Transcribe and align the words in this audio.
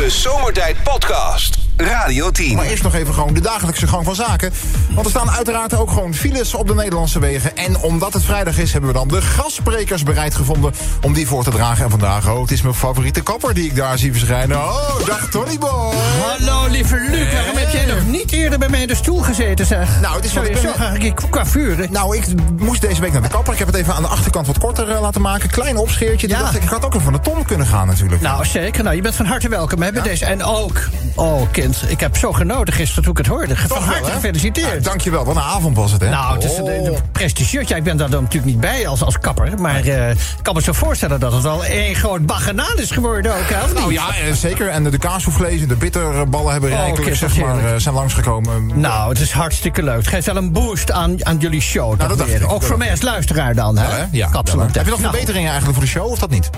De 0.00 0.10
Zomertijd 0.10 0.82
Podcast. 0.82 1.59
Radio 1.76 2.30
10. 2.30 2.54
Maar 2.56 2.64
eerst 2.64 2.82
nog 2.82 2.94
even 2.94 3.14
gewoon 3.14 3.34
de 3.34 3.40
dagelijkse 3.40 3.86
gang 3.86 4.04
van 4.04 4.14
zaken. 4.14 4.52
Want 4.90 5.06
er 5.06 5.10
staan 5.12 5.30
uiteraard 5.30 5.74
ook 5.74 5.90
gewoon 5.90 6.14
files 6.14 6.54
op 6.54 6.66
de 6.66 6.74
Nederlandse 6.74 7.18
wegen. 7.18 7.56
En 7.56 7.78
omdat 7.78 8.12
het 8.12 8.24
vrijdag 8.24 8.58
is, 8.58 8.72
hebben 8.72 8.90
we 8.92 8.96
dan 8.98 9.08
de 9.08 9.22
gastsprekers 9.22 10.02
bereid 10.02 10.34
gevonden 10.34 10.72
om 11.02 11.12
die 11.12 11.26
voor 11.26 11.44
te 11.44 11.50
dragen. 11.50 11.84
En 11.84 11.90
vandaag, 11.90 12.28
oh, 12.28 12.40
het 12.40 12.50
is 12.50 12.62
mijn 12.62 12.74
favoriete 12.74 13.22
kapper 13.22 13.54
die 13.54 13.64
ik 13.64 13.76
daar 13.76 13.98
zie 13.98 14.12
verschijnen. 14.12 14.56
Oh, 14.56 15.06
dag 15.06 15.28
Tony 15.30 15.58
Boy. 15.58 15.94
Hallo, 16.26 16.66
lieve 16.70 16.94
Luc. 17.10 17.32
Waarom 17.32 17.56
heb 17.56 17.70
jij 17.70 17.84
nog 17.84 18.06
niet 18.06 18.32
eerder 18.32 18.58
bij 18.58 18.68
mij 18.68 18.80
in 18.80 18.88
de 18.88 18.94
stoel 18.94 19.18
gezeten, 19.18 19.66
zeg? 19.66 20.00
Nou, 20.00 20.16
het 20.16 20.24
is 20.24 20.32
je 20.32 20.50
ik 20.50 20.56
zo 20.56 20.72
ben- 20.78 20.98
keer 20.98 21.14
coiffure? 21.30 21.88
Nou, 21.90 22.16
ik 22.16 22.24
moest 22.58 22.80
deze 22.80 23.00
week 23.00 23.12
naar 23.12 23.22
de 23.22 23.28
kapper. 23.28 23.52
Ik 23.52 23.58
heb 23.58 23.68
het 23.68 23.76
even 23.76 23.94
aan 23.94 24.02
de 24.02 24.08
achterkant 24.08 24.46
wat 24.46 24.58
korter 24.58 24.90
eh, 24.90 25.00
laten 25.00 25.20
maken. 25.20 25.50
Klein 25.50 25.76
opscheertje. 25.76 26.28
Ja. 26.28 26.38
dacht 26.38 26.54
ik, 26.54 26.62
ik 26.62 26.68
had 26.68 26.84
ook 26.84 26.92
even 26.94 27.04
van 27.04 27.12
de 27.12 27.20
ton 27.20 27.44
kunnen 27.44 27.66
gaan 27.66 27.86
natuurlijk. 27.86 28.22
Nou, 28.22 28.44
zeker. 28.44 28.82
Nou, 28.82 28.96
je 28.96 29.02
bent 29.02 29.14
van 29.14 29.26
harte 29.26 29.48
welkom 29.48 29.82
hè, 29.82 29.92
bij 29.92 30.02
deze. 30.02 30.24
En 30.24 30.44
ook, 30.44 30.88
oh 31.14 31.42
kind, 31.52 31.69
ik 31.86 32.00
heb 32.00 32.16
zo 32.16 32.32
genoten 32.32 32.74
gisteren 32.74 33.02
toen 33.02 33.12
ik 33.12 33.18
het 33.18 33.26
hoorde. 33.26 33.54
Toch 33.54 33.66
Van 33.66 33.82
harte 33.82 34.10
gefeliciteerd. 34.10 34.84
Ja, 34.84 34.90
dankjewel, 34.90 35.24
wat 35.24 35.36
een 35.36 35.42
avond 35.42 35.76
was 35.76 35.92
het, 35.92 36.00
hè? 36.00 36.08
Nou, 36.08 36.34
het 36.34 36.44
is 36.44 36.56
een, 36.56 36.64
Oh. 36.64 36.86
een 36.86 36.94
prestigieus. 37.12 37.68
Ja, 37.68 37.76
ik 37.76 37.82
ben 37.84 37.96
daar 37.96 38.10
dan 38.10 38.22
natuurlijk 38.22 38.52
niet 38.52 38.60
bij 38.60 38.86
als, 38.88 39.02
als 39.02 39.18
kapper. 39.18 39.60
Maar 39.60 39.84
eh, 39.84 40.10
ik 40.10 40.16
kan 40.42 40.54
me 40.54 40.62
zo 40.62 40.72
voorstellen 40.72 41.20
dat 41.20 41.32
het 41.32 41.42
wel 41.42 41.64
één 41.64 41.94
groot 41.94 42.26
baganaan 42.26 42.76
is 42.78 42.90
geworden 42.90 43.32
ook, 43.32 43.48
hè? 43.48 43.72
Nou 43.72 43.92
ja, 43.92 44.08
eh, 44.08 44.32
zeker. 44.32 44.68
En 44.68 44.84
de, 44.84 44.90
de 44.90 44.98
en 45.38 45.68
de 45.68 45.76
bitterballen 45.76 46.52
hebben 46.52 46.72
Oh, 46.72 46.76
rijkelijk 46.76 47.16
zeg 47.16 47.36
maar, 47.36 47.64
eh, 47.64 47.72
zijn 47.76 47.94
langsgekomen. 47.94 48.80
Nou, 48.80 49.08
het 49.08 49.20
is 49.20 49.30
hartstikke 49.32 49.82
leuk. 49.82 49.96
Het 49.96 50.06
geeft 50.06 50.26
wel 50.26 50.36
een 50.36 50.52
boost 50.52 50.92
aan, 50.92 51.26
aan 51.26 51.38
jullie 51.38 51.60
show. 51.60 51.98
Nou, 51.98 52.16
dat 52.16 52.26
weer. 52.26 52.36
ik. 52.36 52.42
Ook 52.42 52.50
Dat 52.60 52.64
voor 52.64 52.78
mij 52.78 52.90
als 52.90 53.02
luisteraar 53.02 53.54
dan, 53.54 53.78
hè? 53.78 53.84
Ja, 53.84 53.96
hè? 53.96 53.98
Heb 54.00 54.12
je 54.12 54.90
nog 54.90 55.00
Nou, 55.00 55.00
verbeteringen 55.00 55.50
eigenlijk 55.50 55.72
voor 55.78 55.82
de 55.84 55.90
show 55.90 56.10
of 56.10 56.18
dat 56.18 56.30
niet? 56.30 56.50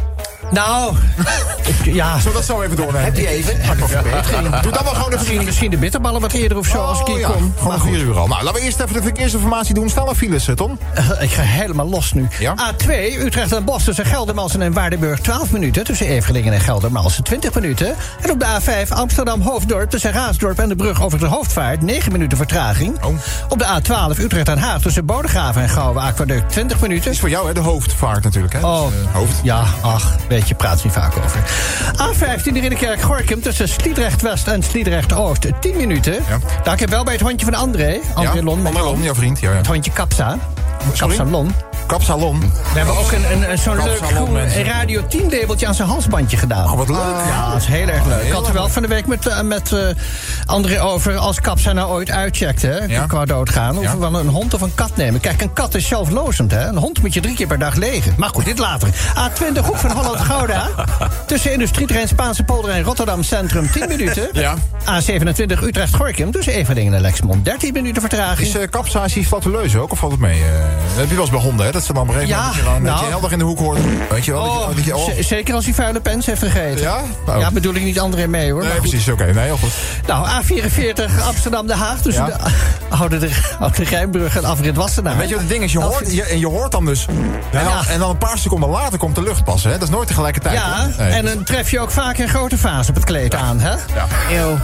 Nou, 0.51 0.95
ja. 1.85 2.09
Zullen 2.19 2.25
we 2.25 2.33
dat 2.33 2.45
zo 2.45 2.63
even 2.63 2.77
doornemen? 2.77 3.05
Heb 3.05 3.17
je 3.17 3.29
even? 3.29 3.55
Doe 4.63 4.73
dan 4.73 4.85
wel 4.85 4.93
gewoon 4.95 4.99
even 5.09 5.11
Misschien, 5.23 5.45
misschien 5.45 5.71
de 5.71 5.77
bitterballen 5.77 6.21
wat 6.21 6.33
eerder 6.33 6.59
of 6.59 6.67
zo 6.67 6.79
als 6.79 7.01
ik 7.01 7.07
Oh, 7.09 7.13
hier 7.15 7.23
ja. 7.23 7.29
kom. 7.29 7.55
Gewoon 7.59 7.81
vier 7.81 7.99
uur 8.01 8.19
al. 8.19 8.27
Nou, 8.27 8.43
laten 8.45 8.61
we 8.61 8.67
eerst 8.67 8.81
even 8.81 8.93
de 8.95 9.03
verkeersinformatie 9.03 9.75
doen. 9.75 9.91
Er 10.09 10.15
files, 10.15 10.49
eh, 10.49 10.55
Tom? 10.55 10.79
Eh, 10.95 11.11
Ik 11.21 11.31
ga 11.31 11.43
helemaal 11.43 11.89
los 11.89 12.13
nu. 12.13 12.29
Ja? 12.39 12.55
A2, 12.73 12.91
Utrecht 13.19 13.53
en 13.53 13.65
Bos 13.65 13.85
tussen 13.85 14.05
Geldermalsen 14.07 14.63
en 14.63 14.73
Waardenburg 14.73 15.21
12 15.21 15.51
minuten. 15.51 15.85
Tussen 15.85 16.07
Evelingen 16.07 16.53
en 16.53 16.61
Geldermalsen 16.61 17.25
20 17.25 17.55
minuten. 17.55 17.95
En 18.21 18.31
op 18.31 18.39
de 18.41 18.47
A5 18.61 18.89
Amsterdam-Hoofddorp 18.93 19.91
tussen 19.91 20.13
Raasdorp 20.13 20.59
en 20.59 20.69
de 20.69 20.77
brug 20.77 21.03
over 21.03 21.19
de 21.19 21.27
Hoofdvaart 21.27 21.83
9 21.83 22.13
minuten 22.13 22.37
vertraging. 22.37 23.05
Oh. 23.05 23.15
Op 23.49 23.59
de 23.59 23.65
A12 23.65 24.19
Utrecht 24.21 24.49
en 24.49 24.59
Haag 24.59 24.81
tussen 24.81 25.05
Bodegraven 25.07 25.63
en 25.63 25.69
Gouwen 25.69 26.03
Aquaduct 26.03 26.51
20 26.53 26.81
minuten. 26.81 27.11
is 27.11 27.21
voor 27.21 27.29
jou, 27.31 27.47
hè? 27.47 27.55
De 27.55 27.61
hoofdvaart 27.61 28.25
natuurlijk, 28.25 28.53
hè? 28.53 28.61
Oh, 28.61 28.87
Dus, 28.87 28.95
eh, 29.07 29.15
hoofd. 29.15 29.41
ja, 29.43 29.65
ach, 29.81 30.17
weet 30.33 30.49
je, 30.49 30.55
praat 30.55 30.85
niet 30.85 30.93
vaak 30.93 31.13
over. 31.25 31.41
A15 31.93 32.53
de 32.53 32.61
Ridderkerk-Gorkum 32.61 33.43
tussen 33.43 33.69
Sliedrecht-West 33.69 34.49
en 34.49 34.63
Sliedrecht-Oost 34.63 35.47
10 35.61 35.77
minuten. 35.77 36.13
Ja. 36.13 36.39
Daar 36.65 36.81
ik 36.81 36.89
wel 36.89 37.05
bij 37.05 37.13
het 37.13 37.23
hondje 37.23 37.47
van 37.47 37.55
André. 37.55 38.01
André 38.15 38.35
ja? 38.35 38.43
Lon. 38.43 38.67
André 38.67 38.83
Lon, 38.83 39.03
jouw 39.03 39.15
vriend. 39.15 39.41
Ja, 39.41 39.51
ja. 39.51 39.57
Het 39.57 39.67
hondje 39.67 39.93
Kapsa. 39.93 40.39
Kapsalon. 40.97 41.53
Kapsalon. 41.93 42.41
We 42.41 42.79
hebben 42.79 42.99
ook 42.99 43.13
een, 43.13 43.33
een, 43.33 43.51
een 43.51 43.59
zo'n 43.59 43.75
leuk 43.77 43.85
Kapsalon, 43.85 44.15
groen 44.15 44.33
mensen. 44.33 44.65
Radio 44.65 45.07
10 45.07 45.31
labeltje 45.31 45.67
aan 45.67 45.75
zijn 45.75 45.89
halsbandje 45.89 46.37
gedaan. 46.37 46.71
Oh, 46.71 46.77
wat 46.77 46.89
leuk. 46.89 46.99
Ja, 47.27 47.51
dat 47.53 47.61
is 47.61 47.67
heel 47.67 47.89
erg 47.89 48.07
leuk. 48.07 48.23
Ik 48.23 48.33
had 48.33 48.47
er 48.47 48.53
wel 48.53 48.69
van 48.69 48.83
de 48.83 48.89
week 48.89 49.07
met, 49.07 49.27
eh, 49.27 49.41
met 49.41 49.73
eh, 49.73 49.87
André 50.47 50.83
over... 50.83 51.17
als 51.17 51.41
Kapsa 51.41 51.73
nou 51.73 51.91
ooit 51.91 52.11
uitcheckt, 52.11 52.63
hè, 52.63 52.77
Ja. 52.79 53.07
qua 53.07 53.25
doodgaan... 53.25 53.77
of 53.79 53.83
Ja. 53.83 53.93
we 53.93 53.99
wel 53.99 54.21
een 54.21 54.29
hond 54.29 54.55
of 54.55 54.61
een 54.61 54.75
kat 54.75 54.97
nemen. 54.97 55.21
Kijk, 55.21 55.43
een 55.43 55.53
kat 55.53 55.75
is 55.75 55.87
zelflozend, 55.89 56.51
hè. 56.51 56.67
Een 56.67 56.77
hond 56.77 57.01
moet 57.03 57.15
je 57.15 57.21
drie 57.21 57.35
keer 57.35 57.47
per 57.47 57.59
dag 57.59 57.75
legen. 57.75 58.15
Maar 58.17 58.29
goed, 58.29 58.45
dit 58.45 58.59
later. 58.59 58.89
A20 58.89 59.65
Hoek 59.65 59.77
van 59.77 59.91
Holland-Gouda. 59.91 60.69
tussen 61.27 61.53
Industrieterrein 61.53 62.09
Spaanse 62.09 62.43
polder 62.43 62.71
en 62.71 62.83
Rotterdam 62.83 63.23
Centrum 63.23 63.71
10 63.71 63.89
minuten. 63.89 64.29
Ja. 64.33 64.55
A27 64.85 65.63
Utrecht-Gorkum 65.63 66.31
tussen 66.31 66.53
Eveningen 66.53 66.95
en 66.95 67.01
Lexmond 67.01 67.45
13 67.45 67.73
minuten 67.73 68.01
vertraging. 68.01 68.49
Is 68.49 68.55
uh, 68.55 68.63
kapsatie 68.71 69.27
flatuleuze 69.27 69.79
ook, 69.79 69.93
of 69.93 69.99
valt 69.99 70.13
het 70.13 70.21
mee? 70.21 70.41
Dat 70.89 70.97
heb 70.97 71.09
je 71.09 71.15
wel 71.15 71.21
eens 71.21 71.31
bij 71.33 71.41
honden, 71.41 71.67
hè? 71.67 71.73
Dat 71.83 71.91
ze 71.91 71.97
dan 72.01 72.09
op 72.09 72.15
een 72.15 72.21
gegeven 72.23 72.37
Ja, 72.37 72.43
moment 72.47 72.55
dat 72.57 72.65
je 72.65 72.71
gewoon, 72.71 73.01
dat 73.01 73.11
nou. 73.11 73.21
dag 73.23 73.33
in 73.33 73.39
de 73.39 73.45
hoek 73.45 73.59
hoort. 73.59 73.79
Weet 74.11 74.25
je 74.25 74.33
wel? 74.33 74.43
dat 74.45 74.53
je- 74.55 74.61
Oh, 74.69 74.77
dat 74.77 74.85
je, 74.85 74.97
oh. 74.97 75.05
z- 75.23 75.27
zeker 75.29 75.55
als 75.55 75.65
hij 75.65 75.75
vuile 75.75 76.01
pens 76.01 76.27
heeft 76.27 76.43
gegeten. 76.43 76.81
Ja? 76.83 76.97
Nou. 77.27 77.41
Ja, 77.41 77.51
bedoel 77.51 77.75
ik 77.75 77.83
niet 77.83 78.01
André 78.01 78.27
mee 78.27 78.53
hoor. 78.53 78.63
Nee, 78.63 78.73
precies, 78.81 79.09
oké. 79.09 79.25
Nee, 79.25 79.45
heel 79.45 79.57
goed. 79.57 79.71
Nou, 80.07 80.27
A44 80.29 81.23
Amsterdam-Den 81.27 81.77
Haag 81.77 82.01
tussen 82.01 82.27
Ja. 82.27 82.37
de 82.37 82.51
Oude, 82.99 83.19
de 83.19 83.31
Oude 83.61 83.85
Rijnbrug 83.85 84.37
en 84.37 84.45
Afrit 84.45 84.77
Wassenaar. 84.77 85.17
Weet 85.17 85.29
je 85.29 85.33
wat 85.35 85.43
het 85.43 85.53
ding 85.53 85.65
is? 85.65 85.73
Je 85.73 85.81
hoort, 85.81 86.13
je, 86.15 86.23
en 86.23 86.39
je 86.39 86.47
hoort 86.47 86.73
dan 86.73 86.85
dus... 86.85 87.07
En 87.07 87.15
dan, 87.51 87.63
Ja. 87.63 87.83
en 87.89 87.99
dan 87.99 88.11
een 88.11 88.19
paar 88.19 88.39
seconden 88.39 88.69
later 88.69 88.99
komt 88.99 89.15
de 89.15 89.23
lucht 89.23 89.45
passen, 89.45 89.71
hè? 89.71 89.79
Dat 89.79 89.89
is 89.89 89.95
nooit 89.95 90.07
tegelijkertijd. 90.09 90.55
Ja? 90.55 90.89
Nee. 90.99 91.11
en 91.11 91.25
dan 91.25 91.43
tref 91.45 91.71
je 91.71 91.81
ook 91.81 91.91
vaak 91.91 92.19
een 92.19 92.29
grote 92.29 92.59
vaas 92.59 92.89
op 92.89 92.95
het 92.95 93.05
kleed 93.05 93.35
aan, 93.35 93.61
hè? 93.61 93.71
Ja. 93.71 94.07
Eeuw. 94.31 94.59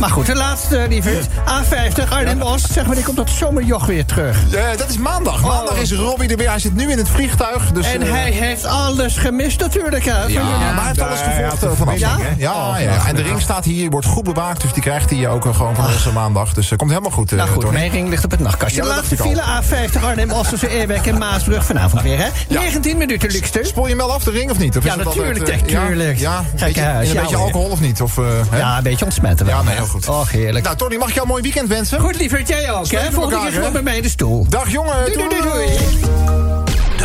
Maar 0.00 0.10
goed, 0.10 0.26
de 0.26 0.34
laatste, 0.34 0.86
lieverd. 0.88 1.26
A50, 1.26 2.08
Arnhem-Oost. 2.10 2.72
Zeg 2.72 2.86
maar, 2.86 2.94
die 2.94 3.04
komt 3.04 3.16
dat 3.16 3.30
zomerjoch 3.30 3.86
weer 3.86 4.04
terug. 4.04 4.36
Eh, 4.54 4.62
dat 4.76 4.88
is 4.88 4.98
maandag. 4.98 5.40
Maandag 5.42 5.76
is 5.76 5.92
Robbie 5.92 6.28
er 6.28 6.36
weer. 6.36 6.50
Hij 6.52 6.60
zit 6.60 6.74
nu 6.74 6.90
in 6.90 6.98
het 6.98 7.08
vliegtuig. 7.08 7.72
Dus, 7.72 7.86
Oh. 7.86 7.92
En 7.92 8.02
eh, 8.02 8.10
hij 8.10 8.30
heeft 8.30 8.64
alles 8.64 9.16
gemist 9.16 9.60
natuurlijk, 9.60 10.04
hè? 10.04 10.22
Ja, 10.26 10.42
maar 10.42 10.74
hij 10.74 10.86
heeft 10.86 11.00
alles 11.00 11.20
gevolgd 11.20 11.62
eh, 11.62 11.70
vanaf. 11.74 11.98
Ja? 11.98 12.16
Ja? 12.18 12.26
Ja, 12.36 12.78
ja, 12.78 13.06
En 13.06 13.14
de 13.14 13.22
ring 13.22 13.40
staat 13.40 13.64
hier, 13.64 13.90
wordt 13.90 14.06
goed 14.06 14.24
bewaakt. 14.24 14.60
Dus 14.62 14.72
die 14.72 14.82
krijgt 14.82 15.10
hij 15.10 15.28
ook 15.28 15.46
eh, 15.46 15.56
gewoon 15.56 15.74
van 15.74 15.84
onze 15.84 16.12
maandag. 16.12 16.52
Dus 16.54 16.68
het 16.70 16.78
komt 16.78 16.90
helemaal 16.90 17.10
goed, 17.12 17.32
eh, 17.32 17.38
Nou 17.38 17.50
goed, 17.50 17.70
mijn 17.70 17.90
ring 17.90 18.08
ligt 18.08 18.24
op 18.24 18.30
het 18.30 18.40
nachtkastje. 18.40 18.80
De 18.80 18.86
laatste 18.86 19.16
file 19.16 19.42
A50 19.42 20.04
Arnhem-Oost 20.04 20.50
tussen 20.50 20.68
Eerbeek 20.68 21.06
en 21.06 21.18
Maasbrug. 21.18 21.64
Vanavond 21.64 22.02
weer, 22.02 22.18
hè? 22.18 22.28
19 22.48 22.96
minuten, 22.96 23.30
Lukster. 23.30 23.66
Spoel 23.66 23.82
je 23.84 23.88
hem 23.88 23.98
wel 23.98 24.12
af 24.12 24.24
de 24.24 24.30
ring 24.30 24.50
of 24.50 24.58
niet? 24.58 24.76
Of 24.76 24.84
Ja, 24.84 24.90
is 24.90 24.96
het 24.96 25.04
natuurlijk, 25.04 25.38
altijd, 25.38 25.62
eh, 25.62 25.78
natuurlijk. 25.80 26.18
Ja, 26.18 26.30
ja. 26.30 26.44
Gekke 26.48 26.64
Beetje, 26.64 26.80
huis, 26.80 27.08
een 27.08 27.20
beetje 27.20 27.36
alcohol 27.36 27.70
of 27.70 27.80
niet? 27.80 28.02
Of, 28.02 28.18
eh? 28.18 28.24
Ja, 28.58 28.76
een 28.76 28.82
beetje 28.82 29.04
ontsmetten 29.04 29.46
wel. 29.46 29.56
Ja, 29.56 29.62
nee, 29.62 29.74
heel 29.74 29.86
goed. 29.86 30.08
Och, 30.08 30.30
heerlijk. 30.30 30.64
Nou, 30.64 30.76
Tony, 30.76 30.96
mag 30.96 31.08
ik 31.08 31.14
jou 31.14 31.26
een 31.26 31.32
mooi 31.32 31.42
weekend 31.42 31.68
wensen? 31.68 32.00
Goed, 32.00 32.16
lieverd, 32.16 32.48
jij 32.48 32.72
ook, 32.72 32.86
Volgende 33.12 33.40
keer 33.40 33.52
gewoon 33.52 33.72
bij 33.72 33.82
mij 33.82 33.96
in 33.96 34.02
de 34.02 34.08
stoel. 34.08 34.46
Dag 34.48 34.70
jongen. 34.70 35.12
Doei, 35.12 35.28
doei, 35.28 35.42
doei, 35.42 35.52
doei. 35.52 36.31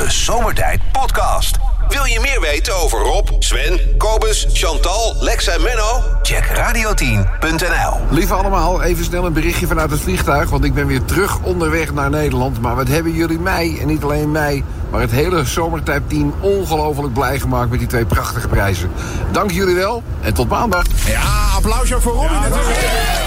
De 0.07 0.13
Zomertijd 0.13 0.81
Podcast. 0.91 1.57
Wil 1.88 2.06
je 2.06 2.19
meer 2.19 2.41
weten 2.41 2.75
over 2.75 3.00
Rob, 3.00 3.29
Sven, 3.40 3.97
Kobus, 3.97 4.47
Chantal, 4.53 5.16
Lex 5.19 5.47
en 5.47 5.62
Menno? 5.62 6.01
Check 6.22 6.45
radio10.nl. 6.45 8.00
Lieve 8.09 8.34
allemaal, 8.34 8.81
even 8.81 9.03
snel 9.03 9.25
een 9.25 9.34
berichtje 9.34 9.67
vanuit 9.67 9.91
het 9.91 10.00
vliegtuig. 10.00 10.50
Want 10.50 10.63
ik 10.63 10.73
ben 10.73 10.88
weer 10.88 11.06
terug 11.06 11.40
onderweg 11.40 11.94
naar 11.94 12.09
Nederland. 12.09 12.62
Maar 12.62 12.75
wat 12.75 12.88
hebben 12.88 13.12
jullie 13.12 13.40
mij, 13.40 13.78
en 13.81 13.88
niet 13.88 14.03
alleen 14.03 14.31
mij... 14.31 14.63
maar 14.91 15.01
het 15.01 15.12
hele 15.12 15.46
zomertijdteam 15.46 16.34
ongelooflijk 16.40 17.13
blij 17.13 17.40
gemaakt... 17.40 17.69
met 17.69 17.79
die 17.79 17.88
twee 17.88 18.06
prachtige 18.06 18.47
prijzen. 18.47 18.91
Dank 19.31 19.51
jullie 19.51 19.75
wel 19.75 20.03
en 20.22 20.34
tot 20.34 20.50
maandag. 20.50 20.84
Ja, 21.06 21.47
applausje 21.56 22.01
voor 22.01 22.13
Robbie 22.13 22.40
natuurlijk. 22.40 23.27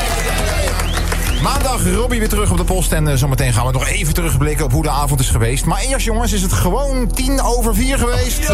Maandag 1.42 1.94
Robbie 1.94 2.18
weer 2.18 2.28
terug 2.28 2.50
op 2.50 2.56
de 2.56 2.64
post. 2.64 2.92
En 2.92 3.08
eh, 3.08 3.14
zometeen 3.14 3.52
gaan 3.52 3.66
we 3.66 3.72
nog 3.72 3.88
even 3.88 4.14
terugblikken 4.14 4.64
op 4.64 4.72
hoe 4.72 4.82
de 4.82 4.90
avond 4.90 5.20
is 5.20 5.30
geweest. 5.30 5.64
Maar 5.64 5.80
eerst 5.80 6.06
jongens 6.06 6.32
is 6.32 6.42
het 6.42 6.52
gewoon 6.52 7.10
tien 7.14 7.40
over 7.42 7.74
vier 7.74 7.98
geweest. 7.98 8.52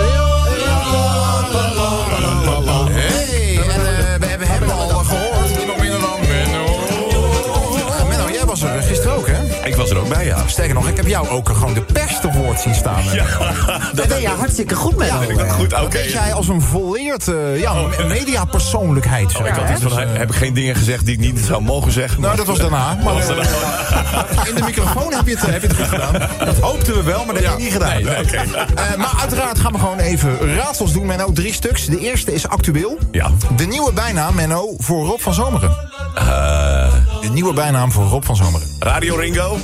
Ik 9.76 9.82
was 9.82 9.91
er 9.91 9.98
ook 9.98 10.09
bij, 10.09 10.25
ja. 10.25 10.38
Sterker 10.47 10.75
nog, 10.75 10.88
ik 10.88 10.97
heb 10.97 11.06
jou 11.06 11.28
ook 11.28 11.48
gewoon 11.48 11.75
de 11.75 11.81
pers 11.82 12.20
te 12.20 12.31
woord 12.32 12.60
zien 12.60 12.75
staan. 12.75 13.03
Ja, 13.12 13.25
Dat 13.94 14.09
deed 14.09 14.20
je 14.20 14.28
hartstikke 14.28 14.75
goed 14.75 14.97
met 14.97 15.06
Ja, 15.06 15.19
hem. 15.19 15.26
Vind 15.26 15.41
ik 15.41 15.47
dat 15.47 15.54
goed? 15.54 15.72
Oké. 15.72 15.88
Weet 15.88 16.12
jij 16.12 16.32
als 16.32 16.48
een 16.48 16.60
volleerd 16.62 17.28
eh, 17.28 17.60
ja, 17.60 17.75
mediapersoonlijkheid. 18.09 19.31
zeg 19.31 19.41
Oh, 19.41 19.47
ik 19.47 19.53
had 19.54 19.70
iets 19.70 19.82
van, 19.82 19.98
heb 19.98 20.28
ik 20.31 20.34
geen 20.36 20.54
dingen 20.54 20.75
gezegd 20.76 21.04
die 21.06 21.15
ik 21.15 21.20
niet 21.20 21.38
zou 21.38 21.62
mogen 21.62 21.92
zeggen? 21.92 22.20
Nou, 22.20 22.36
dat 22.36 22.47
was 22.47 22.59
daarna. 22.59 22.94
Maar 23.04 23.15
Was 23.15 23.28
eh, 23.28 24.48
in 24.48 24.54
de 24.54 24.62
microfoon 24.65 25.12
heb 25.12 25.26
je, 25.26 25.36
het, 25.36 25.47
heb 25.50 25.62
je 25.62 25.69
het 25.69 25.76
goed 25.76 25.86
gedaan. 25.88 26.12
Dat 26.44 26.59
hoopten 26.59 26.94
we 26.94 27.03
wel, 27.03 27.25
maar 27.25 27.34
dat 27.34 27.44
heb 27.44 27.59
je 27.59 27.62
niet 27.65 27.72
gedaan. 27.72 28.00
Eh, 28.00 28.97
maar 28.97 29.15
uiteraard 29.20 29.59
gaan 29.59 29.72
we 29.72 29.78
gewoon 29.78 29.98
even 29.98 30.54
raadsels 30.56 30.92
doen, 30.92 31.06
Menno. 31.06 31.32
Drie 31.32 31.53
stuks. 31.53 31.84
De 31.86 31.98
eerste 31.98 32.32
is 32.34 32.48
actueel. 32.48 32.98
Ja. 33.10 33.31
De 33.56 33.66
nieuwe 33.66 33.92
bijnaam, 33.92 34.34
Menno, 34.34 34.75
voor 34.78 35.06
Rob 35.06 35.21
van 35.21 35.34
Zomeren. 35.34 35.77
Eh, 36.15 36.24
De 37.21 37.28
nieuwe 37.33 37.53
bijnaam 37.53 37.92
voor 37.92 38.04
Rob 38.04 38.24
van 38.24 38.36
Zomeren. 38.36 38.66
Radio 38.78 39.16
Ringo? 39.16 39.59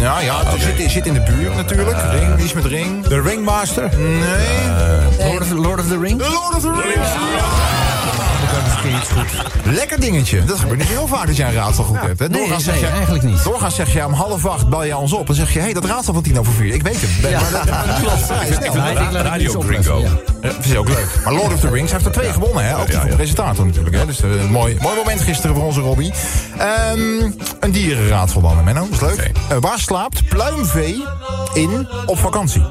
Nou 0.00 0.24
ja, 0.24 0.44
het 0.44 0.62
zit, 0.62 0.90
zit 0.90 1.06
in 1.06 1.14
de 1.14 1.20
buurt 1.20 1.54
natuurlijk. 1.54 1.96
Ring, 2.12 2.40
iets 2.40 2.52
met 2.52 2.64
ring. 2.64 3.06
De 3.06 3.20
Ringmaster? 3.20 3.90
Nee. 3.98 5.28
Lord 5.30 5.42
of, 5.42 5.50
Lord 5.50 5.80
of 5.80 5.86
the 5.86 5.98
Rings? 5.98 6.24
The 6.24 6.30
Lord 6.30 6.54
of 6.54 6.60
the 6.60 6.82
Rings. 6.82 7.89
Dat 8.40 8.58
is 8.58 8.64
misschien 8.64 8.96
iets 8.96 9.08
goed. 9.08 9.74
Lekker 9.74 10.00
dingetje. 10.00 10.44
Dat 10.44 10.58
gebeurt 10.58 10.78
niet 10.78 10.88
heel 10.88 11.06
vaak 11.06 11.26
dat 11.26 11.36
jij 11.36 11.48
een 11.48 11.54
raadsel 11.54 11.84
goed 11.84 12.00
hebt. 12.00 12.18
Hè? 12.18 12.28
Nee, 12.28 12.38
Doorgaans 12.40 12.64
nee, 12.64 12.74
zeg 12.74 12.84
jij, 12.88 12.96
eigenlijk 12.96 13.24
niet. 13.24 13.44
Doorgaans 13.44 13.74
zeg 13.74 13.92
je 13.92 14.06
om 14.06 14.12
half 14.12 14.46
acht 14.46 14.68
bel 14.68 14.84
je 14.84 14.96
ons 14.96 15.12
op. 15.12 15.26
Dan 15.26 15.36
zeg 15.36 15.52
je, 15.52 15.58
hé, 15.58 15.64
hey, 15.64 15.72
dat 15.74 15.84
raadsel 15.84 16.12
van 16.12 16.22
tien 16.22 16.38
over 16.38 16.52
vier. 16.52 16.74
Ik 16.74 16.82
weet 16.82 16.96
hem. 17.00 17.30
Ja. 17.30 17.40
Maar 17.40 17.50
dat, 17.50 17.98
klopt. 18.00 18.28
Ja, 18.74 18.88
ik 18.90 19.12
Radio 19.12 19.60
Gringo. 19.60 20.02
dat 20.40 20.54
is 20.64 20.76
ook 20.76 20.88
leuk. 20.88 21.08
Maar 21.24 21.32
Lord 21.32 21.52
of 21.52 21.60
the 21.60 21.70
Rings 21.70 21.92
heeft 21.92 22.04
er 22.04 22.12
twee 22.12 22.32
gewonnen, 22.32 22.64
hè? 22.64 22.78
Ook 22.78 22.86
die 22.86 22.94
Ja, 22.94 23.00
van 23.00 23.10
ja. 23.10 23.16
presentator 23.16 23.66
natuurlijk. 23.66 23.96
Hè? 23.96 24.06
Dus 24.06 24.22
eh, 24.22 24.30
een 24.30 24.50
mooi, 24.50 24.76
mooi 24.80 24.96
moment 24.96 25.20
gisteren 25.20 25.56
voor 25.56 25.64
onze 25.64 25.80
Robbie. 25.80 26.12
Ehm, 26.58 26.98
een 27.60 27.70
dierenraadsel 27.70 28.40
dan, 28.40 28.64
Menno. 28.64 28.86
Dat 28.90 29.10
is 29.10 29.16
leuk. 29.16 29.30
Eh, 29.48 29.56
waar 29.60 29.78
slaapt 29.78 30.28
pluimvee 30.28 31.04
in 31.54 31.88
op 32.06 32.18
vakantie? 32.18 32.62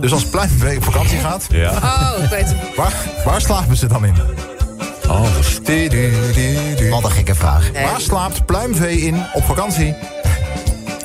Dus 0.00 0.12
als 0.12 0.24
pluimvee 0.26 0.76
op 0.76 0.84
vakantie 0.84 1.18
gaat, 1.18 1.46
Ja. 1.50 1.70
Oh, 1.70 2.12
waar, 2.76 2.92
waar 3.24 3.40
slapen 3.40 3.76
ze 3.76 3.86
dan 3.86 4.04
in? 4.04 4.14
Oh. 5.08 5.20
Wat 6.90 7.04
een 7.04 7.10
gekke 7.10 7.34
vraag. 7.34 7.70
Waar 7.72 8.00
slaapt 8.00 8.46
pluimvee 8.46 9.00
in 9.00 9.22
op 9.32 9.44
vakantie? 9.44 9.94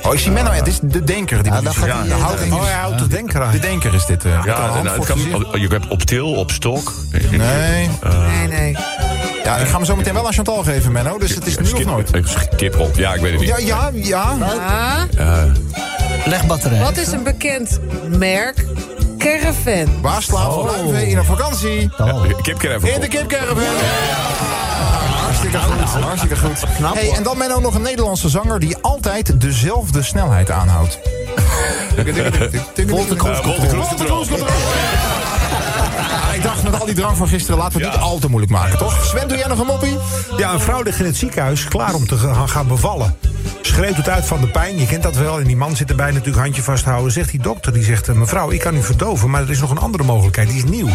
Oh, 0.02 0.14
ik 0.14 0.20
zie 0.20 0.32
Menno, 0.32 0.52
het 0.52 0.68
is 0.68 0.80
de 0.82 1.04
denker. 1.04 1.44
Die 1.44 1.52
Ja, 1.52 1.62
dat 1.62 1.76
gaat 1.76 2.04
de 2.08 2.14
eh, 2.14 2.22
houding 2.22 2.54
Oh, 2.54 2.64
hij 2.64 2.74
houdt 2.74 3.00
de 3.00 3.08
denker 3.08 3.42
aan. 3.42 3.52
De 3.52 3.60
denker 3.60 3.94
is 3.94 4.06
dit. 4.06 4.26
eh. 4.26 4.32
Er 4.34 4.46
Ja, 4.46 4.82
nou, 4.82 5.06
kan, 5.06 5.20
je 5.62 5.68
hebt 5.68 5.88
op 5.88 6.02
til, 6.02 6.34
op 6.34 6.52
stok. 6.52 6.94
Nee. 7.32 7.90
Nee, 8.28 8.48
nee. 8.48 8.78
Ja, 9.44 9.58
ik 9.58 9.68
ga 9.68 9.76
hem 9.76 9.86
zo 9.86 9.96
meteen 9.96 10.14
wel 10.14 10.26
aan 10.26 10.34
Chantal 10.34 10.64
geven, 10.64 10.92
Menno. 10.92 11.18
Dus 11.18 11.36
het 11.36 11.46
is 11.46 11.58
nu 11.58 11.72
of 11.72 11.86
nooit. 11.86 12.12
Kip 12.56 12.80
op, 12.80 12.96
ja, 12.96 13.14
ik 13.14 13.22
weet 13.22 13.32
het 13.32 13.40
niet. 13.40 13.50
Ja, 13.50 13.58
ja, 13.58 13.90
ja. 13.94 14.38
Ah, 15.18 15.44
Legbatterij. 16.26 16.80
wat 16.80 16.98
is 16.98 17.12
een 17.12 17.24
bekend 17.24 17.80
merk 18.18 18.66
caravan? 19.22 20.02
Waar 20.02 20.22
slaapt 20.22 20.62
pluimvee 20.62 21.08
in 21.08 21.20
op 21.20 21.26
vakantie? 21.26 21.90
Oh. 21.98 22.24
Kipcaravan. 22.42 22.90
In 22.90 23.00
de 23.00 23.08
kipcaravan. 23.08 23.64
Hartstikke 25.22 25.58
goed, 25.58 26.02
hartstikke 26.04 26.36
goed. 26.36 26.64
Hey, 26.94 27.12
en 27.12 27.24
dan 27.24 27.38
Menno 27.38 27.60
nog 27.60 27.76
een 27.76 27.82
Nederlandse 27.82 28.30
zanger 28.30 28.60
die 28.60 28.78
altijd 28.82 29.42
dezelfde 29.42 30.04
snelheid 30.04 30.52
aanhoudt. 30.52 31.00
Wolter 32.88 33.16
Kroes. 33.16 34.28
Ik 36.34 36.44
dacht 36.44 36.64
met 36.64 36.80
al 36.80 36.86
die 36.86 36.96
drang 36.96 37.18
van 37.18 37.28
gisteren, 37.28 37.60
laten 37.60 37.80
we 37.80 37.86
het 37.86 37.94
niet 37.94 38.04
al 38.04 38.20
te 38.20 38.28
moeilijk 38.28 38.52
maken, 38.52 38.78
toch? 38.78 39.06
Sven, 39.06 39.28
doe 39.28 39.38
jij 39.38 39.48
nog 39.48 39.60
een 39.60 39.66
moppie? 39.66 39.98
Ja, 40.38 40.54
een 40.54 40.60
vrouw 40.60 40.82
ligt 40.82 41.00
in 41.00 41.06
het 41.06 41.18
ziekenhuis 41.18 41.66
klaar 41.66 41.94
om 41.94 42.08
te 42.08 42.18
gaan 42.46 42.68
bevallen. 42.68 43.16
Schreeuwt 43.72 43.98
het 43.98 44.10
uit 44.10 44.26
van 44.26 44.42
de 44.42 44.48
pijn, 44.48 44.78
je 44.78 44.86
kent 44.86 45.04
dat 45.04 45.16
wel. 45.16 45.40
En 45.40 45.44
die 45.44 45.58
man 45.58 45.76
zit 45.76 45.90
erbij 45.90 46.12
natuurlijk 46.12 46.44
handje 46.44 46.62
vasthouden. 46.62 47.12
Zegt 47.12 47.32
die 47.32 47.42
dokter, 47.42 47.74
die 47.74 47.84
zegt... 47.84 48.08
eh, 48.08 48.16
mevrouw, 48.16 48.52
ik 48.52 48.60
kan 48.60 48.76
u 48.76 48.84
verdoven, 48.84 49.30
maar 49.30 49.42
er 49.42 49.50
is 49.50 49.60
nog 49.60 49.72
een 49.72 49.78
andere 49.78 50.04
mogelijkheid. 50.04 50.48
Die 50.48 50.58
is 50.58 50.64
nieuw. 50.64 50.90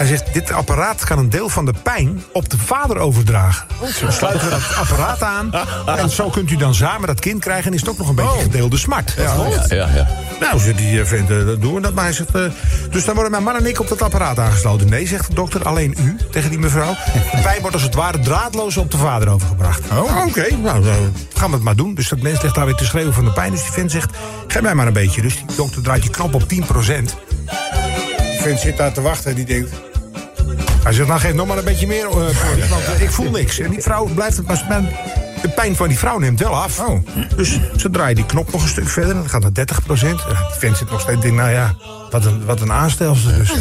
Hij 0.00 0.08
zegt, 0.08 0.32
dit 0.32 0.52
apparaat 0.52 1.04
kan 1.04 1.18
een 1.18 1.30
deel 1.30 1.48
van 1.48 1.64
de 1.64 1.74
pijn 1.82 2.22
op 2.32 2.48
de 2.48 2.58
vader 2.58 2.98
overdragen. 2.98 3.66
Zo 3.98 4.10
sluiten 4.10 4.48
we 4.48 4.50
dat 4.50 4.76
apparaat 4.76 5.22
aan. 5.22 5.52
En 5.86 6.10
zo 6.10 6.30
kunt 6.30 6.50
u 6.50 6.56
dan 6.56 6.74
samen 6.74 7.06
dat 7.06 7.20
kind 7.20 7.40
krijgen... 7.40 7.66
en 7.66 7.72
is 7.72 7.80
het 7.80 7.90
ook 7.90 7.98
nog 7.98 8.08
een 8.08 8.14
beetje 8.14 8.40
gedeelde 8.40 8.76
smart. 8.76 9.14
Ja, 9.16 9.34
ja, 9.68 9.88
ja. 9.94 10.08
Nou, 10.40 10.58
zegt 10.58 10.76
die 10.76 11.00
eh, 11.00 11.06
vent, 11.06 11.30
eh, 11.30 11.46
dat 11.46 11.60
doen 11.60 11.74
we 11.74 11.80
dat. 11.80 11.94
Maar 11.94 12.04
hij 12.04 12.12
zegt, 12.12 12.34
eh, 12.34 12.42
dus 12.90 13.04
dan 13.04 13.14
worden 13.14 13.32
mijn 13.32 13.44
man 13.44 13.56
en 13.56 13.66
ik 13.66 13.80
op 13.80 13.88
dat 13.88 14.02
apparaat 14.02 14.38
aangesloten. 14.38 14.88
Nee, 14.88 15.06
zegt 15.06 15.28
de 15.28 15.34
dokter, 15.34 15.64
alleen 15.64 15.94
u, 15.98 16.16
tegen 16.30 16.50
die 16.50 16.58
mevrouw. 16.58 16.96
De 17.12 17.40
pijn 17.42 17.60
wordt 17.60 17.74
als 17.74 17.84
het 17.84 17.94
ware 17.94 18.18
draadloos 18.18 18.76
op 18.76 18.90
de 18.90 18.96
vader 18.96 19.28
overgebracht. 19.28 19.90
Oh, 19.90 20.26
oké, 20.26 20.56
nou, 20.62 20.82
dan 20.82 21.14
gaan 21.34 21.48
we 21.48 21.54
het 21.54 21.64
maar 21.64 21.76
doen. 21.76 21.94
Dus 21.94 22.08
dat 22.08 22.20
mens 22.20 22.42
ligt 22.42 22.54
daar 22.54 22.66
weer 22.66 22.74
te 22.74 22.84
schreeuwen 22.84 23.14
van 23.14 23.24
de 23.24 23.32
pijn. 23.32 23.50
Dus 23.50 23.62
die 23.62 23.72
vent 23.72 23.90
zegt, 23.90 24.16
geef 24.46 24.62
mij 24.62 24.74
maar 24.74 24.86
een 24.86 24.92
beetje. 24.92 25.22
Dus 25.22 25.34
die 25.34 25.56
dokter 25.56 25.82
draait 25.82 26.02
die 26.02 26.10
knop 26.10 26.34
op 26.34 26.42
10%. 26.42 27.89
Vent 28.40 28.60
zit 28.60 28.76
daar 28.76 28.92
te 28.92 29.00
wachten 29.00 29.30
en 29.30 29.36
die 29.36 29.44
denkt... 29.44 29.70
Hij 30.82 30.92
zegt, 30.92 31.08
nou 31.08 31.20
geef 31.20 31.32
nog 31.34 31.46
maar 31.46 31.58
een 31.58 31.64
beetje 31.64 31.86
meer, 31.86 32.04
eh, 32.06 32.12
Boris, 32.12 32.68
want 32.68 32.82
ik 33.00 33.10
voel 33.10 33.30
niks. 33.30 33.58
En 33.58 33.70
die 33.70 33.82
vrouw 33.82 34.04
blijft 34.04 34.36
het 34.36 34.46
maar... 34.46 34.64
men- 34.68 34.88
De 35.42 35.48
pijn 35.48 35.76
van 35.76 35.88
die 35.88 35.98
vrouw 35.98 36.18
neemt 36.18 36.40
wel 36.40 36.56
af. 36.56 36.80
Oh. 36.80 36.98
Dus 37.36 37.58
ze 37.76 37.90
draaien 37.90 38.14
die 38.14 38.26
knop 38.26 38.52
nog 38.52 38.62
een 38.62 38.68
stuk 38.68 38.88
verder. 38.88 39.14
Dan 39.14 39.28
gaat 39.28 39.40
naar 39.42 39.52
30 39.52 39.82
procent. 39.82 40.18
Die 40.26 40.36
vent 40.58 40.76
zit 40.76 40.90
nog 40.90 41.00
steeds... 41.00 41.20
denkt, 41.20 41.36
nou 41.36 41.50
ja, 41.50 41.74
wat 42.10 42.24
een, 42.24 42.44
wat 42.44 42.60
een 42.60 42.72
aanstelster 42.72 43.38
dus. 43.38 43.52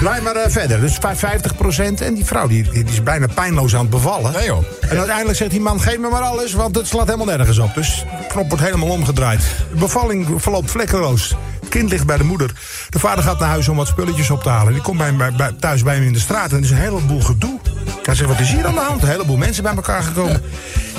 Draai 0.00 0.22
maar 0.24 0.36
eh, 0.36 0.50
verder. 0.50 0.80
Dus 0.80 0.98
50 1.14 1.56
procent. 1.56 2.00
En 2.00 2.14
die 2.14 2.24
vrouw 2.24 2.46
die, 2.46 2.62
die, 2.62 2.84
die 2.84 2.92
is 2.92 3.02
bijna 3.02 3.26
pijnloos 3.34 3.74
aan 3.74 3.80
het 3.80 3.90
bevallen. 3.90 4.32
Nee, 4.32 4.46
joh. 4.46 4.64
En 4.88 4.96
uiteindelijk 4.98 5.36
zegt 5.38 5.50
die 5.50 5.60
man, 5.60 5.80
geef 5.80 5.98
me 5.98 6.08
maar 6.08 6.22
alles, 6.22 6.52
want 6.52 6.76
het 6.76 6.86
slaat 6.86 7.06
helemaal 7.06 7.36
nergens 7.36 7.58
op. 7.58 7.74
Dus 7.74 8.04
de 8.20 8.26
knop 8.28 8.48
wordt 8.48 8.64
helemaal 8.64 8.88
omgedraaid. 8.88 9.40
De 9.72 9.78
bevalling 9.78 10.26
verloopt 10.42 10.70
vlekkeloos. 10.70 11.34
Kind 11.68 11.90
ligt 11.90 12.06
bij 12.06 12.16
de 12.16 12.24
moeder. 12.24 12.50
De 12.88 12.98
vader 12.98 13.24
gaat 13.24 13.38
naar 13.38 13.48
huis 13.48 13.68
om 13.68 13.76
wat 13.76 13.86
spulletjes 13.86 14.30
op 14.30 14.42
te 14.42 14.48
halen. 14.48 14.72
Die 14.72 14.82
komt 14.82 14.98
bij, 14.98 15.14
bij, 15.14 15.32
bij- 15.32 15.52
thuis 15.60 15.82
bij 15.82 15.94
hem 15.94 16.02
in 16.02 16.12
de 16.12 16.18
straat 16.18 16.50
en 16.50 16.56
er 16.56 16.62
is 16.62 16.70
een 16.70 16.76
heleboel 16.76 17.20
gedoe. 17.20 17.58
Hij 18.02 18.14
zegt, 18.14 18.28
wat 18.28 18.40
is 18.40 18.50
hier 18.50 18.66
aan 18.66 18.74
de 18.74 18.80
hand? 18.80 19.02
Een 19.02 19.08
heleboel 19.08 19.36
mensen 19.36 19.62
bij 19.62 19.74
elkaar 19.74 20.02
gekomen. 20.02 20.42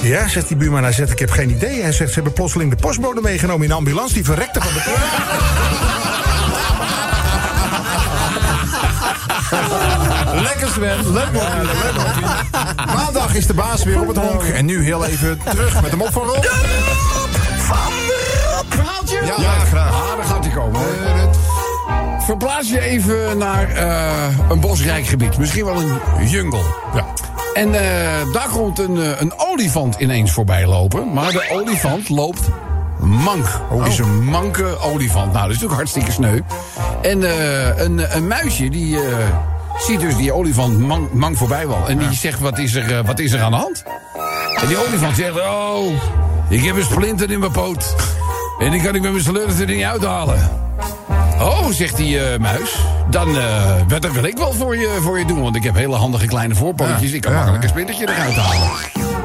Ja, 0.02 0.28
zegt 0.28 0.48
die 0.48 0.58
buurman. 0.58 0.84
Hij 0.84 0.92
zegt, 0.92 1.12
ik 1.12 1.20
heb 1.20 1.32
geen 1.32 1.50
idee. 1.50 1.82
Hij 1.82 1.92
zegt, 1.92 2.10
ze 2.10 2.16
hebben 2.16 2.34
plotseling 2.34 2.70
de 2.72 2.78
postbode 2.82 3.22
meegenomen 3.22 3.64
in 3.64 3.70
de 3.70 3.76
ambulance. 3.76 4.14
Die 4.14 4.24
verrekte 4.24 4.62
van 4.62 4.74
de 4.74 4.80
Lekker 10.42 10.68
Sven, 10.68 11.14
leuk. 11.14 11.32
Maandag 12.96 13.36
is 13.36 13.46
de 13.48 13.54
baas 13.54 13.84
weer 13.84 14.02
op 14.02 14.08
het 14.08 14.18
honk. 14.18 14.42
En 14.44 14.66
nu 14.66 14.84
heel 14.84 15.06
even 15.06 15.40
terug 15.50 15.82
met 15.82 15.92
de 15.92 15.98
mop 15.98 16.12
van 16.12 16.24
Rob. 16.24 16.46
Verhaaltje? 18.84 19.20
Ja, 19.26 19.60
graag. 19.66 19.92
Ah, 19.92 20.16
daar 20.18 20.26
gaat 20.26 20.46
hij 20.46 20.54
komen. 20.54 20.82
Verplaats 22.20 22.70
je 22.70 22.82
even 22.82 23.38
naar 23.38 23.70
eh, 23.70 24.50
een 24.50 24.60
bosrijk 24.60 25.06
gebied. 25.08 25.38
Misschien 25.38 25.66
wel 25.66 25.82
een 25.82 26.28
jungle. 26.28 26.64
Ja. 26.94 27.06
En 27.54 27.74
eh, 27.76 28.34
daar 28.34 28.50
komt 28.50 28.80
een, 28.80 28.98
eh, 28.98 29.22
een 29.22 29.34
olifant 29.38 29.96
ineens 30.00 30.32
voorbij 30.32 30.66
lopen. 30.68 31.14
Maar 31.14 31.32
de 31.32 31.48
olifant 31.52 32.10
loopt 32.10 32.50
mank. 33.00 33.46
Het 33.70 33.88
is 33.88 33.98
een 33.98 34.24
manke 34.24 34.80
olifant. 34.80 35.34
Nou, 35.34 35.48
dat 35.48 35.56
is 35.56 35.62
natuurlijk 35.62 35.74
hartstikke 35.74 36.12
sneu. 36.12 36.40
En 37.02 37.24
eh, 37.24 37.84
een, 37.84 38.16
een 38.16 38.28
muisje 38.28 38.70
die 38.70 38.96
eh, 38.96 39.18
ziet 39.78 40.00
dus 40.00 40.16
die 40.16 40.34
olifant 40.34 40.80
mank, 40.80 41.14
mank 41.14 41.38
voorbij 41.38 41.68
wel. 41.68 41.88
En 41.88 41.98
die 41.98 42.14
zegt, 42.14 42.40
wat 42.40 42.58
is, 42.58 42.76
er, 42.76 43.04
wat 43.04 43.20
is 43.20 43.32
er 43.32 43.42
aan 43.42 43.52
de 43.52 43.58
hand? 43.58 43.84
En 44.62 44.68
die 44.68 44.88
olifant 44.88 45.16
zegt, 45.16 45.40
oh, 45.40 45.94
ik 46.50 46.64
heb 46.64 46.76
een 46.76 46.84
splinter 46.84 47.32
in 47.32 47.40
mijn 47.40 47.52
poot. 47.52 47.96
En 48.60 48.72
die 48.72 48.82
kan 48.82 48.96
ik 48.96 49.02
met 49.02 49.12
mijn 49.12 49.24
slurf 49.24 49.60
er 49.60 49.66
niet 49.66 49.84
uithalen. 49.84 50.50
Oh, 51.40 51.68
zegt 51.70 51.98
die 51.98 52.20
eh, 52.20 52.40
muis. 52.40 52.76
Dan, 53.10 53.38
eh, 53.38 53.76
wat- 53.88 54.02
dat 54.02 54.12
wil 54.12 54.24
ik 54.24 54.38
wel 54.38 54.54
voor 54.54 54.76
je, 54.78 54.98
voor 55.02 55.20
je 55.20 55.26
doen. 55.26 55.42
Want 55.42 55.56
ik 55.56 55.64
heb 55.64 55.76
hele 55.76 55.96
handige 55.96 56.26
kleine 56.26 56.56
voorpootjes. 56.56 57.12
Ik 57.12 57.22
kan 57.22 57.32
ja, 57.32 57.38
makkelijk 57.38 57.64
een 57.64 57.70
splintertje 57.70 58.10
eruit 58.10 58.36
halen. 58.36 58.70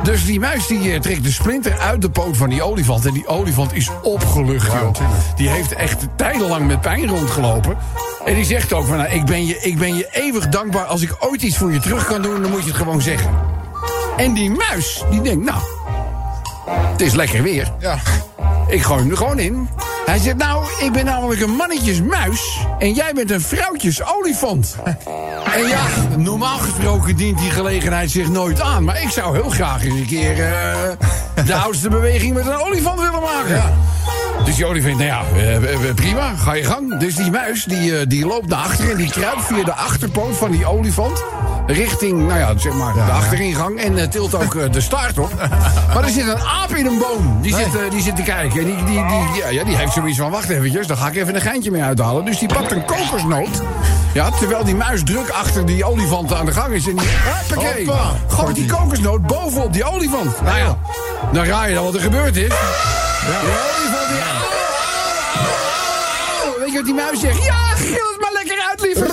Dus 0.02 0.24
die 0.26 0.40
muis 0.40 0.66
die 0.66 0.92
eh, 0.92 1.00
trekt 1.00 1.24
de 1.24 1.32
splinter 1.32 1.78
uit 1.78 2.02
de 2.02 2.10
poot 2.10 2.36
van 2.36 2.48
die 2.48 2.62
olifant. 2.62 3.06
En 3.06 3.12
die 3.12 3.26
olifant 3.26 3.72
is 3.74 3.90
opgelucht, 4.02 4.72
joh. 4.72 4.94
Die 5.36 5.48
heeft 5.48 5.72
echt 5.74 6.06
tijdenlang 6.16 6.66
met 6.66 6.80
pijn 6.80 7.08
rondgelopen. 7.08 7.76
En 8.24 8.34
die 8.34 8.44
zegt 8.44 8.72
ook 8.72 8.86
van, 8.86 8.96
nou, 8.96 9.08
ik, 9.10 9.24
ben 9.24 9.46
je, 9.46 9.58
ik 9.60 9.78
ben 9.78 9.96
je 9.96 10.08
eeuwig 10.12 10.48
dankbaar. 10.48 10.84
Als 10.84 11.02
ik 11.02 11.16
ooit 11.20 11.42
iets 11.42 11.56
voor 11.56 11.72
je 11.72 11.80
terug 11.80 12.06
kan 12.06 12.22
doen, 12.22 12.42
dan 12.42 12.50
moet 12.50 12.60
je 12.62 12.68
het 12.68 12.76
gewoon 12.76 13.00
zeggen. 13.02 13.30
En 14.16 14.34
die 14.34 14.50
muis, 14.50 15.04
die 15.10 15.20
denkt, 15.20 15.44
nou, 15.44 15.58
het 16.92 17.00
is 17.00 17.14
lekker 17.14 17.42
weer. 17.42 17.72
Ja. 17.78 17.98
Ik 18.68 18.82
gooi 18.82 19.00
hem 19.00 19.10
er 19.10 19.16
gewoon 19.16 19.38
in. 19.38 19.68
Hij 20.04 20.18
zegt, 20.18 20.36
nou, 20.36 20.64
ik 20.80 20.92
ben 20.92 21.04
namelijk 21.04 21.40
een 21.40 21.50
mannetjesmuis... 21.50 22.58
en 22.78 22.92
jij 22.92 23.12
bent 23.14 23.30
een 23.30 23.40
vrouwtjesolifant. 23.40 24.76
En 25.54 25.66
ja, 25.66 25.86
normaal 26.16 26.58
gesproken 26.58 27.16
dient 27.16 27.38
die 27.38 27.50
gelegenheid 27.50 28.10
zich 28.10 28.28
nooit 28.28 28.60
aan... 28.60 28.84
maar 28.84 29.02
ik 29.02 29.10
zou 29.10 29.36
heel 29.36 29.50
graag 29.50 29.84
eens 29.84 29.94
een 29.94 30.06
keer 30.06 30.44
eh, 30.44 31.46
de 31.46 31.54
oudste 31.54 31.88
beweging 31.88 32.34
met 32.34 32.46
een 32.46 32.60
olifant 32.60 33.00
willen 33.00 33.20
maken. 33.20 33.62
Dus 34.44 34.56
die 34.56 34.66
olifant, 34.66 34.96
nou 34.96 35.06
ja, 35.06 35.22
eh, 35.34 35.56
eh, 35.56 35.94
prima, 35.94 36.34
ga 36.36 36.52
je 36.52 36.64
gang. 36.64 36.98
Dus 36.98 37.14
die 37.14 37.30
muis, 37.30 37.64
die, 37.64 38.06
die 38.06 38.26
loopt 38.26 38.46
naar 38.48 38.58
achteren... 38.58 38.90
en 38.90 38.96
die 38.96 39.10
kruipt 39.10 39.44
via 39.44 39.64
de 39.64 39.74
achterpoot 39.74 40.36
van 40.36 40.50
die 40.50 40.66
olifant... 40.66 41.24
richting, 41.66 42.26
nou 42.26 42.38
ja, 42.38 42.58
zeg 42.58 42.72
maar, 42.72 42.92
de 42.92 43.00
achteringang... 43.00 43.80
en 43.80 43.98
eh, 43.98 44.08
tilt 44.08 44.34
ook 44.34 44.54
eh, 44.54 44.72
de 44.72 44.80
staart 44.80 45.18
op. 45.18 45.32
Maar 45.94 46.04
er 46.04 46.10
zit 46.10 46.28
een 46.28 46.38
aap 46.38 46.74
in 46.74 46.86
een 46.86 46.98
boom. 46.98 47.38
Die, 47.42 47.54
zit, 47.54 47.74
eh, 47.74 47.90
die 47.90 48.02
zit 48.02 48.16
te 48.16 48.22
kijken. 48.22 48.60
En 48.60 48.66
die, 48.66 48.76
die, 48.76 48.84
die, 48.84 49.42
ja, 49.42 49.48
ja, 49.48 49.64
die 49.64 49.76
heeft 49.76 49.92
zoiets 49.92 50.18
van, 50.18 50.30
wacht 50.30 50.48
eventjes... 50.48 50.86
daar 50.86 50.96
ga 50.96 51.08
ik 51.08 51.16
even 51.16 51.34
een 51.34 51.40
geintje 51.40 51.70
mee 51.70 51.82
uithalen. 51.82 52.24
Dus 52.24 52.38
die 52.38 52.48
pakt 52.48 52.72
een 52.72 52.84
kokosnoot... 52.84 53.62
Ja, 54.12 54.30
terwijl 54.30 54.64
die 54.64 54.74
muis 54.74 55.02
druk 55.04 55.28
achter 55.28 55.66
die 55.66 55.84
olifant 55.84 56.34
aan 56.34 56.46
de 56.46 56.52
gang 56.52 56.74
is. 56.74 56.86
En 56.86 56.96
die, 56.96 57.08
hoppakee, 57.24 57.86
Hoppa. 57.86 58.12
gooit 58.28 58.54
die 58.54 58.66
kokosnoot 58.66 59.26
bovenop 59.26 59.72
die 59.72 59.84
olifant. 59.84 60.42
Nou 60.42 60.58
ja, 60.58 60.78
dan 61.32 61.44
raai 61.44 61.68
je 61.68 61.74
dan 61.74 61.84
wat 61.84 61.94
er 61.94 62.00
gebeurd 62.00 62.36
is. 62.36 62.48
Die 62.48 62.56
olifant 63.36 64.08
die... 64.08 64.22
Weet 66.58 66.70
je 66.70 66.76
wat 66.76 66.84
die 66.84 66.94
muis 66.94 67.20
zegt? 67.20 67.44
Ja, 67.44 67.74
gil 67.74 68.13
het 68.74 68.82
lieve 68.82 69.06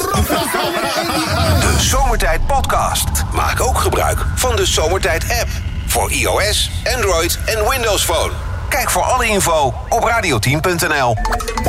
De 1.60 1.76
Zomertijd 1.80 2.46
Podcast. 2.48 3.08
Maak 3.34 3.62
ook 3.62 3.78
gebruik 3.78 4.26
van 4.36 4.56
de 4.56 4.66
Zomertijd 4.66 5.24
app. 5.24 5.50
Voor 5.86 6.12
iOS, 6.12 6.72
Android 6.96 7.40
en 7.46 7.70
Windows 7.70 8.04
Phone. 8.04 8.32
Kijk 8.70 8.90
voor 8.90 9.02
alle 9.02 9.28
info 9.28 9.74
op 9.90 10.10
radio10.nl. 10.10 11.16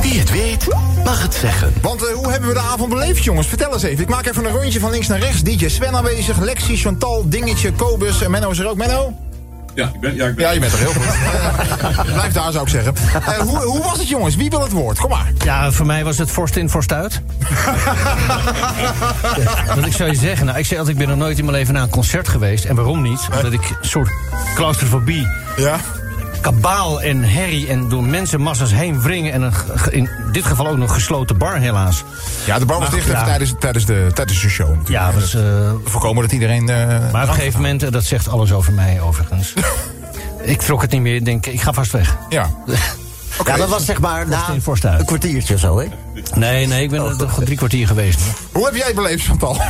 Wie 0.00 0.18
het 0.18 0.30
weet, 0.30 0.66
mag 1.04 1.22
het 1.22 1.34
zeggen. 1.34 1.74
Want 1.82 2.06
eh, 2.06 2.14
hoe 2.14 2.30
hebben 2.30 2.48
we 2.48 2.54
de 2.54 2.60
avond 2.60 2.88
beleefd, 2.88 3.24
jongens? 3.24 3.46
Vertel 3.46 3.72
eens 3.72 3.82
even. 3.82 4.02
Ik 4.02 4.08
maak 4.08 4.26
even 4.26 4.44
een 4.44 4.52
rondje 4.52 4.80
van 4.80 4.90
links 4.90 5.06
naar 5.06 5.18
rechts. 5.18 5.42
DJ 5.42 5.68
Sven 5.68 5.96
aanwezig, 5.96 6.38
Lexi, 6.38 6.76
Chantal, 6.76 7.28
Dingetje, 7.28 7.72
Kobus 7.72 8.22
en 8.22 8.30
Menno 8.30 8.50
is 8.50 8.58
er 8.58 8.68
ook. 8.68 8.76
Menno? 8.76 9.12
Ja, 9.74 9.90
ik 9.94 10.00
ben, 10.00 10.14
ja, 10.14 10.26
ik 10.26 10.34
ben. 10.34 10.44
Ja, 10.44 10.50
je 10.50 10.60
bent 10.60 10.72
er 10.72 10.78
heel 10.78 10.92
goed. 10.92 11.04
Blijf 12.14 12.32
daar, 12.32 12.52
zou 12.52 12.64
ik 12.64 12.70
zeggen. 12.70 12.94
Eh, 13.14 13.38
hoe, 13.38 13.58
hoe 13.58 13.82
was 13.82 13.98
het, 13.98 14.08
jongens? 14.08 14.36
Wie 14.36 14.50
wil 14.50 14.62
het 14.62 14.72
woord? 14.72 14.98
Kom 14.98 15.10
maar. 15.10 15.32
Ja, 15.44 15.70
voor 15.70 15.86
mij 15.86 16.04
was 16.04 16.18
het 16.18 16.30
vorstin 16.30 16.70
voor 16.70 16.82
stuit. 16.82 17.20
Want 19.74 19.86
ik 19.86 19.92
zou 19.92 20.10
je 20.10 20.16
zeggen, 20.16 20.46
nou, 20.46 20.58
ik 20.58 20.66
zei 20.66 20.78
altijd, 20.78 20.98
ik 20.98 21.06
ben 21.06 21.16
nog 21.16 21.24
nooit 21.24 21.38
in 21.38 21.44
mijn 21.44 21.56
leven 21.56 21.74
naar 21.74 21.82
een 21.82 21.88
concert 21.88 22.28
geweest. 22.28 22.64
En 22.64 22.74
waarom 22.74 23.02
niet? 23.02 23.20
Omdat 23.36 23.52
ik 23.52 23.70
een 23.70 23.88
soort 23.88 24.10
claustrofobie 24.54 25.26
Ja? 25.56 25.76
Kabaal 26.42 27.02
en 27.02 27.22
herrie 27.22 27.68
en 27.68 27.88
door 27.88 28.04
mensenmassa's 28.04 28.72
heen 28.72 29.00
wringen... 29.02 29.32
en 29.32 29.42
een, 29.42 29.52
in 29.90 30.08
dit 30.32 30.44
geval 30.44 30.68
ook 30.68 30.76
nog 30.76 30.94
gesloten 30.94 31.38
bar, 31.38 31.56
helaas. 31.58 32.04
Ja, 32.44 32.58
de 32.58 32.64
bar 32.64 32.78
was 32.78 32.90
dicht 32.90 33.06
ja. 33.06 33.24
tijdens, 33.24 33.54
tijdens, 33.58 33.86
de, 33.86 34.10
tijdens 34.14 34.40
de 34.40 34.48
show 34.48 34.68
natuurlijk. 34.68 34.88
Ja, 34.88 35.12
was, 35.12 35.34
eh, 35.34 35.42
Voorkomen 35.84 36.22
dat 36.22 36.32
iedereen... 36.32 36.68
eh, 36.68 37.12
maar 37.12 37.22
op 37.22 37.28
een 37.28 37.34
gegeven 37.34 37.60
moment, 37.60 37.82
eh, 37.82 37.90
dat 37.90 38.04
zegt 38.04 38.28
alles 38.28 38.52
over 38.52 38.72
mij 38.72 39.00
overigens. 39.00 39.52
ik 40.42 40.60
trok 40.60 40.82
het 40.82 40.90
niet 40.90 41.00
meer, 41.00 41.14
ik 41.14 41.24
denk, 41.24 41.46
ik 41.46 41.60
ga 41.60 41.72
vast 41.72 41.92
weg. 41.92 42.16
Ja. 42.28 42.50
Ja, 43.44 43.56
dat 43.56 43.68
was 43.68 43.84
zeg 43.84 44.00
maar 44.00 44.28
na 44.28 44.48
een 44.48 45.04
kwartiertje 45.04 45.54
of 45.54 45.60
zo, 45.60 45.78
hè? 45.78 45.86
Nee, 46.34 46.66
nee, 46.66 46.82
ik 46.82 46.90
ben 46.90 47.04
er 47.04 47.16
toch 47.16 47.40
drie 47.44 47.56
kwartier 47.56 47.86
geweest. 47.86 48.20
hoor. 48.20 48.34
Hoe 48.52 48.64
heb 48.64 48.74
jij 48.74 48.86
het 48.86 48.94
beleefd, 48.94 49.24
Chantal? 49.24 49.60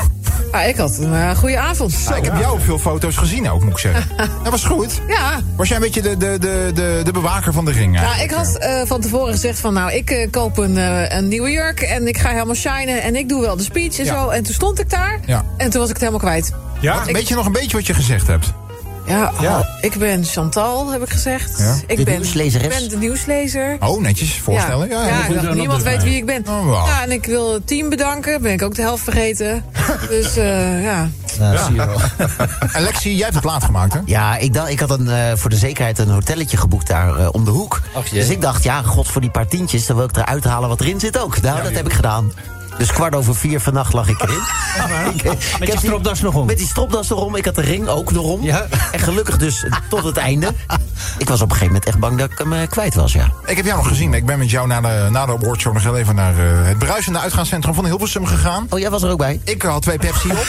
Ah, 0.53 0.67
ik 0.67 0.77
had 0.77 0.99
een 0.99 1.15
eh, 1.15 1.37
goede 1.37 1.59
avond. 1.59 2.05
Nou, 2.05 2.17
ik 2.17 2.25
heb 2.25 2.39
jou 2.39 2.53
op 2.53 2.63
veel 2.63 2.79
foto's 2.79 3.17
gezien 3.17 3.51
ook, 3.51 3.63
moet 3.63 3.73
ik 3.73 3.79
zeggen. 3.79 4.05
Dat 4.43 4.51
was 4.53 4.65
goed. 4.65 5.01
Ja. 5.09 5.41
Was 5.57 5.69
jij 5.69 5.77
een 5.77 5.83
beetje 5.83 6.03
de, 6.03 6.17
de, 6.17 6.37
de, 6.39 6.71
de, 6.75 7.01
de 7.05 7.13
bewaker 7.13 7.53
van 7.53 7.65
de 7.65 7.71
ring 7.71 7.93
Nou, 7.93 8.07
eigenlijk? 8.07 8.31
ik 8.31 8.37
had 8.47 8.57
eh, 8.57 8.81
van 8.87 9.01
tevoren 9.01 9.33
gezegd 9.33 9.59
van 9.59 9.75
nou, 9.75 9.93
ik 9.93 10.11
eh, 10.11 10.31
koop 10.31 10.59
een, 10.59 10.77
een 11.17 11.29
nieuwe 11.29 11.51
jurk 11.51 11.81
en 11.81 12.07
ik 12.09 12.19
ga 12.19 12.31
helemaal 12.31 12.55
shinen 12.55 13.03
en 13.03 13.17
ik 13.17 13.29
doe 13.29 13.41
wel 13.41 13.57
de 13.57 13.63
speech 13.63 13.99
en 13.99 14.05
Ja. 14.05 14.15
zo. 14.23 14.29
En 14.29 14.43
toen 14.43 14.55
stond 14.55 14.81
ik 14.81 14.91
daar 14.91 15.21
Ja. 15.27 15.45
en 15.57 15.71
toen 15.71 15.81
was 15.81 15.89
ik 15.91 15.97
het 15.97 16.05
helemaal 16.07 16.21
kwijt. 16.31 16.53
Ja? 16.81 17.05
Weet 17.05 17.29
je 17.29 17.35
nog 17.35 17.47
een 17.47 17.53
beetje 17.53 17.77
wat 17.77 17.87
je 17.87 17.95
gezegd 17.95 18.27
hebt? 18.27 18.53
Ja, 19.13 19.33
Ja. 19.41 19.59
oh, 19.59 19.67
ik 19.81 19.99
ben 19.99 20.25
Chantal, 20.25 20.91
heb 20.91 21.03
ik 21.03 21.11
gezegd. 21.11 21.59
Ja. 21.59 21.75
Ik 21.87 21.97
De 21.97 22.03
ben, 22.03 22.15
nieuwslezeres. 22.15 22.75
Ik 22.75 22.81
ben 22.81 22.89
de 22.89 22.97
nieuwslezer. 22.97 23.77
Oh, 23.81 24.01
netjes 24.01 24.39
voorstellen. 24.39 24.89
Ja, 24.89 25.27
ik 25.27 25.35
dacht, 25.35 25.55
niemand 25.55 25.83
weet 25.83 26.03
wie 26.03 26.17
ik 26.17 26.27
ben. 26.27 26.45
Oh. 26.49 26.85
Ja, 26.87 27.03
en 27.03 27.11
ik 27.11 27.27
wil 27.27 27.53
het 27.53 27.67
team 27.67 27.89
bedanken. 27.89 28.43
Ben 28.43 28.53
ik 28.53 28.63
ook 28.63 28.75
de 28.75 28.83
helft 28.83 29.05
vergeten. 29.05 29.65
dus 30.09 30.37
eh, 30.37 30.83
ja. 30.85 31.09
Nou, 31.39 31.59
zie 31.59 31.75
je 31.75 31.87
wel. 31.87 32.01
Jij 33.13 33.25
hebt 33.25 33.35
het 33.35 33.45
laat 33.45 33.65
gemaakt, 33.65 33.93
hè? 33.93 34.01
Ja, 34.05 34.37
ik, 34.37 34.55
dacht, 34.55 34.71
ik 34.71 34.81
had 34.81 34.91
een, 34.91 35.09
eh, 35.09 35.33
voor 35.35 35.51
de 35.51 35.57
zekerheid 35.57 35.99
een 35.99 36.11
hotelletje 36.11 36.57
geboekt 36.57 36.87
daar 36.87 37.17
eh, 37.19 37.29
om 37.33 37.45
de 37.45 37.51
hoek. 37.51 37.81
Ach, 37.95 38.09
dus 38.09 38.29
ik 38.29 38.41
dacht, 38.41 38.63
ja, 38.63 38.83
god, 38.83 39.09
voor 39.09 39.21
die 39.21 39.31
paar 39.31 39.47
tientjes... 39.47 39.87
dan 39.87 39.97
wil 39.97 40.05
ik 40.05 40.17
eruit 40.17 40.45
halen 40.45 40.69
wat 40.69 40.81
erin 40.81 41.01
zit 41.01 41.19
ook. 41.19 41.41
Nou, 41.41 41.63
dat 41.63 41.73
heb 41.73 41.87
ik 41.87 41.93
gedaan. 41.93 42.33
Dus 42.79 42.93
kwart 42.93 43.15
over 43.15 43.35
vier 43.37 43.61
vannacht 43.61 43.93
lag 43.93 44.09
ik 44.09 44.21
erin. 44.23 44.41
Ik, 45.15 45.23
eh, 45.23 45.33
ik 45.33 45.59
Met 45.59 45.69
die- 45.71 45.79
stropdas 45.79 46.21
nog 46.21 46.35
om. 46.35 46.47
Met 46.47 46.59
die 46.59 46.67
stropdas 46.67 47.11
erom. 47.11 47.37
Ik 47.37 47.45
had 47.45 47.55
de 47.55 47.61
ring 47.61 47.89
ook 47.89 48.13
nog 48.13 48.25
om. 48.25 48.43
Ja. 48.43 48.67
En 48.93 48.99
gelukkig 49.01 49.37
dus 49.37 49.67
tot 49.89 50.05
het 50.05 50.17
einde. 50.17 50.53
Ik 51.19 51.29
was 51.29 51.41
op 51.41 51.51
een 51.51 51.57
gegeven 51.57 51.67
moment 51.67 51.85
echt 51.85 51.99
bang 51.99 52.19
dat 52.19 52.31
ik 52.31 52.39
hem 52.39 52.53
eh, 52.53 52.69
kwijt 52.69 52.95
was, 52.95 53.13
ja. 53.13 53.31
Ik 53.47 53.57
heb 53.57 53.65
jou 53.67 53.77
nog 53.79 53.89
gezien. 53.89 54.15
Ik 54.15 54.27
ben 54.27 54.39
met 54.39 54.51
jou 54.51 54.67
na 54.67 54.81
de, 54.81 55.09
na 55.11 55.27
de 55.27 55.33
awardshow 55.33 55.73
nog 55.73 55.83
heel 55.83 55.97
even 55.97 56.15
naar 56.15 56.33
eh, 56.39 56.67
het 56.67 56.79
bruisende 56.79 57.19
uitgaanscentrum 57.19 57.75
van 57.75 57.85
Hilversum 57.85 58.27
gegaan. 58.27 58.67
Oh, 58.71 58.79
jij 58.79 58.91
was 58.91 59.03
er 59.03 59.11
ook 59.11 59.19
bij? 59.19 59.41
Ik 59.45 59.63
had 59.63 59.83
twee 59.83 59.99
Pepsi 59.99 60.31
op. 60.31 60.47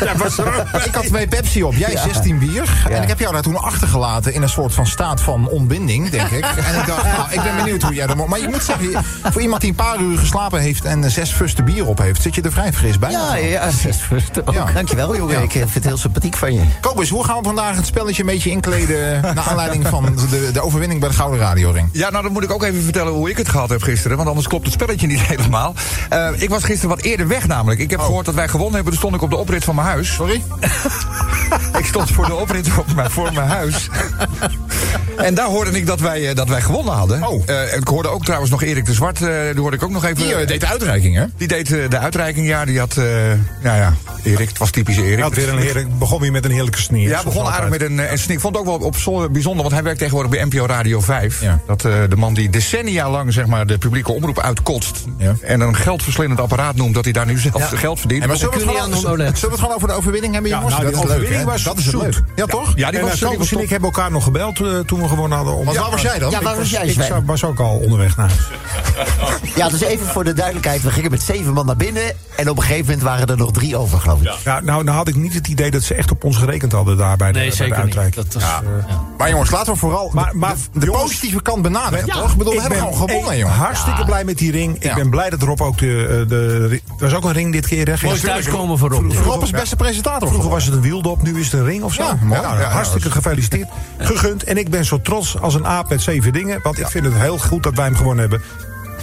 ik 0.84 0.94
had 0.94 1.06
twee 1.06 1.28
Pepsi 1.28 1.62
op. 1.62 1.74
Jij 1.74 1.96
16 1.96 2.38
bier. 2.38 2.86
En 2.90 3.02
ik 3.02 3.08
heb 3.08 3.18
jou 3.18 3.32
daar 3.32 3.42
toen 3.42 3.56
achtergelaten 3.56 4.34
in 4.34 4.42
een 4.42 4.48
soort 4.48 4.74
van 4.74 4.86
staat 4.86 5.20
van 5.20 5.48
ontbinding, 5.48 6.10
denk 6.10 6.30
ik. 6.30 6.44
En 6.44 6.80
ik 6.80 6.86
dacht, 6.86 7.04
nou, 7.04 7.30
ik 7.32 7.42
ben 7.42 7.56
benieuwd 7.56 7.82
hoe 7.82 7.94
jij 7.94 8.06
dat... 8.06 8.26
Maar 8.26 8.40
je 8.40 8.48
moet 8.48 8.62
zeggen, 8.62 9.04
voor 9.32 9.40
iemand 9.42 9.60
die 9.60 9.70
een 9.70 9.76
paar 9.76 9.98
uur 10.00 10.18
geslapen 10.18 10.60
heeft... 10.60 10.84
en 10.84 11.10
zes 11.10 11.32
fusten 11.44 11.64
bier 11.64 11.86
op 11.86 11.98
heeft, 11.98 12.22
zit 12.22 12.34
je 12.34 12.42
er 12.42 12.52
vrij 12.52 12.72
fris 12.72 12.98
bij. 12.98 13.10
Ja, 13.10 13.36
ja, 13.36 13.46
ja. 13.46 13.68
Oh, 14.44 14.54
Ja. 14.54 14.72
Dankjewel, 14.72 15.16
jongen. 15.16 15.34
Ja. 15.34 15.40
Ik 15.40 15.54
eh, 15.54 15.60
vind 15.60 15.74
het 15.74 15.84
heel 15.84 15.96
sympathiek 15.96 16.36
van 16.36 16.54
je. 16.54 16.60
Kobus, 16.80 17.08
hoe 17.08 17.24
gaan 17.24 17.36
we 17.36 17.42
vandaag 17.44 17.76
het 17.76 17.86
spelletje 17.86 18.22
een 18.22 18.28
beetje 18.28 18.50
inkleden... 18.50 19.20
naar 19.34 19.44
aanleiding 19.48 19.86
van 19.86 20.16
de, 20.30 20.50
de 20.52 20.60
overwinning 20.60 21.00
bij 21.00 21.08
de 21.08 21.14
Gouden 21.14 21.40
Radioring? 21.40 21.88
Ja, 21.92 22.10
nou 22.10 22.22
dan 22.22 22.32
moet 22.32 22.42
ik 22.42 22.52
ook 22.52 22.62
even 22.62 22.82
vertellen 22.82 23.12
hoe 23.12 23.30
ik 23.30 23.36
het 23.36 23.48
gehad 23.48 23.68
heb 23.68 23.82
gisteren. 23.82 24.16
Want 24.16 24.28
anders 24.28 24.46
klopt 24.48 24.64
het 24.64 24.74
spelletje 24.74 25.06
niet 25.06 25.20
helemaal. 25.32 25.74
Eh, 26.08 26.28
ik 26.36 26.48
was 26.48 26.64
gisteren 26.64 26.96
wat 26.96 27.04
eerder 27.04 27.28
weg 27.28 27.46
namelijk. 27.46 27.80
Ik 27.80 27.90
heb 27.90 28.00
gehoord 28.00 28.26
dat 28.26 28.34
wij 28.34 28.48
gewonnen 28.48 28.74
hebben. 28.74 28.92
Toen 28.92 29.00
stond 29.00 29.14
ik 29.14 29.22
op 29.22 29.30
de 29.30 29.36
oprit 29.36 29.64
van 29.64 29.74
mijn 29.74 29.86
huis. 29.86 30.12
Sorry? 30.14 30.42
ik 31.78 31.84
stond 31.84 32.10
voor 32.10 32.26
de 32.26 32.34
oprit 32.34 32.78
op 32.78 32.94
mijn, 32.94 33.10
voor 33.10 33.32
mijn 33.32 33.48
huis. 33.48 33.88
En 35.16 35.34
daar 35.34 35.46
hoorde 35.46 35.70
ik 35.70 35.86
dat 35.86 36.00
wij, 36.00 36.28
eh, 36.28 36.34
dat 36.34 36.48
wij 36.48 36.60
gewonnen 36.60 36.94
hadden. 36.94 37.26
Oh. 37.28 37.42
Eh, 37.46 37.72
en 37.72 37.80
ik 37.80 37.88
hoorde 37.88 38.08
ook 38.08 38.24
trouwens 38.24 38.50
nog 38.50 38.62
Erik 38.62 38.84
de 38.86 38.92
Zwart. 38.92 39.22
eh 39.22 39.28
die 39.52 39.60
hoorde 39.60 39.76
ik 39.76 39.82
ook 39.82 39.90
nog 39.90 40.04
even. 40.04 40.26
Die 40.26 40.46
deed 40.46 40.60
de 40.60 40.66
uitreiking, 40.66 41.16
hè? 41.16 41.24
Die 41.36 41.48
deed 41.48 41.68
de 41.68 41.98
uitreiking, 41.98 42.46
ja. 42.46 42.64
Die 42.64 42.78
had, 42.78 42.96
eh 42.96 43.30
ja 43.62 43.76
ja, 43.76 43.94
Erik, 44.22 44.48
het 44.48 44.58
was 44.58 44.70
typisch 44.70 44.96
Erik. 44.96 45.20
Had 45.20 45.34
weer 45.34 45.48
een 45.48 45.58
heerlijk, 45.58 45.98
begon 45.98 46.20
weer 46.20 46.32
met 46.32 46.44
een 46.44 46.50
heerlijke 46.50 46.80
sneer. 46.80 47.08
Ja, 47.08 47.22
begon 47.22 47.46
aardig 47.46 47.70
met 47.70 47.82
een, 47.82 47.98
een 47.98 48.18
sneak. 48.18 48.34
Ik 48.34 48.40
vond 48.40 48.56
het 48.56 48.66
ook 48.66 48.78
wel 48.78 48.86
op 48.86 48.96
zo 48.96 49.28
bijzonder, 49.30 49.62
want 49.62 49.74
hij 49.74 49.82
werkt 49.82 49.98
tegenwoordig 49.98 50.30
bij 50.32 50.44
NPO 50.44 50.66
Radio 50.66 51.00
5. 51.00 51.40
Ja. 51.40 51.58
Dat 51.66 51.84
eh, 51.84 51.92
de 52.08 52.16
man 52.16 52.34
die 52.34 52.50
decennia 52.50 53.10
lang 53.10 53.32
zeg 53.32 53.46
maar, 53.46 53.66
de 53.66 53.78
publieke 53.78 54.12
omroep 54.12 54.38
uitkotst. 54.40 55.04
Ja. 55.18 55.34
En 55.42 55.60
een 55.60 55.76
geldverslindend 55.76 56.40
apparaat 56.40 56.76
noemt 56.76 56.94
dat 56.94 57.04
hij 57.04 57.12
daar 57.12 57.26
nu 57.26 57.38
zelf 57.38 57.68
geld 57.68 58.00
verdient. 58.00 58.22
En 58.22 58.28
maar 58.28 58.36
zullen, 58.36 58.52
we 58.54 58.60
het 58.60 58.68
gewoon, 58.68 58.82
aan 58.82 58.98
zullen 58.98 59.34
we 59.40 59.46
het 59.46 59.58
gewoon 59.58 59.74
over 59.74 59.88
de 59.88 59.94
overwinning 59.94 60.32
hebben, 60.32 60.50
Ja, 60.50 60.56
jongens? 60.56 60.74
nou, 60.78 60.90
dat 60.90 61.02
de 61.02 61.22
is 61.22 61.28
leuk, 61.28 61.44
was 61.44 61.62
Dat 61.62 61.78
is 61.78 61.86
het 61.86 61.94
leuk. 61.94 62.22
Ja, 62.36 62.46
toch? 62.46 62.72
Ja, 62.76 62.90
die 62.90 62.98
en 62.98 63.06
was, 63.06 63.22
uh, 63.22 63.28
die 63.28 63.38
was 63.38 63.52
en 63.52 63.60
ik 63.60 63.70
hebben 63.70 63.88
elkaar 63.88 64.10
nog 64.10 64.24
gebeld 64.24 64.60
eh, 64.60 64.78
toen 64.78 65.00
we 65.00 65.03
gewonnen 65.08 65.36
hadden. 65.38 65.54
Om, 65.56 65.64
waar 65.64 65.90
was 65.90 66.02
jij 66.02 66.18
dan? 66.18 66.30
Ja, 66.30 66.42
waar 66.42 66.56
was 66.56 66.70
jij, 66.70 66.86
ik 66.86 66.92
Sven? 66.92 67.08
was- 67.10 67.40
was 67.40 67.44
ook 67.44 67.60
al 67.60 67.76
onderweg 67.76 68.16
naar 68.16 68.28
huis. 68.28 68.42
Ja, 69.56 69.68
dus 69.68 69.80
even 69.80 70.06
voor 70.06 70.24
de 70.24 70.32
duidelijkheid. 70.32 70.82
We 70.82 70.90
gingen 70.90 71.10
met 71.10 71.22
zeven 71.22 71.52
man 71.52 71.66
naar 71.66 71.76
binnen. 71.76 72.02
En 72.36 72.50
op 72.50 72.56
een 72.56 72.62
gegeven 72.62 72.84
moment 72.84 73.02
waren 73.02 73.26
er 73.26 73.36
nog 73.36 73.52
drie 73.52 73.76
over, 73.76 74.00
geloof 74.00 74.20
ik. 74.20 74.30
Ja, 74.44 74.60
nou, 74.60 74.84
nou 74.84 74.96
had 74.96 75.08
ik 75.08 75.14
niet 75.14 75.34
het 75.34 75.46
idee 75.48 75.70
dat 75.70 75.82
ze 75.82 75.94
echt 75.94 76.10
op 76.10 76.24
ons 76.24 76.36
gerekend 76.36 76.72
hadden 76.72 76.96
daar 76.96 77.16
bij 77.16 77.32
de, 77.32 77.38
Nee, 77.38 77.56
bij 77.56 77.68
de 77.68 77.74
uitreiking. 77.74 78.14
Dat 78.26 78.34
was, 78.34 78.42
eh, 78.42 78.48
ja. 78.88 79.00
Maar 79.18 79.30
jongens, 79.30 79.50
laten 79.50 79.72
we 79.72 79.78
vooral 79.78 80.10
Maar- 80.12 80.30
de- 80.30 80.36
maar, 80.36 80.54
de, 80.72 80.78
de 80.78 80.86
jongens, 80.86 81.02
positieve 81.04 81.42
kant 81.42 81.62
benaderen, 81.62 82.06
Ja, 82.06 82.14
toch? 82.14 82.30
Ik 82.32 82.38
bedoel, 82.38 82.52
we 82.54 82.60
hebben 82.60 82.78
ben 82.78 82.88
gewoon 82.92 83.08
gewonnen, 83.08 83.38
jongen. 83.38 83.54
Hartstikke 83.56 84.04
blij 84.04 84.24
met 84.24 84.38
die 84.38 84.50
ring. 84.50 84.76
Ja. 84.80 84.88
Ik 84.90 84.94
ben 84.96 85.10
blij 85.10 85.30
dat 85.30 85.42
Rob 85.42 85.60
ook 85.60 85.78
de... 85.78 86.06
eh, 86.22 86.28
de, 86.28 86.80
er 86.88 87.04
was 87.04 87.14
ook 87.14 87.24
een 87.24 87.32
ring 87.32 87.52
dit 87.52 87.66
keer? 87.66 87.98
Mooi 88.02 88.20
thuiskomen 88.20 88.78
voor 88.78 88.90
Rob. 88.90 89.12
Rob 89.12 89.42
is 89.42 89.50
beste 89.50 89.76
presentator. 89.76 90.28
Vroeger 90.28 90.50
was 90.50 90.64
het 90.64 90.74
een 90.74 90.80
wieldop, 90.80 91.22
nu 91.22 91.38
is 91.40 91.44
het 91.44 91.60
een 91.60 91.66
ring 91.66 91.82
of 91.82 91.92
zo. 91.94 92.02
Ja, 92.30 92.56
hartstikke 92.70 93.10
gefeliciteerd. 93.10 93.68
Gegund. 93.98 94.44
En 94.44 94.56
ik 94.58 94.70
ben 94.70 94.84
zo 94.84 94.93
trots 95.02 95.40
als 95.40 95.54
een 95.54 95.66
aap 95.66 95.88
met 95.88 96.02
zeven 96.02 96.32
dingen. 96.32 96.60
Want 96.62 96.78
ik 96.78 96.86
vind 96.88 97.04
het 97.04 97.14
heel 97.14 97.38
goed 97.38 97.62
dat 97.62 97.74
wij 97.74 97.84
hem 97.84 97.96
gewonnen 97.96 98.20
hebben. 98.20 98.42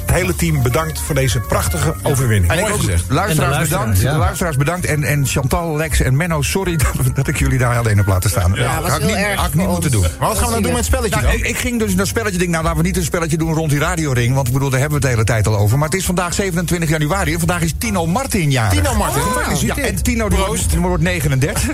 Het 0.05 0.19
hele 0.19 0.36
team 0.36 0.62
bedankt 0.63 1.00
voor 1.00 1.15
deze 1.15 1.39
prachtige 1.39 1.95
overwinning. 2.03 2.51
En 2.51 2.55
ik 2.57 2.62
Mooi 2.62 2.74
ook 2.74 2.79
gezegd. 2.79 3.03
luisteraars, 3.10 3.29
En 3.29 3.36
de 3.36 3.55
luisteraars, 3.55 3.69
bedankt. 3.69 4.01
ja. 4.01 4.12
De 4.12 4.17
luisteraars 4.17 4.57
bedankt. 4.57 4.86
En, 4.86 5.03
en 5.03 5.25
Chantal, 5.25 5.75
Lex 5.75 6.01
en 6.01 6.15
Menno, 6.15 6.41
sorry 6.41 6.75
dat, 7.03 7.15
dat 7.15 7.27
ik 7.27 7.38
jullie 7.39 7.57
daar 7.57 7.77
alleen 7.77 7.98
heb 7.98 8.07
laten 8.07 8.29
staan. 8.29 8.51
was 8.51 8.60
had 8.91 9.00
ik 9.00 9.05
niet, 9.05 9.15
erg 9.15 9.39
had 9.39 9.48
ik 9.48 9.53
niet 9.55 9.67
moeten 9.67 9.91
doen. 9.91 10.01
Maar 10.01 10.27
wat 10.27 10.38
gaan 10.38 10.45
we 10.45 10.50
nou 10.51 10.62
doen 10.62 10.71
met 10.74 10.86
het 10.86 10.86
spelletje 10.93 11.15
Nou, 11.21 11.31
dan? 11.31 11.36
ik, 11.36 11.48
ik 11.48 11.57
ging 11.57 11.79
dus 11.79 11.95
naar 11.95 12.07
spelletje. 12.07 12.38
Denk, 12.38 12.50
nou, 12.50 12.63
laten 12.63 12.79
we 12.81 12.86
niet 12.88 12.98
een 12.98 13.03
spelletje 13.03 13.38
doen 13.38 13.53
rond 13.53 13.69
die 13.69 13.79
radioring. 13.79 14.36
Want 14.36 14.48
ik 14.48 14.53
bedoel, 14.53 14.69
daar 14.69 14.79
hebben 14.79 15.00
we 15.01 15.07
het 15.07 15.15
de 15.17 15.21
hele 15.24 15.41
tijd 15.41 15.55
al 15.55 15.62
over. 15.62 15.77
Maar 15.77 15.89
het 15.89 15.98
is 15.98 16.05
vandaag 16.05 16.33
27 16.33 16.89
januari. 16.89 17.33
En 17.33 17.39
vandaag 17.39 17.62
is 17.62 17.74
Tino 17.77 18.05
Martin 18.07 18.51
jarig. 18.51 18.79
Tino 18.81 18.95
Martin, 18.95 19.21
Ja, 19.21 19.27
gefeliciteerd. 19.33 19.88
en 19.88 20.03
Tino 20.03 20.27
wordt, 20.29 20.69
die 20.69 20.79
wordt 20.79 21.03
39. 21.03 21.69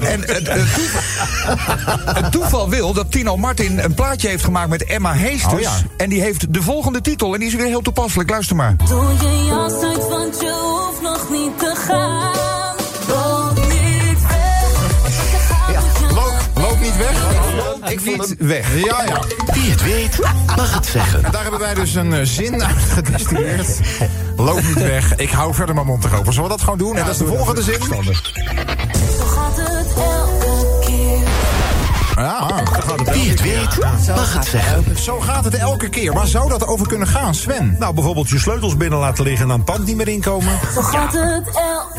En 0.00 0.20
het, 0.20 0.48
het, 0.48 0.74
toeval, 0.74 1.00
het 2.14 2.32
toeval 2.32 2.70
wil 2.70 2.92
dat 2.92 3.01
Tino 3.12 3.36
Martin 3.36 3.78
een 3.78 3.94
plaatje 3.94 4.28
heeft 4.28 4.44
gemaakt 4.44 4.68
met 4.68 4.84
Emma 4.84 5.12
Heesters. 5.12 5.52
Oh 5.52 5.60
ja. 5.60 5.72
En 5.96 6.08
die 6.08 6.20
heeft 6.20 6.54
de 6.54 6.62
volgende 6.62 7.00
titel. 7.00 7.32
En 7.34 7.38
die 7.38 7.48
is 7.48 7.54
weer 7.54 7.66
heel 7.66 7.80
toepasselijk. 7.80 8.30
Luister 8.30 8.56
maar. 8.56 8.76
Doe 8.76 9.04
je 9.20 9.44
jas 9.44 9.72
uit, 9.72 10.08
want 10.08 10.40
je 10.40 10.52
hoeft 10.62 11.02
nog 11.02 11.30
niet 11.30 11.58
te 11.58 11.74
gaan. 11.86 12.30
Loop 13.08 13.54
niet 13.54 14.26
weg. 14.28 16.10
Loop, 16.14 16.34
loop 16.54 16.80
niet 16.80 16.96
weg. 16.96 17.90
Ik 17.90 18.00
vond 18.00 18.28
het 18.28 18.34
weg. 18.38 18.74
Ja, 18.74 19.04
ja. 19.04 19.20
Wie 19.52 19.70
het 19.70 19.82
weet, 19.82 20.18
mag 20.56 20.74
het 20.74 20.86
zeggen. 20.86 21.24
En 21.24 21.32
daar 21.32 21.42
hebben 21.42 21.60
wij 21.60 21.74
dus 21.74 21.94
een 21.94 22.12
eh, 22.12 22.24
zin 22.24 22.64
uit 22.64 22.76
gedistilleerd. 22.78 23.80
Loop 24.36 24.62
niet 24.62 24.82
weg. 24.82 25.16
Ik 25.16 25.30
hou 25.30 25.54
verder 25.54 25.74
mijn 25.74 25.86
mond 25.86 26.04
erover. 26.04 26.32
Zullen 26.32 26.48
we 26.48 26.56
dat 26.56 26.64
gewoon 26.64 26.78
doen? 26.78 26.96
en 26.96 27.04
dat 27.04 27.12
is 27.12 27.18
de 27.18 27.26
volgende 27.26 27.62
zin. 27.62 27.80
Zo 27.80 29.24
gaat 29.26 29.56
het 29.56 29.92
elke 29.96 30.78
keer. 30.86 31.31
Ja, 32.16 32.62
Wie 33.12 33.30
het 33.30 33.42
weet, 33.42 33.78
mag 34.16 34.34
het 34.34 34.44
zeggen. 34.44 34.98
zo 34.98 35.20
gaat 35.20 35.44
het 35.44 35.54
elke 35.54 35.88
keer. 35.88 36.12
Waar 36.12 36.26
zou 36.26 36.48
dat 36.48 36.66
over 36.66 36.86
kunnen 36.88 37.06
gaan, 37.08 37.34
Sven? 37.34 37.76
Nou, 37.78 37.94
bijvoorbeeld 37.94 38.28
je 38.28 38.38
sleutels 38.38 38.76
binnen 38.76 38.98
laten 38.98 39.24
liggen 39.24 39.42
en 39.42 39.48
dan 39.48 39.56
het 39.56 39.66
pand 39.66 39.86
niet 39.86 39.96
meer 39.96 40.08
inkomen. 40.08 40.58
Zo 40.74 40.80
gaat 40.82 41.12
het 41.12 41.46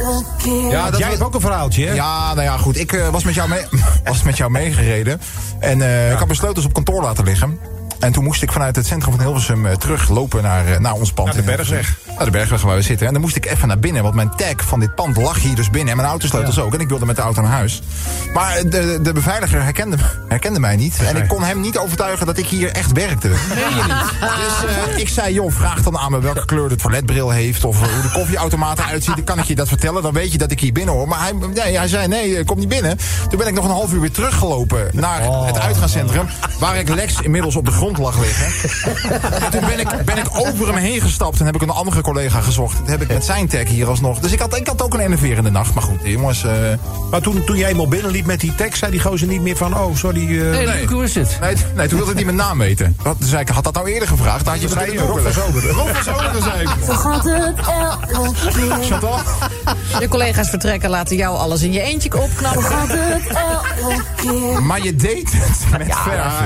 elke 0.05 0.23
keer. 0.37 0.69
Ja, 0.69 0.89
dat 0.89 0.99
Jij 0.99 1.09
hebt 1.09 1.23
ook 1.23 1.33
een 1.33 1.41
verhaaltje, 1.41 1.85
hè? 1.87 1.93
Ja, 1.93 2.33
nou 2.33 2.41
ja, 2.41 2.57
goed. 2.57 2.79
Ik 2.79 2.93
eh, 2.93 3.09
was, 3.09 3.23
met 3.23 3.33
jou 3.33 3.49
mee, 3.49 3.65
was 4.03 4.23
met 4.23 4.37
jou 4.37 4.51
meegereden. 4.51 5.21
En 5.59 5.81
eh, 5.81 6.11
ik 6.11 6.17
had 6.17 6.25
mijn 6.25 6.37
sleutels 6.37 6.65
op 6.65 6.73
kantoor 6.73 7.01
laten 7.01 7.23
liggen. 7.23 7.59
En 8.03 8.11
toen 8.11 8.23
moest 8.23 8.41
ik 8.43 8.51
vanuit 8.51 8.75
het 8.75 8.85
centrum 8.85 9.11
van 9.11 9.21
Hilversum 9.21 9.65
eh, 9.65 9.75
teruglopen 9.75 10.43
naar, 10.43 10.65
eh, 10.67 10.79
naar 10.79 10.93
ons 10.93 11.13
pand. 11.13 11.27
Naar 11.27 11.35
de 11.35 11.41
in 11.41 11.47
Hilversum. 11.47 11.75
Bergweg. 11.75 11.99
Naar 12.17 12.25
de 12.25 12.31
Bergweg 12.31 12.61
waar 12.61 12.75
we 12.75 12.81
zitten. 12.81 13.07
En 13.07 13.13
dan 13.13 13.21
moest 13.21 13.35
ik 13.35 13.45
even 13.45 13.67
naar 13.67 13.79
binnen, 13.79 14.03
want 14.03 14.15
mijn 14.15 14.35
tag 14.35 14.55
van 14.55 14.79
dit 14.79 14.95
pand 14.95 15.17
lag 15.17 15.41
hier 15.41 15.55
dus 15.55 15.69
binnen. 15.69 15.89
En 15.89 15.95
mijn 15.95 16.09
autosleutels 16.09 16.59
ook. 16.59 16.73
En 16.73 16.79
ik 16.79 16.89
wilde 16.89 17.05
met 17.05 17.15
de 17.15 17.21
auto 17.21 17.41
naar 17.41 17.51
huis. 17.51 17.81
Maar 18.33 18.69
de, 18.69 18.99
de 19.01 19.13
beveiliger 19.13 19.63
herkende, 19.63 19.97
herkende 20.27 20.59
mij 20.59 20.75
niet. 20.75 20.99
En 20.99 21.15
ik 21.15 21.27
kon 21.27 21.43
hem 21.43 21.61
niet 21.61 21.77
overtuigen 21.77 22.25
dat 22.25 22.37
ik 22.37 22.45
hier 22.45 22.71
echt 22.71 22.91
werkte. 22.91 23.27
Nee, 23.27 23.65
niet. 23.65 24.11
Dus 24.43 24.69
eh, 24.69 24.97
ik 24.97 25.09
zei, 25.09 25.33
joh, 25.33 25.51
vraag 25.51 25.81
dan 25.81 25.97
aan 25.97 26.11
me 26.11 26.19
welke 26.19 26.45
kleur 26.45 26.69
de 26.69 26.75
toiletbril 26.75 27.29
heeft. 27.29 27.63
Of 27.63 27.81
eh, 27.81 27.93
hoe 27.93 28.01
de 28.01 28.11
koffieautomaat 28.11 28.79
eruit 28.79 29.03
ziet. 29.03 29.15
Dan 29.15 29.23
kan 29.23 29.39
ik 29.39 29.43
je 29.43 29.55
dat 29.55 29.67
vertellen. 29.67 30.01
Dan 30.01 30.13
weet 30.13 30.31
je 30.31 30.37
dat 30.37 30.51
ik 30.51 30.59
hier 30.59 30.73
binnen 30.73 30.93
hoor. 30.93 31.07
Maar 31.07 31.19
hij, 31.19 31.31
nee, 31.53 31.77
hij 31.77 31.87
zei, 31.87 32.07
nee, 32.07 32.37
eh, 32.37 32.45
kom 32.45 32.59
niet 32.59 32.67
binnen. 32.67 32.97
Toen 33.29 33.37
ben 33.37 33.47
ik 33.47 33.53
nog 33.53 33.65
een 33.65 33.71
half 33.71 33.93
uur 33.93 33.99
weer 33.99 34.11
teruggelopen 34.11 34.89
naar 34.91 35.21
het 35.45 35.59
uitgaanscentrum. 35.59 36.27
Waar 36.59 36.77
ik 36.77 36.89
Lex 36.89 37.21
inmiddels 37.21 37.55
op 37.55 37.65
de 37.65 37.71
grond 37.71 37.97
lag 37.97 38.19
liggen. 38.19 38.51
En 39.43 39.51
toen 39.51 39.65
ben 39.65 39.79
ik, 39.79 40.05
ben 40.05 40.17
ik 40.17 40.27
over 40.31 40.67
hem 40.67 40.75
heen 40.75 41.01
gestapt. 41.01 41.39
En 41.39 41.45
heb 41.45 41.55
ik 41.55 41.61
een 41.61 41.69
andere 41.69 42.01
collega 42.01 42.12
collega 42.13 42.39
gezocht. 42.41 42.77
Dat 42.77 42.87
heb 42.87 43.01
ik 43.01 43.07
met 43.07 43.25
zijn 43.25 43.47
tag 43.47 43.63
hier 43.67 43.87
alsnog. 43.87 44.19
Dus 44.19 44.31
ik 44.31 44.39
had, 44.39 44.55
ik 44.57 44.67
had 44.67 44.81
ook 44.81 44.93
een 44.93 44.99
enerverende 44.99 45.49
nacht. 45.49 45.73
Maar 45.73 45.83
goed, 45.83 45.99
jongens... 46.03 46.43
eh, 46.43 46.51
Maar 47.11 47.21
toen, 47.21 47.43
toen 47.43 47.57
jij 47.57 47.69
eenmaal 47.69 47.87
binnenliep 47.87 48.25
met 48.25 48.39
die 48.39 48.55
tekst, 48.55 48.79
zei 48.79 48.91
die 48.91 48.99
gozer 49.01 49.27
niet 49.27 49.41
meer 49.41 49.55
van... 49.57 49.77
Oh, 49.77 49.95
sorry. 49.95 50.41
eh, 50.41 50.49
Nee, 50.49 50.65
Nee. 50.65 50.85
hoe 50.87 51.03
is 51.03 51.15
het? 51.15 51.37
Nee, 51.41 51.55
nee, 51.75 51.87
toen 51.87 51.97
wilde 51.97 52.13
hij 52.13 52.23
mijn 52.23 52.35
naam 52.37 52.57
weten. 52.57 52.97
Wat, 53.03 53.15
dus 53.19 53.31
ik 53.31 53.49
had 53.49 53.63
dat 53.63 53.73
nou 53.73 53.87
eerder 53.91 54.07
gevraagd. 54.07 54.45
Dan 54.45 54.53
had 54.53 54.61
je 54.61 54.67
zei 54.69 54.97
Rob 54.97 55.19
van 55.19 55.31
zei 56.41 56.61
ik. 56.61 56.69
Zo 56.85 56.93
gaat 56.93 57.23
het 57.23 57.53
elke 58.11 58.47
keer. 58.53 58.77
Chantal? 58.89 59.19
Je 59.99 60.07
collega's 60.07 60.49
vertrekken, 60.49 60.89
laten 60.89 61.15
jou 61.15 61.37
alles 61.37 61.61
in 61.61 61.71
je 61.71 61.81
eentje 61.81 62.21
opknappen. 62.21 62.63
gaat 62.63 62.87
het 62.87 63.27
elke 63.81 64.03
keer. 64.15 64.63
Maar 64.63 64.83
je 64.83 64.95
deed 64.95 65.31
het 65.31 65.77
met 65.77 65.87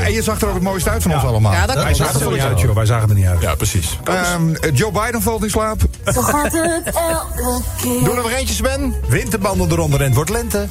en 0.04 0.14
je 0.14 0.24
zag 0.24 0.42
er 0.42 0.48
ook 0.48 0.54
het 0.54 0.64
mooiste 0.64 0.90
uit 0.90 1.02
van 1.04 1.14
ons 1.14 1.24
allemaal. 1.24 1.52
Ja, 1.52 1.66
dat 1.66 1.76
Wij 1.76 1.94
zagen 1.94 2.22
er 2.22 2.32
niet 2.32 2.42
uit, 2.42 2.60
joh. 2.60 2.76
Wij 2.76 2.86
zagen 2.86 3.10
er 3.10 3.16
niet 3.16 3.26
uit. 3.26 3.42
Ja, 3.42 3.56
precies. 3.56 4.00
Ehm, 4.04 4.74
Joe 4.74 4.92
Biden 4.92 5.22
valt 5.22 5.44
in 5.44 5.47
slaap. 5.50 5.82
Zo 6.06 6.22
gaat 6.22 6.52
het 6.52 6.96
elke 6.96 7.62
keer. 7.82 8.04
Doe 8.04 8.10
er 8.10 8.16
nog 8.16 8.32
eentje, 8.32 8.54
Sven. 8.54 8.96
Winterbanden 9.08 9.72
eronder 9.72 10.00
en 10.00 10.06
het 10.06 10.16
wordt 10.16 10.30
lente. 10.30 10.68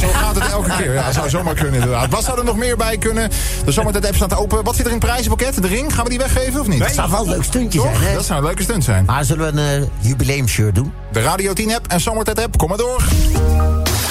Zo 0.00 0.08
gaat 0.08 0.34
het 0.34 0.50
elke 0.52 0.70
keer. 0.76 0.92
Ja, 0.92 1.12
zou 1.12 1.28
zomaar 1.28 1.54
kunnen 1.54 1.74
inderdaad. 1.74 2.10
Wat 2.10 2.24
zou 2.24 2.38
er 2.38 2.44
nog 2.44 2.56
meer 2.56 2.76
bij 2.76 2.98
kunnen? 2.98 3.30
De 3.64 3.72
zomertijd 3.72 4.06
app 4.06 4.14
staat 4.14 4.36
open. 4.36 4.64
Wat 4.64 4.76
zit 4.76 4.86
er 4.86 4.92
in 4.92 4.98
het 4.98 5.06
prijzenpakket? 5.06 5.62
De 5.62 5.68
ring? 5.68 5.94
Gaan 5.94 6.04
we 6.04 6.10
die 6.10 6.18
weggeven 6.18 6.60
of 6.60 6.66
niet? 6.66 6.78
Dat 6.78 6.92
zou 6.92 7.10
wel 7.10 7.22
een 7.22 7.28
leuk 7.28 7.44
stuntje 7.44 7.80
zijn, 7.80 8.00
hè? 8.00 8.14
Dat 8.14 8.24
zou 8.24 8.38
een 8.38 8.44
leuke 8.44 8.62
stunt 8.62 8.84
zijn. 8.84 9.04
Maar 9.04 9.24
zullen 9.24 9.54
we 9.54 9.60
een 9.60 9.82
eh, 9.82 9.88
jubileumshirt 9.98 10.74
doen? 10.74 10.92
De 11.12 11.22
Radio 11.22 11.52
10 11.52 11.74
app 11.74 11.86
en 11.86 12.00
Zomertijd 12.00 12.42
app. 12.42 12.58
Kom 12.58 12.68
maar 12.68 12.78
door. 12.78 13.02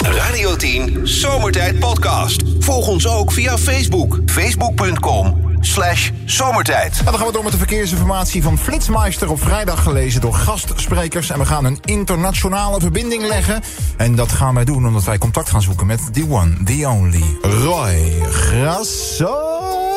Radio 0.01 0.55
10 0.55 0.99
Zomertijd 1.03 1.79
Podcast. 1.79 2.41
Volg 2.59 2.87
ons 2.87 3.07
ook 3.07 3.31
via 3.31 3.57
Facebook. 3.57 4.19
Facebook.com 4.25 5.48
slash 5.59 6.11
zomertijd. 6.25 6.97
En 6.99 7.05
dan 7.05 7.13
gaan 7.13 7.27
we 7.27 7.33
door 7.33 7.43
met 7.43 7.51
de 7.51 7.57
verkeersinformatie 7.57 8.43
van 8.43 8.57
Flitsmeister 8.57 9.29
op 9.29 9.41
vrijdag 9.41 9.83
gelezen 9.83 10.21
door 10.21 10.33
gastsprekers. 10.33 11.29
En 11.29 11.39
we 11.39 11.45
gaan 11.45 11.65
een 11.65 11.79
internationale 11.85 12.79
verbinding 12.79 13.27
leggen. 13.27 13.61
En 13.97 14.15
dat 14.15 14.31
gaan 14.31 14.53
wij 14.53 14.65
doen 14.65 14.87
omdat 14.87 15.03
wij 15.03 15.17
contact 15.17 15.49
gaan 15.49 15.61
zoeken 15.61 15.87
met 15.87 16.13
the 16.13 16.25
one, 16.29 16.63
the 16.63 16.87
only, 16.87 17.37
Roy 17.41 18.21
Grasso. 18.29 19.88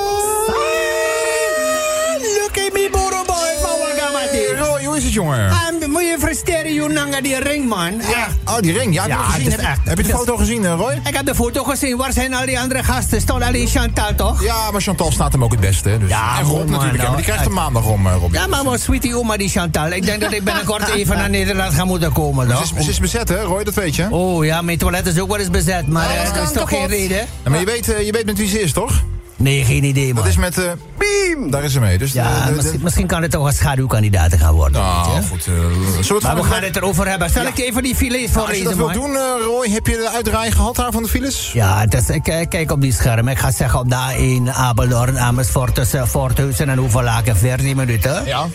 Hoe 4.93 5.01
is 5.01 5.07
het, 5.07 5.13
jongen? 5.17 5.51
Ah, 5.51 5.89
Moet 5.89 6.01
je 6.03 6.17
versteren, 6.19 6.73
je 6.75 6.89
nanga 6.89 7.21
die 7.21 7.39
ring, 7.39 7.69
man. 7.69 7.93
Ja. 8.11 8.29
Oh, 8.47 8.59
die 8.61 8.79
ring. 8.79 8.95
Ja, 8.95 9.03
heb 9.03 9.11
je, 9.11 9.17
Ja, 9.17 9.23
gezien? 9.23 9.47
is 9.47 9.53
heb, 9.53 9.61
echt- 9.61 9.79
heb 9.85 9.97
je 9.97 10.03
de 10.03 10.09
is- 10.09 10.15
foto 10.15 10.37
gezien, 10.37 10.65
eh, 10.65 10.75
Roy? 10.77 11.01
Ik 11.09 11.15
heb 11.17 11.27
de 11.27 11.35
foto 11.35 11.63
gezien. 11.65 11.97
Waar 11.97 12.13
zijn 12.13 12.35
al 12.35 12.47
die 12.47 12.61
andere 12.61 12.83
gasten? 12.83 13.21
Stond 13.21 13.43
alleen 13.43 13.67
Chantal, 13.69 14.15
toch? 14.17 14.43
Ja, 14.45 14.71
maar 14.71 14.81
Chantal 14.81 15.13
staat 15.13 15.33
hem 15.33 15.45
ook 15.45 15.51
het 15.51 15.61
beste. 15.61 15.89
hè, 15.89 15.99
Dus. 15.99 16.09
Ja, 16.09 16.39
en 16.39 16.45
Rob 16.45 16.57
man, 16.57 16.67
natuurlijk. 16.71 16.97
nou, 16.97 17.07
maar 17.09 17.17
die 17.17 17.25
krijgt 17.27 17.45
hem 17.45 17.53
maandag 17.53 17.87
om, 17.87 18.07
eh, 18.07 18.15
Rob. 18.21 18.35
Ja, 18.35 18.47
maar 18.47 18.65
wat 18.65 18.81
sweetie 18.81 19.17
oma 19.17 19.37
die 19.37 19.49
Chantal. 19.49 19.91
Ik 19.93 20.05
denk 20.05 20.21
dat 20.21 20.33
ik 20.33 20.45
binnenkort 20.45 20.89
even 20.99 21.17
naar 21.17 21.31
Nederland 21.31 21.75
ga 21.75 21.85
moeten 21.85 22.13
komen, 22.13 22.47
Ze 22.49 22.53
toch? 22.53 22.63
is, 22.79 22.85
ze 22.85 22.91
is 22.91 22.99
bezet, 23.01 23.29
hè, 23.29 23.43
Roy? 23.43 23.65
Dat 23.65 23.75
weet 23.75 23.97
je. 23.97 24.07
Oh 24.11 24.45
ja, 24.45 24.63
mijn 24.63 24.79
toilet 24.79 25.07
is 25.07 25.19
ook 25.21 25.29
wel 25.29 25.39
eens 25.39 25.51
bezet, 25.51 25.87
maar 25.89 26.07
Oh, 26.07 26.15
eh, 26.25 26.35
dat 26.35 26.43
is 26.43 26.53
toch 26.53 26.69
geen 26.69 26.87
reden? 26.87 27.17
Ja, 27.45 27.51
maar 27.51 27.59
je 27.59 27.65
weet, 27.67 27.87
je 27.87 28.13
weet 28.13 28.27
met 28.27 28.39
wie 28.39 28.49
ze 28.49 28.61
is, 28.63 28.73
toch? 28.73 29.03
Nee, 29.43 29.65
geen 29.65 29.85
idee, 29.85 30.15
man. 30.15 30.23
Dat 30.23 30.33
is 30.33 30.37
met... 30.39 30.59
eh 30.59 30.65
Beam! 30.99 31.51
Daar 31.51 31.65
is 31.65 31.73
ze 31.73 31.81
mee. 31.81 31.99
Dus 31.99 32.13
Ja, 32.13 32.47
de- 32.47 32.57
de- 32.57 32.71
de- 32.73 32.79
misschien, 32.83 33.07
kan 33.07 33.23
het 33.23 33.31
toch 33.31 33.47
een 33.47 33.53
schaduwkandidaat 33.53 34.35
gaan 34.37 34.55
worden. 34.55 34.81
weet 34.83 34.91
Nou, 34.91 35.15
je? 35.17 35.23
goed. 35.23 35.47
eh, 35.47 36.09
we 36.09 36.19
Maar 36.23 36.45
gaan 36.45 36.63
het 36.63 36.77
erover 36.77 37.09
hebben. 37.09 37.31
Zal 37.31 37.47
ik 37.47 37.59
even 37.59 37.83
die 37.83 37.95
filets 37.95 38.37
Als 38.37 38.57
je 38.57 38.65
dat 38.65 38.75
wil 38.75 38.93
doen, 38.93 39.17
eh, 39.17 39.23
Roy, 39.45 39.69
heb 39.71 39.87
je 39.87 39.93
de 39.97 40.11
uitdraai 40.15 40.51
gehad 40.51 40.77
daar 40.77 40.93
van 40.93 41.03
de 41.03 41.09
files? 41.09 41.51
Ja, 41.53 41.87
is, 41.89 42.09
ik 42.09 42.23
kijk 42.49 42.71
op 42.71 42.81
die 42.81 42.93
scherm. 42.93 43.29
Ik 43.29 43.39
ga 43.39 43.51
zeggen 43.51 43.79
op 43.81 43.89
de 43.91 43.97
A1 43.97 44.51
Apeldoorn, 44.55 45.19
Amersfoort 45.19 45.75
tussen 45.75 46.09
Voorthuizen 46.09 46.69
en 46.69 46.79
Hoevelaken 46.79 47.37
14 47.37 47.77
minuten. 47.77 48.25
Ja. 48.25 48.47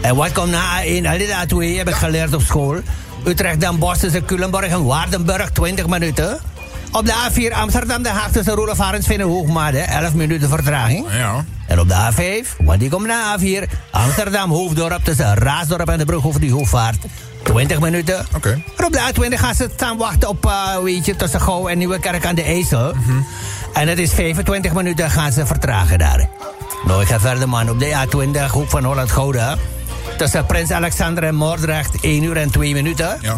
En 0.00 0.16
wat 0.16 0.32
komt 0.32 0.50
na 0.50 0.82
A1? 0.82 1.06
Al 1.06 1.18
die 1.18 1.28
A2 1.74 1.76
heb 1.78 1.88
ik 1.88 1.94
geleerd 1.94 2.34
op 2.34 2.42
school. 2.42 2.76
Utrecht, 3.24 3.60
Den 3.60 3.78
Bosch 3.78 4.00
tussen 4.00 4.24
Culemborg 4.24 4.66
en 4.66 4.84
Waardenburg 4.84 5.50
20 5.50 5.86
minuten. 5.86 6.38
Op 6.92 7.06
de 7.06 7.12
A4 7.12 7.54
Amsterdam, 7.54 8.02
Den 8.02 8.12
Haag 8.12 8.30
tussen 8.30 8.54
Roelof 8.54 8.80
Arendsveen 8.80 9.20
en 9.20 9.26
Hoogmade 9.26 9.78
11 9.78 10.14
minuten 10.14 10.48
vertraging. 10.48 11.06
Ja. 11.12 11.44
En 11.66 11.80
op 11.80 11.88
de 11.88 11.94
A5, 11.94 12.56
want 12.64 12.80
die 12.80 12.90
komt 12.90 13.06
na 13.06 13.38
A4, 13.38 13.70
Amsterdam 13.90 14.50
Hoofddorp 14.50 15.04
tussen 15.04 15.34
Raasdorp 15.34 15.88
en 15.88 15.98
de 15.98 16.04
brug 16.04 16.26
over 16.26 16.40
die 16.40 16.50
Hoefvaart. 16.50 16.96
20 17.42 17.80
minuten. 17.80 18.26
Oké. 18.36 18.62
En 18.76 18.84
op 18.84 18.92
de 18.92 18.98
A20 18.98 19.34
gaan 19.34 19.54
ze 19.54 19.68
staan 19.74 19.96
wachten 19.96 20.28
op, 20.28 20.46
eh, 20.46 20.78
weet 20.82 21.06
je, 21.06 21.16
tussen 21.16 21.40
Gouw 21.40 21.68
en 21.68 21.78
Nieuwekerk 21.78 22.26
aan 22.26 22.34
de 22.34 22.42
IJssel. 22.42 22.94
En 23.72 23.88
het 23.88 23.98
is 23.98 24.12
25 24.12 24.72
minuten 24.72 25.10
gaan 25.10 25.32
ze 25.32 25.46
vertragen 25.46 25.98
daar. 25.98 26.28
Nou, 26.86 27.02
ik 27.02 27.08
ga 27.08 27.20
verder, 27.20 27.48
man. 27.48 27.70
Op 27.70 27.78
de 27.78 28.06
A20, 28.06 28.50
hoek 28.50 28.70
van 28.70 28.84
Holland-Gouda. 28.84 29.56
Tussen 30.16 30.46
Prins 30.46 30.70
Alexander 30.70 31.24
en 31.24 31.34
Moordrecht, 31.34 31.96
1 32.00 32.22
uur 32.22 32.36
en 32.36 32.50
2 32.50 32.74
minuten. 32.74 33.18
Ja. 33.20 33.36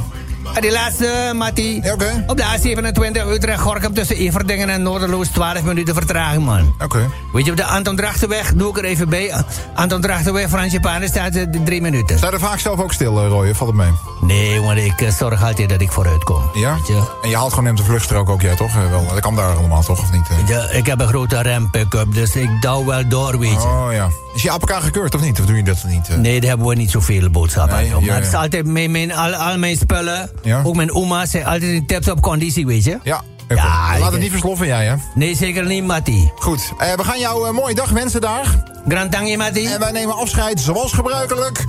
En 0.55 0.61
die 0.61 0.73
laatste, 0.73 1.33
Mattie. 1.35 1.83
Ja, 1.83 1.93
oké. 1.93 2.25
Op 2.27 2.37
de 2.37 2.43
A27 2.43 3.29
Utrecht-Gorkum 3.33 3.95
tussen 3.95 4.17
Everdingen 4.17 4.69
en 4.69 4.83
Noorderloos 4.83 5.29
12 5.29 5.63
minuten 5.63 5.95
vertraging, 5.95 6.45
man. 6.45 6.75
Oké. 6.83 7.11
Weet 7.33 7.45
je, 7.45 7.51
op 7.51 7.57
de 7.57 7.65
Anton 7.65 7.97
Drachtenweg, 7.97 8.53
doe 8.55 8.69
ik 8.71 8.79
er 8.79 8.85
even 8.85 9.09
bij. 9.09 9.35
Anton 9.75 10.01
Drachtenweg, 10.01 10.49
Fransje 10.49 10.81
Panen, 10.81 11.09
staat 11.09 11.35
eh, 11.35 11.47
drie 11.65 11.81
minuten. 11.81 12.19
Sta 12.19 12.27
je 12.27 12.33
er 12.33 12.41
vaak 12.41 12.59
zelf 12.59 12.81
ook 12.81 12.93
stil, 12.93 13.21
eh, 13.21 13.29
Roy? 13.29 13.55
Valt 13.55 13.71
het 13.71 13.79
mee? 13.79 13.91
Nee, 14.21 14.61
want 14.61 14.79
ik 14.79 15.01
eh, 15.01 15.11
zorg 15.11 15.45
altijd 15.45 15.69
dat 15.69 15.81
ik 15.81 15.93
vooruit 15.93 16.25
kom. 16.25 16.43
Ja? 16.55 16.75
Weet 16.75 16.87
je? 16.87 17.03
En 17.23 17.29
je 17.29 17.37
haalt 17.37 17.49
gewoon 17.51 17.65
neemt 17.65 17.79
de 17.79 17.85
vluchtstrook 17.85 18.29
ook, 18.29 18.41
jij 18.41 18.55
toch? 18.57 18.75
Wel, 18.91 19.07
dat 19.09 19.21
kan 19.21 19.37
daar 19.37 19.57
allemaal, 19.57 19.83
toch? 19.83 20.01
Of 20.01 20.13
niet? 20.13 20.49
Ja, 20.49 20.69
ik 20.71 20.87
heb 20.87 21.01
een 21.01 21.09
grote 21.09 21.43
rem-pick-up, 21.43 22.15
dus 22.15 22.37
ik 22.37 22.49
douw 22.61 22.85
wel 22.85 23.09
door, 23.09 23.39
weet 23.39 23.51
je. 23.51 23.69
Oh 23.69 23.87
ja. 23.93 24.09
Is 24.35 24.43
je 24.43 24.51
APK 24.51 24.73
gekeurd 24.73 25.15
of 25.15 25.21
niet? 25.21 25.41
Of 25.41 25.47
doe 25.47 25.57
je 25.57 25.63
dat 25.63 25.85
niet? 25.87 26.17
Nee, 26.17 26.41
daar 26.41 26.49
hebben 26.49 26.67
we 26.67 26.75
niet 26.75 26.91
zoveel 26.91 27.31
boodschappen 27.31 27.77
Nee, 27.77 27.95
aan. 27.95 28.01
ja, 28.01 28.07
Maar 28.07 28.17
het 28.17 28.25
is 28.27 28.33
ja. 28.33 28.39
altijd 28.41 28.67
mijn, 28.67 28.91
mijn, 28.91 29.13
al, 29.15 29.35
al 29.35 29.59
mijn 29.59 29.77
spullen, 29.77 30.31
Ja. 30.43 30.63
ook 30.65 30.77
mijn 30.77 30.95
oma, 30.95 31.27
zijn 31.27 31.45
altijd 31.45 31.63
in 31.63 31.87
tip-top 31.87 32.21
conditie, 32.21 32.67
weet 32.67 32.85
je. 32.85 32.99
Ja. 33.03 33.23
Ja, 33.49 33.99
Laat 33.99 34.13
het 34.13 34.21
niet 34.21 34.31
versloffen, 34.31 34.67
jij, 34.67 34.87
hè? 34.87 34.95
Nee, 35.15 35.37
zeker 35.37 35.67
niet, 35.67 35.85
Mattie. 35.85 36.33
Goed. 36.37 36.73
Eh, 36.79 36.93
we 36.93 37.05
gaan 37.05 37.19
jou 37.19 37.49
een 37.49 37.55
mooie 37.55 37.75
dag 37.75 37.91
wensen 37.91 38.21
daar. 38.21 38.65
Grand 38.89 39.11
Tangie, 39.13 39.37
Mattie. 39.37 39.69
En 39.69 39.81
wij 39.81 39.91
nemen 39.93 40.15
afscheid, 40.17 40.61
zoals 40.61 40.93
gebruikelijk. 40.93 41.65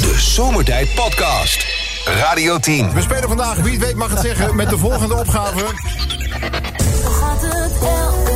De 0.00 0.14
Zomertijd 0.16 0.94
Podcast. 0.94 1.66
Radio 2.04 2.58
10. 2.58 2.92
We 2.92 3.00
spelen 3.00 3.28
vandaag, 3.28 3.56
wie 3.56 3.72
het 3.72 3.84
weet 3.84 3.94
mag 3.94 4.10
het 4.10 4.20
zeggen, 4.20 4.56
met 4.56 4.70
de 4.70 4.78
volgende 4.78 5.14
opgave. 5.14 5.64
Gaat 7.04 7.42
het. 7.42 8.33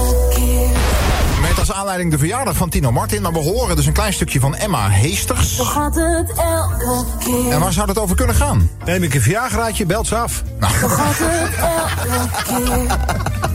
Aanleiding 1.73 2.11
de 2.11 2.19
verjaardag 2.19 2.57
van 2.57 2.69
Tino 2.69 2.93
Martin. 2.93 3.23
Maar 3.23 3.33
we 3.33 3.39
horen 3.39 3.77
dus 3.77 3.87
een 3.87 3.93
klein 3.93 4.13
stukje 4.13 4.41
van 4.41 4.55
Emma 4.57 4.89
Heesters. 4.89 5.57
Zo 5.57 5.65
gaat 5.65 5.95
het 5.95 6.33
elke 6.37 7.05
keer. 7.19 7.53
En 7.53 7.61
waar 7.61 7.73
zou 7.73 7.89
het 7.89 7.99
over 7.99 8.17
kunnen 8.17 8.35
gaan? 8.35 8.71
Neem 8.85 9.03
ik 9.03 9.15
een 9.15 9.21
Viagraatje, 9.23 9.87
belt 9.87 10.07
ze 10.07 10.17
af. 10.17 10.43
Zo 10.81 10.89
gaat 10.89 11.15
het 11.19 11.55
elke 11.61 12.63
keer. 12.65 12.97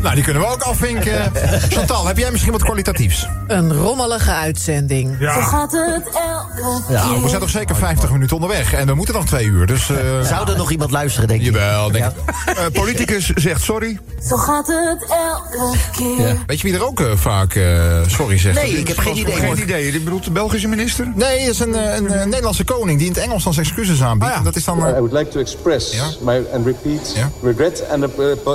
Nou, 0.01 0.15
die 0.15 0.23
kunnen 0.23 0.41
we 0.41 0.47
ook 0.47 0.61
afvinken. 0.61 1.31
Chantal, 1.69 2.07
heb 2.07 2.17
jij 2.17 2.31
misschien 2.31 2.51
wat 2.51 2.63
kwalitatiefs? 2.63 3.27
Een 3.47 3.73
rommelige 3.73 4.31
uitzending. 4.31 5.17
Zo 5.19 5.27
gaat 5.41 5.71
het 5.71 6.03
elke 6.05 6.81
Nou, 6.93 7.13
we 7.13 7.19
keer. 7.19 7.29
zijn 7.29 7.41
toch 7.41 7.49
zeker 7.49 7.75
50 7.75 8.11
minuten 8.11 8.35
onderweg. 8.35 8.73
En 8.73 8.87
we 8.87 8.93
moeten 8.93 9.13
nog 9.15 9.25
twee 9.25 9.45
uur, 9.45 9.65
dus... 9.67 9.89
eh, 9.89 9.97
Zou 10.21 10.51
er 10.51 10.57
nog 10.57 10.71
iemand 10.71 10.91
luisteren, 10.91 11.27
denk 11.27 11.41
je? 11.41 11.51
Jawel, 11.51 11.91
denk 11.91 12.05
ik. 12.05 12.11
Eh, 12.45 12.65
politicus 12.73 13.29
zegt 13.29 13.61
sorry. 13.61 13.99
Zo 14.29 14.37
gaat 14.37 14.67
het 14.67 15.05
elke 15.09 15.77
keer. 15.91 16.37
Weet 16.45 16.61
je 16.61 16.67
wie 16.67 16.77
er 16.77 16.85
ook 16.85 16.99
eh, 16.99 17.07
vaak 17.15 17.55
eh, 17.55 18.01
sorry 18.07 18.37
zegt? 18.37 18.55
Nee, 18.61 18.71
ik 18.79 18.87
heb 18.87 18.97
geen 18.97 19.17
idee. 19.17 19.35
Geen 19.35 19.59
idee. 19.61 19.91
Je 19.93 19.99
bedoelt 20.01 20.23
de 20.23 20.31
Belgische 20.31 20.67
minister? 20.67 21.11
Nee, 21.15 21.39
dat 21.45 21.53
is 21.53 21.59
een, 21.59 21.75
eh, 21.75 21.95
een, 21.95 22.07
eh, 22.11 22.25
Nederlandse 22.25 22.63
koning 22.63 22.97
die 22.97 23.07
in 23.07 23.13
het 23.13 23.23
Engels 23.23 23.43
dan 23.43 23.53
zijn 23.53 23.65
excuses 23.65 24.01
aanbiedt. 24.03 24.23
Ah, 24.25 24.31
ja. 24.31 24.37
En 24.37 24.43
Dat 24.43 24.55
is 24.55 24.63
dan... 24.63 24.85
eh, 24.85 24.89
I 24.89 24.93
would 24.99 25.11
like 25.11 25.27
to 25.29 25.39
express 25.39 25.93
Ja. 25.93 26.03
my 26.21 26.41
and 26.53 26.65
repeat 26.65 27.13
Ja. 27.15 27.29
regret 27.43 27.83
and 27.91 28.03
ap- 28.03 28.47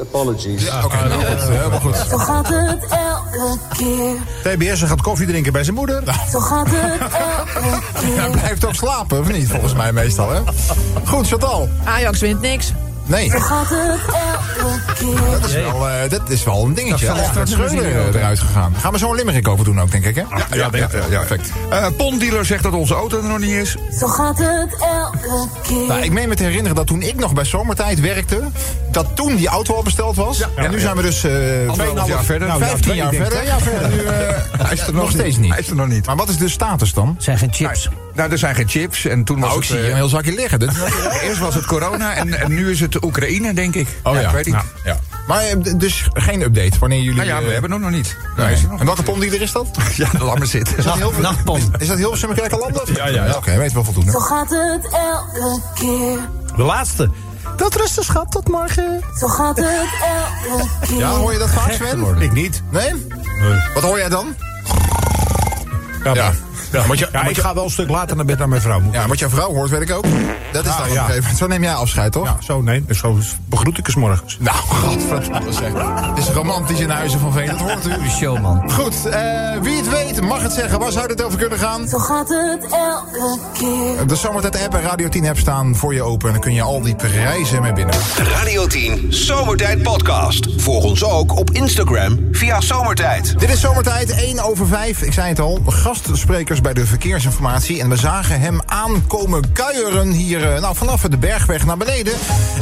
apologies. 0.00 0.62
Oké, 0.84 1.08
nou 1.08 1.12
goed, 1.24 1.40
eh, 1.40 1.46
helemaal 1.48 1.80
goed. 1.80 1.96
Zo 2.10 2.16
gaat 2.18 2.48
het 2.48 2.84
elke 2.90 3.58
keer. 3.76 4.14
TBS 4.42 4.82
gaat 4.82 5.02
koffie 5.02 5.26
drinken 5.26 5.52
bij 5.52 5.64
zijn 5.64 5.76
moeder. 5.76 6.02
Zo 6.32 6.38
gaat 6.40 6.66
het 6.70 7.00
elke 7.00 7.80
Hij 8.06 8.28
keer. 8.28 8.30
blijft 8.30 8.64
ook 8.66 8.74
slapen, 8.74 9.18
of 9.20 9.32
niet? 9.32 9.48
Volgens 9.48 9.74
mij 9.74 9.92
meestal, 9.92 10.30
hè? 10.32 10.40
Goed, 11.04 11.26
Chantal. 11.28 11.68
Ajax 11.84 12.20
wint 12.20 12.40
niks. 12.40 12.72
Nee, 13.06 13.30
Zo 13.30 13.38
gaat 13.38 13.68
het 13.68 13.78
elke 13.78 14.00
keer. 14.12 14.33
Dat 15.30 15.48
is 15.48 15.54
wel, 15.54 15.88
eh, 15.88 16.10
dat 16.10 16.30
is 16.30 16.44
wel 16.44 16.64
een 16.64 16.74
dingetje. 16.74 17.06
Dat 17.06 17.46
is 17.48 17.50
Schreuder 17.50 17.84
eh, 17.84 18.14
eruit 18.14 18.38
gegaan. 18.40 18.74
Gaan 18.80 18.92
we 18.92 18.98
zo 18.98 19.10
een 19.10 19.16
limerick 19.16 19.48
over 19.48 19.64
doen 19.64 19.80
ook, 19.80 19.90
denk 19.90 20.04
ik, 20.04 20.14
hè? 20.14 20.20
Ja, 20.20 20.46
Ja, 20.50 20.68
ja, 20.72 20.88
ja. 21.10 21.18
perfect. 21.18 21.52
Eh, 21.70 21.86
Ponddealer 21.96 22.44
zegt 22.44 22.62
dat 22.62 22.72
onze 22.72 22.94
auto 22.94 23.16
er 23.18 23.28
nog 23.28 23.38
niet 23.38 23.50
is. 23.50 23.76
Zo 23.98 24.06
gaat 24.06 24.38
het 24.38 24.46
elke 24.48 24.76
keer. 24.76 25.03
Nou, 25.88 26.02
ik 26.02 26.12
meen 26.12 26.28
me 26.28 26.34
te 26.34 26.42
herinneren 26.42 26.74
dat 26.76 26.86
toen 26.86 27.02
ik 27.02 27.14
nog 27.14 27.32
bij 27.32 27.44
Zomertijd 27.44 28.00
werkte... 28.00 28.40
dat 28.92 29.06
toen 29.16 29.36
die 29.36 29.48
auto 29.48 29.74
al 29.74 29.82
besteld 29.82 30.16
was. 30.16 30.44
en 30.56 30.70
nu 30.70 30.78
zijn 30.80 30.96
we 30.96 31.02
dus... 31.02 31.24
eh, 31.24 31.32
Anderhalf 31.68 32.08
jaar 32.08 32.24
verder. 32.24 32.48
Nou, 32.48 32.60
15 32.62 32.94
jaar 32.94 33.12
ik 33.12 33.18
denk 33.18 33.30
verder. 33.32 33.46
Ja, 33.46 33.58
verder. 33.58 33.88
Nu, 33.94 34.04
eh, 34.04 34.36
Hij 34.66 34.72
is 34.72 34.86
er 34.86 34.94
nog 34.94 35.10
steeds 35.10 35.36
niet. 35.36 35.50
Hij 35.50 35.60
is 35.60 35.68
er 35.68 35.76
nog 35.76 35.88
niet. 35.88 36.06
Maar 36.06 36.16
wat 36.16 36.28
is 36.28 36.36
de 36.36 36.48
status 36.48 36.92
dan? 36.92 37.16
Zijn 37.18 37.38
geen 37.38 37.52
chips. 37.52 37.88
Nou, 38.14 38.30
er 38.30 38.38
zijn 38.38 38.54
geen 38.54 38.68
chips. 38.68 39.04
En 39.04 39.24
toen 39.24 39.40
was 39.40 39.48
Nou, 39.48 39.62
ik 39.62 39.68
het... 39.68 39.76
zie 39.76 39.84
eh, 39.84 39.90
een 39.90 39.96
heel 39.96 40.08
zakje 40.08 40.34
liggen. 40.34 40.58
Dit- 40.64 40.70
Eerst 41.22 41.38
was 41.40 41.54
het 41.54 41.66
corona 41.66 42.14
en, 42.14 42.40
en 42.40 42.54
nu 42.54 42.70
is 42.70 42.80
het 42.80 43.04
Oekraïne, 43.04 43.54
denk 43.54 43.74
ik. 43.74 43.88
Oh 44.02 44.14
ja. 44.14 44.20
ik 44.20 44.28
weet 44.34 44.46
niet. 44.46 44.54
Ja. 44.84 44.98
Maar 45.26 45.42
eh, 45.42 45.56
dus 45.76 46.08
geen 46.12 46.42
update 46.42 46.78
wanneer 46.78 46.98
jullie... 47.00 47.14
Nou 47.16 47.28
ja, 47.28 47.38
we 47.38 47.44
eh, 47.46 47.52
hebben 47.52 47.70
hem 47.70 47.80
nog 47.80 47.90
niet. 47.90 48.16
nee. 48.36 48.46
Er 48.46 48.52
nog 48.68 48.80
En 48.80 48.86
welke 48.86 49.00
niet. 49.00 49.10
pomdieder 49.10 49.40
is 49.40 49.52
dat? 49.52 49.68
Ja, 49.96 50.08
laat 50.18 50.38
maar 50.38 50.46
zitten. 50.46 50.76
Is 50.76 50.84
dat 50.84 50.94
heel 50.94 51.12
Nachtpom. 51.20 51.60
Is 51.78 51.88
dat 51.88 51.98
Kerkeland? 52.34 52.80
Ja, 52.94 53.06
ja, 53.08 53.24
ja. 53.26 53.34
Oké, 53.36 53.56
weten 53.56 53.76
we 53.76 53.84
voldoende. 53.84 54.10
Zo 54.10 54.18
gaat 54.18 54.50
het 54.50 54.88
elke 54.92 55.60
keer. 55.74 56.18
De 56.56 56.62
laatste. 56.62 57.10
Dat 57.56 57.74
rusten, 57.74 58.04
schat. 58.04 58.30
Tot 58.30 58.48
morgen. 58.48 59.00
Zo 59.18 59.26
gaat 59.28 59.56
het 59.56 59.66
elke 59.66 60.68
keer. 60.80 60.98
Ja, 60.98 61.10
hoor 61.10 61.32
je 61.32 61.38
dat 61.38 61.50
vaak, 61.50 61.72
Sven? 61.72 62.20
Ik 62.22 62.32
niet. 62.32 62.62
Nee? 62.70 62.92
Wat 63.74 63.82
hoor 63.82 63.98
jij 63.98 64.08
dan? 64.08 64.34
Ja, 66.04 66.14
Ja. 66.14 66.32
Maar- 66.74 66.82
Ja, 66.82 66.88
wat 66.88 66.98
je, 66.98 67.08
Ja, 67.12 67.24
ik 67.24 67.34
je- 67.36 67.40
ga 67.42 67.54
wel 67.54 67.64
een 67.64 67.70
stuk 67.70 67.88
later 67.88 68.16
naar 68.16 68.24
bed 68.24 68.38
naar 68.38 68.48
mijn 68.48 68.60
vrouw. 68.60 68.80
Moet 68.80 68.94
ik- 68.94 69.00
ja, 69.00 69.06
wat 69.08 69.18
jouw 69.18 69.28
vrouw 69.28 69.52
hoort, 69.54 69.70
weet 69.70 69.80
ik 69.80 69.92
ook. 69.92 70.04
Dat 70.52 70.64
is 70.64 70.70
Ah, 70.70 70.78
dan 70.78 70.86
op 70.88 70.92
ja. 70.92 70.98
een 71.00 71.04
gegeven 71.06 71.20
moment. 71.20 71.38
Zo 71.38 71.46
neem 71.46 71.62
jij 71.62 71.74
afscheid, 71.74 72.12
toch? 72.12 72.24
Ja, 72.26 72.36
zo, 72.40 72.60
nee. 72.62 72.84
Zo 72.90 73.18
begroet 73.46 73.78
ik 73.78 73.86
eens 73.86 73.96
morgens. 73.96 74.36
Nou, 74.40 74.56
godverdomme 74.82 75.52
zeg. 75.52 75.72
Het 76.08 76.18
is 76.18 76.28
romantisch 76.28 76.80
in 76.80 76.90
Huizen 76.90 77.20
van 77.20 77.32
Veen, 77.32 77.46
dat 77.46 77.58
hoort 77.60 77.86
u. 77.86 78.08
Showman. 78.10 78.70
Goed, 78.72 79.06
eh, 79.06 79.20
wie 79.62 79.76
het 79.76 79.88
weet 79.90 80.20
mag 80.20 80.42
het 80.42 80.52
zeggen. 80.52 80.78
Waar 80.78 80.92
zou 80.92 81.06
dit 81.08 81.22
over 81.22 81.38
kunnen 81.38 81.58
gaan? 81.58 81.88
Zo 81.88 81.98
gaat 81.98 82.28
het 82.28 82.66
elke 82.72 83.38
keer. 83.52 84.06
De 84.06 84.16
Zomertijd 84.16 84.62
app 84.64 84.74
en 84.74 84.82
Radio 84.82 85.08
10 85.08 85.26
app 85.28 85.38
staan 85.38 85.76
voor 85.76 85.94
je 85.94 86.02
open. 86.02 86.26
En 86.26 86.32
dan 86.32 86.42
kun 86.42 86.54
je 86.54 86.62
al 86.62 86.80
die 86.82 86.94
prijzen 86.94 87.62
mee 87.62 87.72
binnen. 87.72 87.94
Radio 88.34 88.66
10 88.66 89.06
Zomertijd 89.12 89.82
Podcast. 89.82 90.46
Volg 90.56 90.84
ons 90.84 91.04
ook 91.04 91.36
op 91.36 91.50
Instagram 91.50 92.18
via 92.32 92.60
Zomertijd. 92.60 93.38
Dit 93.38 93.50
is 93.50 93.60
Zomertijd 93.60 94.10
1 94.14 94.40
over 94.40 94.66
5. 94.66 95.02
Ik 95.02 95.12
zei 95.12 95.28
het 95.28 95.40
al, 95.40 95.58
gastsprekers 95.66 96.60
bij 96.64 96.74
de 96.74 96.86
verkeersinformatie. 96.86 97.80
En 97.80 97.88
we 97.88 97.96
zagen 97.96 98.40
hem 98.40 98.60
aankomen 98.66 99.52
kuieren 99.52 100.10
hier 100.10 100.52
eh, 100.54 100.60
nou, 100.60 100.76
vanaf 100.76 101.02
de 101.02 101.16
bergweg 101.18 101.66
naar 101.66 101.76
beneden. 101.76 102.12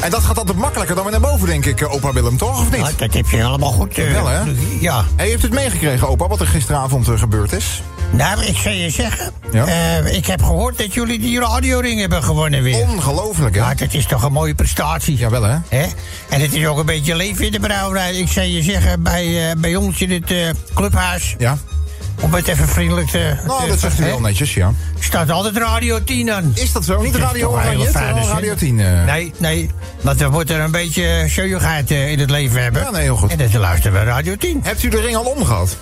En 0.01 0.11
dat 0.11 0.23
gaat 0.23 0.39
altijd 0.39 0.57
makkelijker 0.59 0.95
dan 0.95 1.05
weer 1.05 1.13
naar 1.13 1.31
boven, 1.31 1.47
denk 1.47 1.65
ik, 1.65 1.81
eh, 1.81 1.93
opa 1.93 2.13
Willem, 2.13 2.37
toch? 2.37 2.61
Of 2.61 2.71
niet? 2.71 2.81
Ja, 2.87 2.91
dat 2.97 3.15
heb 3.15 3.27
je 3.29 3.45
allemaal 3.45 3.71
goed. 3.73 3.99
eh, 3.99 4.13
Wel, 4.13 4.27
hè? 4.27 4.41
Ja. 4.81 5.05
Hey, 5.17 5.27
heeft 5.27 5.43
u 5.43 5.47
het 5.47 5.53
meegekregen, 5.55 6.09
opa, 6.09 6.29
wat 6.29 6.41
er 6.41 6.47
gisteravond 6.47 7.09
gebeurd 7.15 7.53
is? 7.53 7.83
Nou, 8.11 8.43
ik 8.45 8.57
zou 8.57 8.75
je 8.75 8.91
zeggen. 8.91 9.33
Ja? 9.53 9.67
ik 9.97 10.27
heb 10.27 10.43
gehoord 10.43 10.79
dat 10.79 10.95
jullie 10.95 11.19
die 11.19 11.41
radioring 11.41 12.01
hebben 12.01 12.23
gewonnen 12.23 12.63
weer. 12.63 12.77
Ongelooflijk, 12.89 13.55
hè? 13.55 13.61
Ja, 13.61 13.75
dat 13.75 13.95
is 13.95 14.07
toch 14.07 14.23
een 14.23 14.33
mooie 14.33 14.55
prestatie. 14.55 15.17
Jawel, 15.17 15.43
hè? 15.43 15.57
Hè? 15.69 15.87
En 16.29 16.41
het 16.41 16.53
is 16.55 16.67
ook 16.67 16.79
een 16.79 16.87
beetje 16.87 17.15
leven 17.17 17.45
in 17.47 17.53
de 17.53 17.61
brouwerij. 17.61 18.15
Ik 18.15 18.29
zou 18.29 18.47
je 18.47 18.63
zeggen, 18.63 19.03
bij, 19.03 19.51
eh, 19.51 19.57
bij 19.57 19.77
ons 19.77 20.01
in 20.01 20.11
het 20.11 20.55
clubhuis... 20.75 21.35
Ja. 21.39 21.59
Om 22.21 22.35
het 22.35 22.49
even 22.49 22.69
vriendelijk 22.69 23.09
te... 23.09 23.35
Nou, 23.47 23.63
te- 23.63 23.69
dat 23.69 23.79
zegt 23.79 24.01
u 24.01 24.05
wel 24.05 24.21
netjes, 24.21 24.55
ja. 24.55 24.73
staat 24.99 25.31
altijd 25.31 25.57
Radio 25.57 26.05
10 26.05 26.31
aan. 26.33 26.53
Is 26.55 26.73
dat 26.73 26.85
zo? 26.85 27.03
Niet 27.03 27.13
Dat 27.13 27.23
Radio 27.23 27.51
Oranje. 27.51 27.91
Radio 27.91 28.55
10. 28.55 28.81
eh. 28.81 29.05
Nee, 29.05 29.33
nee. 29.37 29.71
Want 30.01 30.19
we 30.21 30.29
moeten 30.29 30.61
een 30.61 30.71
beetje 30.71 31.25
showigheid 31.29 31.91
eh, 31.91 32.11
in 32.11 32.19
het 32.19 32.31
leven 32.31 32.63
hebben. 32.63 32.83
Ja, 32.83 32.91
nee, 32.91 33.03
heel 33.03 33.17
goed. 33.17 33.31
En 33.31 33.39
dat 33.39 33.53
luisteren 33.53 33.99
we 34.01 34.05
Radio 34.05 34.37
10. 34.37 34.61
Hebt 34.63 34.83
u 34.83 34.89
de 34.89 35.01
ring 35.01 35.17
al 35.17 35.25
omgehad? 35.25 35.77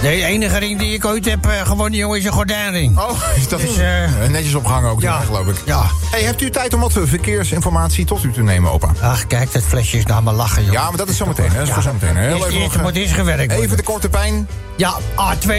De 0.00 0.08
enige 0.24 0.58
ring 0.58 0.78
die 0.78 0.94
ik 0.94 1.04
ooit 1.04 1.24
heb 1.24 1.46
eh, 1.46 1.66
gewonnen, 1.66 1.98
jongen, 1.98 2.18
is 2.18 2.24
een 2.24 2.32
gordijnring. 2.32 2.98
Oh, 2.98 3.10
is 3.36 3.48
dat 3.48 3.60
Dus, 3.60 3.76
eh, 3.76 4.04
Eh, 4.04 4.30
netjes 4.30 4.54
opgehangen 4.54 4.90
ook, 4.90 5.00
ja. 5.00 5.20
geloof 5.20 5.46
ik. 5.46 5.56
Ja. 5.64 5.82
Hey, 6.10 6.22
hebt 6.22 6.40
u 6.42 6.50
tijd 6.50 6.74
om 6.74 6.80
wat 6.80 6.92
verkeersinformatie 7.04 8.04
tot 8.04 8.24
u 8.24 8.32
te 8.32 8.42
nemen, 8.42 8.70
opa? 8.72 8.88
Ach, 9.00 9.26
kijk, 9.26 9.52
dat 9.52 9.62
flesje 9.62 9.96
is 9.98 10.06
nou 10.06 10.22
maar 10.22 10.34
lachen, 10.34 10.64
joh. 10.64 10.72
Ja, 10.72 10.88
maar 10.88 10.96
dat 10.96 11.08
is 11.08 11.16
zometeen, 11.16 11.50
hè? 11.50 11.58
Dat 11.58 11.66
is 11.66 11.72
voor 11.72 11.82
zometeen. 11.82 12.16
hè? 12.16 12.22
Heel 12.22 12.30
Eerst, 12.34 12.46
even, 12.46 12.60
eerst 12.60 12.74
nog, 12.74 12.82
moet 12.82 12.96
eerst 12.96 13.14
gewerkt 13.14 13.46
worden. 13.46 13.64
even 13.64 13.76
de 13.76 13.82
korte 13.82 14.08
pijn. 14.08 14.48
Ja, 14.76 14.94
A2. 15.16 15.52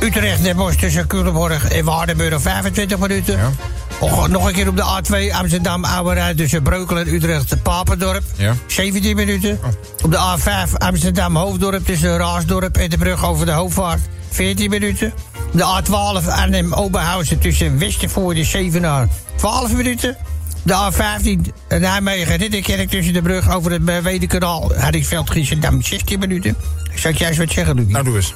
Utrecht, 0.00 0.42
Den 0.42 0.56
Bosch 0.56 0.76
tussen 0.78 1.06
Culemborg 1.06 1.68
en 1.70 1.84
Waardenburg 1.84 2.40
25 2.42 2.98
minuten. 2.98 3.36
Ja. 3.38 3.50
Och, 4.00 4.28
nog 4.28 4.46
een 4.46 4.52
keer 4.52 4.68
op 4.68 4.76
de 4.76 4.82
A2 4.82 5.34
Amsterdam 5.34 5.84
Ouderij 5.84 6.34
tussen 6.34 6.62
Breukelen 6.62 7.06
en 7.06 7.14
Utrecht 7.14 7.62
Papendorp. 7.62 8.22
Ja. 8.36 8.54
17 8.66 9.16
minuten. 9.16 9.58
Op 10.02 10.10
de 10.10 10.36
A5 10.38 10.72
Amsterdam 10.76 11.36
Hoofddorp 11.36 11.86
tussen 11.86 12.16
Raasdorp 12.16 12.76
en 12.76 12.90
de 12.90 12.98
brug 12.98 13.24
over 13.24 13.46
de 13.46 13.52
Hoofdvaart. 13.52 14.00
14 14.30 14.70
minuten. 14.70 15.12
De 15.52 15.82
A12 15.82 16.28
Arnhem 16.28 16.72
Oberhausen 16.72 17.38
tussen 17.38 17.78
Westervoorde 17.78 18.40
en 18.40 18.46
Zevenaar. 18.46 19.08
12 19.36 19.72
minuten. 19.72 20.16
De 20.62 20.90
A15 20.92 21.52
Nijmegen 21.68 22.36
Ridderkerk 22.36 22.90
tussen 22.90 23.12
de 23.12 23.22
brug 23.22 23.54
over 23.54 23.70
het 23.72 24.02
Wedekanaal. 24.02 24.72
Hardingsveld 24.74 25.30
Giessendam 25.30 25.82
16 25.82 26.18
minuten. 26.18 26.56
Zou 26.94 27.14
ik 27.14 27.20
juist 27.20 27.38
wat 27.38 27.50
zeggen, 27.50 27.74
Lucie? 27.74 27.92
Nou, 27.92 28.04
doe 28.04 28.16
eens. 28.16 28.34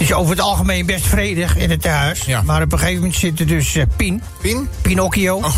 Is 0.00 0.12
over 0.12 0.30
het 0.30 0.40
algemeen 0.40 0.86
best 0.86 1.06
vredig 1.06 1.56
in 1.56 1.70
het 1.70 1.82
thuis. 1.82 2.20
Ja. 2.20 2.42
Maar 2.42 2.62
op 2.62 2.72
een 2.72 2.78
gegeven 2.78 3.00
moment 3.00 3.18
zitten 3.18 3.46
dus 3.46 3.74
eh, 3.74 3.82
Pien, 3.96 4.22
Pien? 4.40 4.68
Pinocchio 4.82 5.36
Oh. 5.36 5.54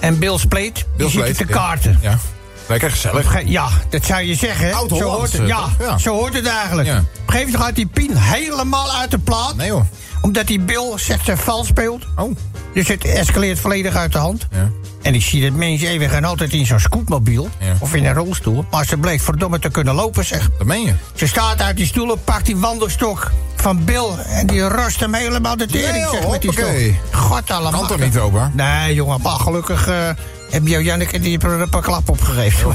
en 0.00 0.18
Bill 0.18 0.38
Spleet. 0.38 0.74
Die 0.74 0.84
Bill 0.96 1.08
zitten 1.10 1.34
Spleet, 1.34 1.48
te 1.48 1.52
ja. 1.54 1.60
kaarten. 1.60 1.98
Ja. 2.02 2.18
Lekker 2.66 2.90
gezellig. 2.90 3.42
Ja, 3.48 3.68
dat 3.88 4.04
zou 4.04 4.22
je 4.22 4.34
zeggen. 4.34 4.88
Zo 4.88 5.02
hoort 5.02 5.32
het, 5.32 5.40
eh, 5.40 5.46
ja? 5.46 5.68
Ja. 5.78 5.98
zo 5.98 6.14
hoort 6.14 6.34
het 6.34 6.46
eigenlijk. 6.46 6.88
Ja. 6.88 6.98
Op 6.98 7.02
een 7.04 7.10
gegeven 7.26 7.46
moment 7.46 7.64
gaat 7.64 7.74
die 7.74 7.86
Pien 7.86 8.16
helemaal 8.16 8.92
uit 8.92 9.10
de 9.10 9.18
plaat. 9.18 9.56
Nee, 9.56 9.66
joh. 9.66 9.84
Omdat 10.20 10.46
die 10.46 10.60
Bill 10.60 10.92
zegt 10.96 11.24
ze 11.24 11.36
vals 11.36 11.66
speelt. 11.66 12.04
Oh. 12.16 12.36
Dus 12.74 12.88
het 12.88 13.04
escaleert 13.04 13.58
volledig 13.58 13.94
uit 13.94 14.12
de 14.12 14.18
hand. 14.18 14.46
Ja. 14.50 14.70
En 15.02 15.14
ik 15.14 15.22
zie 15.22 15.42
dat 15.42 15.52
mensen 15.58 15.88
even 15.88 16.10
gaan 16.10 16.24
altijd 16.24 16.52
in 16.52 16.66
zo'n 16.66 16.80
scootmobiel. 16.80 17.48
Of 17.78 17.94
in 17.94 18.04
een 18.04 18.14
rolstoel. 18.14 18.64
Maar 18.70 18.84
ze 18.86 18.96
bleek 18.96 19.20
verdomme 19.20 19.58
te 19.58 19.68
kunnen 19.68 19.94
lopen, 19.94 20.24
zeg. 20.24 20.50
Dat 20.58 20.66
meen 20.66 20.84
je. 20.84 20.94
Ze 21.14 21.26
staat 21.26 21.62
uit 21.62 21.76
die 21.76 21.86
stoel, 21.86 22.16
pakt 22.16 22.46
die 22.46 22.56
wandelstok 22.56 23.30
van 23.64 23.84
Bill... 23.84 24.10
en 24.26 24.46
die 24.46 24.60
rost 24.60 25.00
hem 25.00 25.14
helemaal 25.14 25.56
de 25.56 25.66
tering, 25.66 26.06
zeg, 26.10 26.28
met 26.28 26.42
die 26.42 26.50
hoppakee. 26.50 27.00
God 27.12 27.50
allemaal. 27.50 27.80
Kan 27.80 27.88
toch 27.88 27.98
niet, 27.98 28.18
opa? 28.18 28.50
Nee, 28.54 28.94
jongen, 28.94 29.20
maar 29.22 29.32
gelukkig 29.32 29.88
eh, 29.88 30.10
heb 30.54 30.66
je 30.66 30.82
Janneke 30.82 31.18
die 31.20 31.38
er 31.38 31.50
een 31.60 31.68
paar 31.68 31.82
klap 31.82 32.08
opgegeven. 32.10 32.74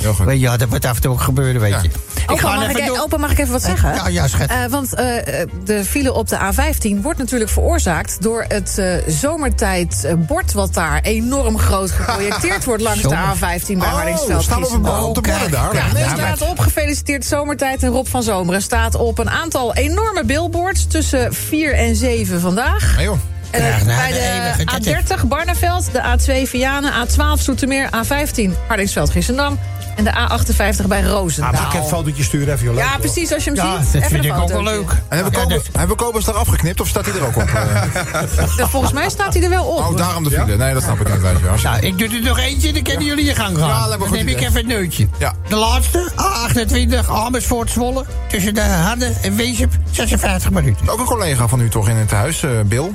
Heel 0.00 0.14
goed. 0.14 0.26
Weet 0.26 0.34
je, 0.40 0.46
ja, 0.46 0.56
dat 0.56 0.68
moet 0.68 0.84
af 0.84 0.96
en 0.96 1.02
toe 1.02 1.12
ook 1.12 1.20
gebeuren, 1.20 1.60
weet 1.60 1.70
Ja. 1.72 1.82
je. 1.82 1.90
Opa 2.26 2.54
mag, 2.54 2.70
ik, 2.70 2.86
door. 2.86 2.98
opa, 3.02 3.16
mag 3.16 3.30
ik 3.30 3.38
even 3.38 3.52
wat 3.52 3.62
zeggen? 3.62 3.94
Ja, 3.94 4.08
ja, 4.08 4.28
schat. 4.28 4.48
Eh, 4.50 4.56
want 4.70 4.94
eh, 4.94 5.40
eh, 5.40 5.48
de 5.64 5.84
file 5.84 6.12
op 6.12 6.28
de 6.28 6.36
A15 6.38 7.00
wordt 7.02 7.18
natuurlijk 7.18 7.50
veroorzaakt... 7.50 8.22
door 8.22 8.44
het 8.48 8.78
eh 8.78 8.94
zomertijdbord 9.06 10.52
wat 10.52 10.74
daar 10.74 11.00
enorm 11.02 11.58
groot 11.58 11.90
geprojecteerd 11.90 12.64
wordt... 12.64 12.82
langs 12.82 13.02
de 13.02 13.08
Zomer. 13.08 13.36
A15 13.36 13.66
bij 13.66 13.76
Oh, 13.76 13.92
Hardingsveld. 13.94 14.42
staan 14.42 14.56
op, 14.58 14.62
Giessendam. 14.62 15.04
op 15.04 15.14
de 15.14 15.20
kijk, 15.20 15.38
borden 15.38 15.58
daar. 15.60 15.74
Ja, 15.74 15.92
daar 15.92 16.08
staat 16.36 16.50
op 16.50 16.58
gefeliciteerd 16.58 17.24
zomertijd 17.24 17.82
en 17.82 17.88
Rob 17.90 18.06
van 18.06 18.22
Zomeren 18.22 18.62
staat 18.62 18.94
op 18.94 19.18
een 19.18 19.30
aantal 19.30 19.74
enorme 19.74 20.24
billboards 20.24 20.86
tussen 20.86 21.34
4 21.34 21.74
en 21.74 21.96
7 21.96 22.40
vandaag. 22.40 22.96
Nee, 22.96 23.04
joh. 23.04 23.18
Bij 23.50 24.12
de 24.12 24.20
eeuwige 24.20 24.64
de 24.64 24.80
tette. 24.80 25.16
A30 25.24 25.26
Barneveld, 25.26 25.84
de 25.92 26.02
A2 26.02 26.48
Vianen, 26.48 26.92
A12 26.92 27.42
Zoetermeer, 27.42 27.88
A15 27.88 28.50
Hardingsveld 28.66 29.10
Giessendam 29.10 29.58
en 29.96 30.04
de 30.04 30.10
A58 30.10 30.86
bij 30.86 31.04
Ah, 31.04 31.10
Roosendaal. 31.10 31.52
mag 31.52 31.74
ik 31.74 31.80
een 31.80 31.86
fotootje 31.86 32.22
sturen 32.22 32.52
even, 32.54 32.64
joh? 32.64 32.74
Leuk, 32.74 32.84
ja, 32.84 32.98
precies, 32.98 33.32
als 33.32 33.44
je 33.44 33.50
hem 33.50 33.58
Ja, 33.64 33.76
ziet. 33.82 33.92
dat 33.92 33.94
even 34.02 34.10
vind 34.10 34.24
ik 34.24 34.36
ook 34.38 34.48
wel 34.48 34.62
leuk. 34.62 34.90
En 34.90 34.96
hebben 35.08 35.32
we, 35.32 35.38
Ja, 35.38 35.44
Kobus, 35.44 35.62
hebben 35.72 35.96
we 35.96 36.02
Kobus 36.04 36.24
daar 36.24 36.34
afgeknipt 36.34 36.80
of 36.80 36.88
staat 36.88 37.06
hij 37.06 37.14
er 37.14 37.26
ook 37.26 37.36
op? 37.36 37.48
Ja, 38.56 38.68
Volgens 38.68 38.92
mij 38.92 39.08
staat 39.10 39.34
hij 39.34 39.42
er 39.42 39.48
wel 39.50 39.64
op. 39.64 39.78
oh, 39.78 39.96
daarom 39.96 40.24
de 40.24 40.30
file. 40.30 40.56
Nee, 40.56 40.74
dat 40.74 40.82
snap 40.82 41.00
ik 41.00 41.06
niet, 41.08 41.16
je 41.16 41.40
wel. 41.42 41.54
Nou, 41.62 41.78
ik 41.86 41.98
doe 41.98 42.08
er 42.08 42.22
nog 42.22 42.38
eentje, 42.38 42.72
dan 42.72 42.82
kunnen 42.82 43.04
jullie 43.04 43.24
je 43.24 43.34
gang 43.34 43.58
gaan. 43.58 43.68
Ja, 43.68 43.88
dan 43.88 43.98
goed 44.00 44.10
neem 44.10 44.28
ik 44.28 44.40
even 44.40 44.54
het 44.54 44.66
neutje. 44.66 45.08
Ja. 45.18 45.32
De 45.48 45.56
laatste, 45.56 46.10
A28, 46.16 47.08
Amersfoort 47.10 47.70
Zwolle. 47.70 48.04
Tussen 48.28 48.54
de 48.54 48.60
Harde 48.60 49.12
en 49.22 49.36
Weesup, 49.36 49.72
56 49.90 50.50
minuten. 50.50 50.88
Ook 50.88 50.98
een 50.98 51.04
collega 51.04 51.48
van 51.48 51.60
u 51.60 51.68
toch 51.68 51.88
in 51.88 51.96
het 51.96 52.10
huis, 52.10 52.42
eh, 52.42 52.50
Bill? 52.64 52.90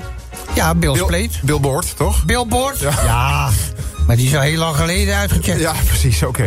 Ja, 0.54 0.76
Bill 0.76 0.92
Bill 0.92 1.04
Spleet. 1.04 1.40
Billboard, 1.44 1.98
toch? 1.98 2.26
Billboard? 2.26 2.80
Ja. 2.80 2.92
Ja. 3.06 3.50
maar 4.08 4.16
die 4.16 4.28
is 4.28 4.36
al 4.36 4.42
heel 4.42 4.58
lang 4.58 4.76
geleden 4.76 5.16
uitgecheckt. 5.16 5.60
Ja, 5.60 5.74
precies, 5.88 6.24
oké. 6.24 6.46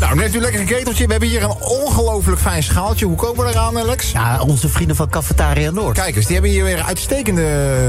Nou, 0.00 0.16
neemt 0.16 0.34
u 0.34 0.40
lekker 0.40 0.60
een 0.60 0.66
keteltje. 0.66 1.04
We 1.04 1.10
hebben 1.10 1.28
hier 1.28 1.42
een 1.42 1.54
ongelooflijk 1.60 2.40
fijn 2.40 2.62
schaaltje. 2.62 3.06
Hoe 3.06 3.16
komen 3.16 3.44
we 3.44 3.50
eraan, 3.50 3.78
Alex? 3.78 4.10
Ja, 4.12 4.40
onze 4.40 4.68
vrienden 4.68 4.96
van 4.96 5.08
Cafetaria 5.08 5.70
Noord. 5.70 5.96
Kijk 5.96 6.16
eens, 6.16 6.24
die 6.24 6.34
hebben 6.34 6.50
hier 6.52 6.64
weer 6.64 6.82
uitstekende... 6.82 7.42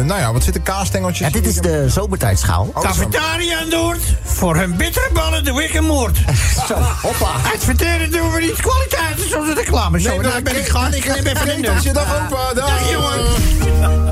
Nou 0.06 0.20
ja, 0.20 0.34
wat 0.34 0.44
zitten 0.44 0.64
kaasstengeltjes? 0.64 1.28
Ja, 1.28 1.34
dit 1.34 1.46
is 1.48 1.56
de 1.56 1.86
zomertijdschaal. 1.90 2.70
Oh, 2.74 2.84
Cafetaria 2.84 3.64
Noord, 3.70 4.02
voor 4.24 4.56
hun 4.56 4.76
bittere 4.78 5.10
ballen 5.14 5.44
de 5.44 5.54
Wickenmoord. 5.54 6.18
Zo, 6.68 6.74
hoppa. 7.02 7.32
Adverteren 7.54 8.12
doen 8.12 8.32
we 8.32 8.40
niet, 8.42 8.62
kwaliteit 8.62 9.26
is 9.26 9.36
onze 9.36 9.54
reclame. 9.54 10.00
Zo, 10.00 10.10
Nee, 10.10 10.22
daar 10.22 10.32
maar 10.32 10.42
ben 10.42 10.58
ik 10.58 10.68
gaan, 10.68 10.94
ik 10.94 11.06
neem 11.06 11.26
even 11.26 11.50
een 11.50 11.62
Keteltje, 11.62 11.94
dag 11.94 12.16
opa. 12.24 12.54
Dag, 12.54 12.68
Dag, 12.70 12.92
jongen. 12.92 14.05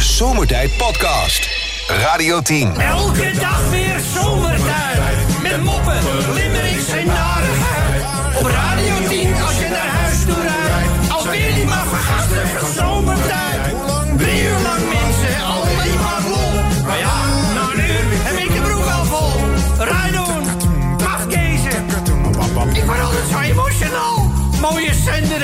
Zomertijd 0.00 0.76
Podcast. 0.76 1.48
Radio 1.86 2.40
10. 2.42 2.80
Elke 2.80 3.30
dag 3.40 3.68
weer 3.70 4.00
zomertijd. 4.14 4.98
Met 5.42 5.62
moppen, 5.64 5.98
limmerings 6.34 6.88
en 6.88 7.06
narigheid. 7.06 8.02
Op 8.38 8.46
Radio 8.46 9.08
10 9.08 9.34
als 9.42 9.58
je 9.58 9.68
naar 9.68 9.88
huis 10.00 10.24
toe 10.24 10.42
rijdt. 10.42 11.10
Alweer 11.10 11.54
die 11.54 11.64
maar 11.64 11.84
van 11.84 12.74
zomertijd. 12.74 13.74
Drie 14.16 14.42
uur 14.42 14.60
lang 14.62 14.82
mensen, 14.88 15.42
alleen 15.44 16.00
maar 16.00 16.22
lol. 16.28 16.82
Maar 16.86 16.98
ja, 16.98 17.22
een 17.72 17.80
uur 17.80 18.24
heb 18.24 18.38
ik 18.38 18.54
de 18.54 18.60
broek 18.60 18.86
al 18.86 19.04
vol. 19.04 19.32
Rijdoen, 19.78 20.44
afkezen. 21.16 21.84
Ik 22.72 22.84
word 22.84 23.00
altijd 23.00 23.28
zo 23.30 23.38
emotional. 23.38 24.30
Mooie 24.60 24.94
zender 24.94 25.42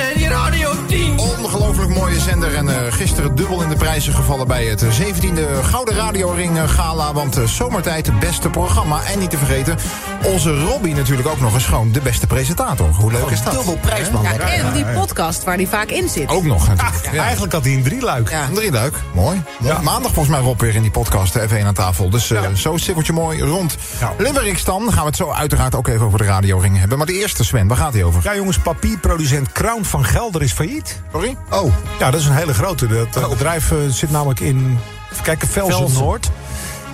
mooie 1.97 2.19
zender. 2.19 2.55
En 2.55 2.69
eh, 2.69 2.93
gisteren 2.93 3.35
dubbel 3.35 3.61
in 3.61 3.69
de 3.69 3.75
prijzen 3.75 4.13
gevallen 4.13 4.47
bij 4.47 4.65
het 4.65 4.81
eh, 4.83 4.99
17e 4.99 5.63
Gouden 5.63 5.95
Radioring 5.95 6.57
eh, 6.57 6.69
Gala. 6.69 7.13
Want 7.13 7.37
eh, 7.37 7.43
zomertijd 7.43 8.05
het 8.05 8.19
beste 8.19 8.49
programma. 8.49 9.03
En 9.03 9.19
niet 9.19 9.29
te 9.29 9.37
vergeten, 9.37 9.77
Onze 10.23 10.63
Robbie 10.63 10.95
natuurlijk 10.95 11.27
ook 11.27 11.39
nog 11.39 11.53
eens 11.53 11.65
gewoon 11.65 11.91
de 11.91 12.01
beste 12.01 12.27
presentator. 12.27 12.87
Hoe 12.87 13.11
leuk 13.11 13.29
is 13.29 13.43
dat? 13.43 13.53
Dubbel 13.53 13.77
prijsman. 13.77 14.23
Ja, 14.23 14.39
en 14.39 14.73
die 14.73 14.85
podcast 14.85 15.43
waar 15.43 15.57
die 15.57 15.67
vaak 15.67 15.89
in 15.89 16.09
zit. 16.09 16.29
Ook 16.29 16.43
nog 16.43 16.67
natuurlijk. 16.67 17.09
Ja. 17.11 17.23
Eigenlijk 17.23 17.53
had 17.53 17.63
hij 17.63 17.73
een 17.73 17.83
drieluik. 17.83 18.29
Ja. 18.29 18.43
Een 18.43 18.53
drieluik. 18.53 18.93
Mooi. 19.13 19.41
Maandag 19.59 20.13
volgens 20.13 20.35
mij 20.35 20.39
Rob 20.39 20.61
weer 20.61 20.75
in 20.75 20.81
die 20.81 20.91
podcast 20.91 21.33
de 21.33 21.47
F1 21.49 21.65
aan 21.65 21.73
tafel. 21.73 22.09
Dus 22.09 22.31
eh, 22.31 22.53
zo 22.53 22.77
sikkeltje 22.77 23.13
mooi 23.13 23.41
rond. 23.41 23.77
Dan. 23.99 24.33
Dan 24.63 24.93
gaan 24.93 25.01
we 25.01 25.07
het 25.07 25.15
zo 25.15 25.31
uiteraard 25.31 25.75
ook 25.75 25.87
even 25.87 26.05
over 26.05 26.17
de 26.17 26.25
radioring 26.25 26.79
hebben. 26.79 26.97
Maar 26.97 27.07
de 27.07 27.19
eerste, 27.19 27.43
Sven, 27.43 27.67
waar 27.67 27.77
gaat 27.77 27.93
hij 27.93 28.03
over? 28.03 28.21
Ja, 28.23 28.35
jongens, 28.35 28.59
papierproducent 28.59 29.51
Crown 29.51 29.83
van 29.83 30.05
Gelder 30.05 30.41
is 30.41 30.51
failliet. 30.51 31.01
Sorry? 31.11 31.37
Oh. 31.49 31.73
Ja, 31.99 32.11
dat 32.11 32.19
is 32.19 32.25
een 32.25 32.35
hele 32.35 32.53
grote. 32.53 32.87
Dat 32.87 33.15
eh, 33.15 33.29
bedrijf 33.29 33.71
eh, 33.71 33.77
zit 33.89 34.11
namelijk 34.11 34.39
in, 34.39 34.79
kijken, 35.23 35.47
Velsen. 35.47 36.03
Noord. 36.03 36.29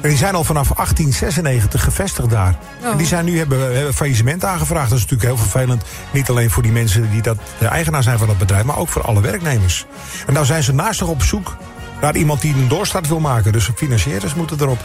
En 0.01 0.09
die 0.09 0.17
zijn 0.17 0.35
al 0.35 0.43
vanaf 0.43 0.67
1896 0.67 1.83
gevestigd 1.83 2.29
daar. 2.29 2.55
Oh. 2.83 2.91
En 2.91 2.97
die 2.97 3.07
zijn 3.07 3.25
nu 3.25 3.37
hebben, 3.37 3.75
hebben 3.75 3.93
faillissement 3.93 4.45
aangevraagd. 4.45 4.89
Dat 4.89 4.97
is 4.97 5.03
natuurlijk 5.03 5.29
heel 5.29 5.47
vervelend. 5.49 5.83
Niet 6.11 6.29
alleen 6.29 6.49
voor 6.49 6.63
die 6.63 6.71
mensen 6.71 7.11
die 7.11 7.21
dat 7.21 7.37
de 7.59 7.67
eigenaar 7.67 8.03
zijn 8.03 8.17
van 8.17 8.27
dat 8.27 8.37
bedrijf, 8.37 8.63
maar 8.63 8.77
ook 8.77 8.89
voor 8.89 9.01
alle 9.01 9.21
werknemers. 9.21 9.85
En 10.27 10.33
nou 10.33 10.45
zijn 10.45 10.63
ze 10.63 10.73
naast 10.73 10.97
zich 10.97 11.07
op 11.07 11.23
zoek 11.23 11.55
naar 12.01 12.15
iemand 12.15 12.41
die 12.41 12.53
een 12.53 12.67
doorstart 12.67 13.07
wil 13.07 13.19
maken. 13.19 13.51
Dus 13.51 13.69
financiers 13.75 14.33
moeten 14.33 14.61
erop. 14.61 14.79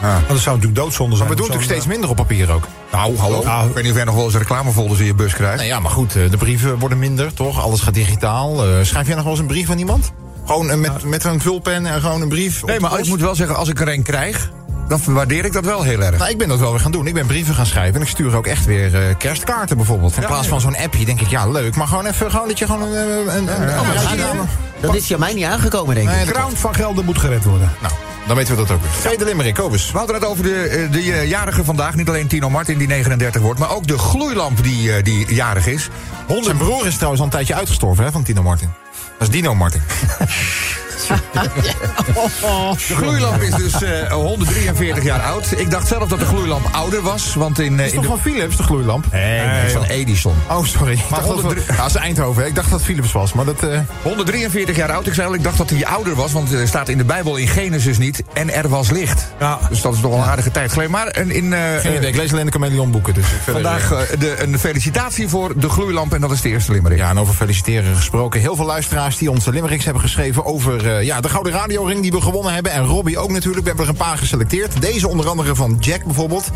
Want 0.00 0.28
dat 0.28 0.38
zou 0.38 0.56
natuurlijk 0.56 0.82
doodzonde 0.82 1.16
zijn. 1.16 1.28
Maar 1.28 1.36
we 1.36 1.42
doen 1.42 1.50
natuurlijk 1.50 1.72
steeds 1.80 1.86
minder 1.86 2.10
op 2.10 2.16
papier 2.16 2.52
ook. 2.52 2.64
Nou, 2.92 3.16
hallo. 3.16 3.42
Nou, 3.44 3.68
ik 3.68 3.74
weet 3.74 3.82
niet 3.82 3.92
of 3.92 3.96
jij 3.98 4.06
nog 4.06 4.14
wel 4.14 4.24
eens 4.24 4.34
reclamefolders 4.36 5.00
in 5.00 5.06
je 5.06 5.14
bus 5.14 5.34
krijgt. 5.34 5.56
Nou 5.56 5.68
ja, 5.68 5.80
maar 5.80 5.90
goed, 5.90 6.16
eh, 6.16 6.30
de 6.30 6.36
brieven 6.36 6.78
worden 6.78 6.98
minder, 6.98 7.34
toch? 7.34 7.60
Alles 7.60 7.80
gaat 7.80 7.94
digitaal. 7.94 8.64
Eh, 8.66 8.84
schrijf 8.84 9.06
jij 9.06 9.14
nog 9.14 9.22
wel 9.24 9.32
eens 9.32 9.40
een 9.40 9.46
brief 9.46 9.70
aan 9.70 9.78
iemand? 9.78 10.12
Gewoon 10.46 10.70
eh, 10.70 10.76
met, 10.76 11.04
met 11.04 11.24
een 11.24 11.40
vulpen 11.40 11.86
en 11.86 12.00
gewoon 12.00 12.20
een 12.22 12.28
brief? 12.28 12.64
Nee, 12.64 12.80
maar 12.80 12.90
de 12.90 12.98
ik 12.98 13.06
moet 13.06 13.20
wel 13.20 13.34
zeggen, 13.34 13.56
als 13.56 13.68
ik 13.68 13.80
er 13.80 13.88
een 13.88 14.02
krijg, 14.02 14.50
dan 14.88 15.00
waardeer 15.06 15.44
ik 15.44 15.52
dat 15.52 15.64
wel 15.64 15.82
heel 15.82 16.00
erg. 16.02 16.18
Nou, 16.18 16.30
ik 16.30 16.38
ben 16.38 16.48
dat 16.48 16.58
wel 16.58 16.70
weer 16.70 16.80
gaan 16.80 16.90
doen. 16.92 17.06
Ik 17.06 17.14
ben 17.14 17.26
brieven 17.26 17.54
gaan 17.54 17.66
schrijven. 17.66 17.94
En 17.94 18.00
ik 18.02 18.08
stuur 18.08 18.36
ook 18.36 18.46
echt 18.46 18.64
weer 18.64 18.94
eh, 18.94 19.14
kerstkaarten 19.18 19.76
bijvoorbeeld. 19.76 20.14
In 20.16 20.20
Ja, 20.22 20.26
plaats 20.26 20.42
ja. 20.44 20.48
van 20.50 20.60
zo'n 20.60 20.76
appje 20.76 21.04
denk 21.04 21.20
ik, 21.20 21.28
ja, 21.28 21.46
leuk. 21.48 21.76
Maar 21.76 21.86
gewoon 21.86 22.06
even 22.06 22.30
gewoon 22.30 22.48
dat 22.48 22.58
je 22.58 22.66
gewoon 22.66 22.82
een... 22.82 22.92
een, 22.92 23.36
een, 23.36 23.36
een- 23.36 23.62
een 23.78 23.92
rijtje 23.92 24.16
neemt. 24.16 24.48
Dat 24.80 24.94
is 24.94 25.08
ja 25.08 25.18
mij 25.18 25.34
niet 25.34 25.44
aangekomen, 25.44 25.94
denk 25.94 26.08
ik. 26.08 26.14
Nee, 26.14 26.24
Crown 26.24 26.54
van 26.56 26.74
Gelder 26.74 27.04
moet 27.04 27.18
gered 27.18 27.44
worden. 27.44 27.70
Nou, 27.80 27.92
dan 28.30 28.38
weten 28.38 28.56
we 28.56 28.62
dat 28.66 28.76
ook 28.76 28.82
weer. 28.82 28.90
Tweede 29.00 29.24
limerick, 29.24 29.54
Kobus. 29.54 29.92
We 29.92 29.98
hadden 29.98 30.16
het 30.16 30.24
over 30.24 30.44
de, 30.44 30.62
eh, 30.62 30.92
de 30.92 31.12
eh, 31.12 31.28
jarige 31.28 31.64
vandaag. 31.64 31.94
Niet 31.94 32.08
alleen 32.08 32.26
Tino 32.26 32.50
Martin 32.50 32.78
die 32.78 32.86
39 32.86 33.40
wordt, 33.40 33.60
maar 33.60 33.70
ook 33.70 33.86
de 33.86 33.98
gloeilamp 33.98 34.62
die, 34.62 34.92
eh, 34.92 35.04
die 35.04 35.34
jarig 35.34 35.66
is. 35.66 35.88
Zijn 36.40 36.56
broer 36.56 36.86
is 36.86 36.94
trouwens 36.94 37.20
al 37.20 37.26
een 37.26 37.32
tijdje 37.32 37.54
uitgestorven 37.54 38.04
hè, 38.04 38.10
van 38.10 38.22
Tino 38.22 38.42
Martin. 38.42 38.72
Dat 39.18 39.28
is 39.28 39.34
Dino 39.34 39.54
Martin. 39.54 39.82
De 42.88 42.94
gloeilamp 42.96 43.42
is 43.42 43.54
dus 43.54 43.82
eh, 43.82 44.12
143 44.12 45.04
jaar 45.04 45.20
oud. 45.22 45.52
Ik 45.56 45.70
dacht 45.70 45.88
zelf 45.88 46.08
dat 46.08 46.18
de 46.18 46.24
gloeilamp 46.26 46.66
ouder 46.72 47.02
was, 47.02 47.34
want 47.34 47.58
in, 47.58 47.80
eh, 47.80 47.86
Is 47.86 47.92
in 47.92 47.96
toch 47.96 48.02
de... 48.04 48.08
van 48.08 48.32
Philips, 48.32 48.56
de 48.56 48.62
gloeilamp? 48.62 49.04
Nee, 49.12 49.68
van 49.70 49.84
Edison. 49.84 50.34
Oh, 50.50 50.64
sorry. 50.64 50.92
Ik 50.92 50.98
dacht 51.10 51.26
dat, 51.26 51.34
103 51.34 51.64
ja, 51.68 51.76
dat 51.76 51.86
is 51.86 51.94
Eindhoven. 51.94 52.42
hè. 52.42 52.48
Ik 52.48 52.54
dacht 52.54 52.70
dat 52.70 52.78
het 52.78 52.88
Philips 52.88 53.12
was, 53.12 53.32
maar 53.32 53.44
dat... 53.44 53.62
eh, 53.62 53.78
143 54.02 54.76
jaar 54.76 54.92
oud. 54.92 55.06
Ik 55.06 55.14
zei 55.14 55.28
al, 55.28 55.34
ik 55.34 55.42
dacht 55.42 55.56
dat 55.58 55.70
hij 55.70 55.86
ouder 55.86 56.14
was, 56.14 56.32
want 56.32 56.52
er 56.52 56.68
staat 56.68 56.88
in 56.88 56.98
de 56.98 57.04
Bijbel 57.04 57.36
in 57.36 57.48
Genesis 57.48 57.98
niet. 57.98 58.22
En 58.32 58.54
er 58.54 58.68
was 58.68 58.90
licht. 58.90 59.26
Ja. 59.40 59.58
Dus 59.68 59.80
dat 59.80 59.94
is 59.94 60.00
toch 60.00 60.10
wel 60.10 60.20
een 60.20 60.26
aardige 60.28 60.50
tijd 60.50 60.70
geleden. 60.72 60.90
Maar 60.92 61.16
in, 61.28 61.52
eh, 61.52 61.60
geen 61.78 61.96
idee. 61.96 62.08
Ik 62.08 62.16
lees 62.16 62.32
alleen 62.32 62.46
de 62.46 62.52
Chameleon 62.52 62.90
boeken. 62.90 63.14
Dus 63.14 63.24
vandaag 63.44 63.92
eh, 63.92 64.02
eh, 64.02 64.20
de, 64.20 64.42
een 64.42 64.58
felicitatie 64.58 65.28
voor 65.28 65.52
de 65.60 65.68
gloeilamp. 65.68 66.12
En 66.14 66.20
dat 66.20 66.30
is 66.30 66.40
de 66.40 66.48
eerste 66.48 66.72
limerick. 66.72 66.98
Ja, 66.98 67.08
en 67.10 67.18
over 67.18 67.34
feliciteren 67.34 67.96
gesproken. 67.96 68.40
Heel 68.40 68.56
veel 68.56 68.64
luisteraars 68.66 69.18
die 69.18 69.30
onze 69.30 69.50
limericks 69.50 69.84
hebben 69.84 70.02
geschreven 70.02 70.44
over 70.44 70.86
eh, 70.96 71.02
ja, 71.02 71.20
de 71.20 71.28
Gouden 71.28 71.52
Radioring 71.52 72.02
die 72.02 72.10
we 72.10 72.20
gewonnen 72.20 72.52
hebben. 72.52 72.72
En 72.72 72.84
Robbie 72.84 73.18
ook 73.18 73.30
natuurlijk. 73.30 73.62
We 73.62 73.68
hebben 73.68 73.84
er 73.84 73.90
een 73.90 74.06
paar 74.06 74.18
geselecteerd. 74.18 74.80
Deze 74.80 75.08
onder 75.08 75.28
andere 75.28 75.54
van 75.54 75.76
Jack 75.80 76.04
bijvoorbeeld. 76.04 76.50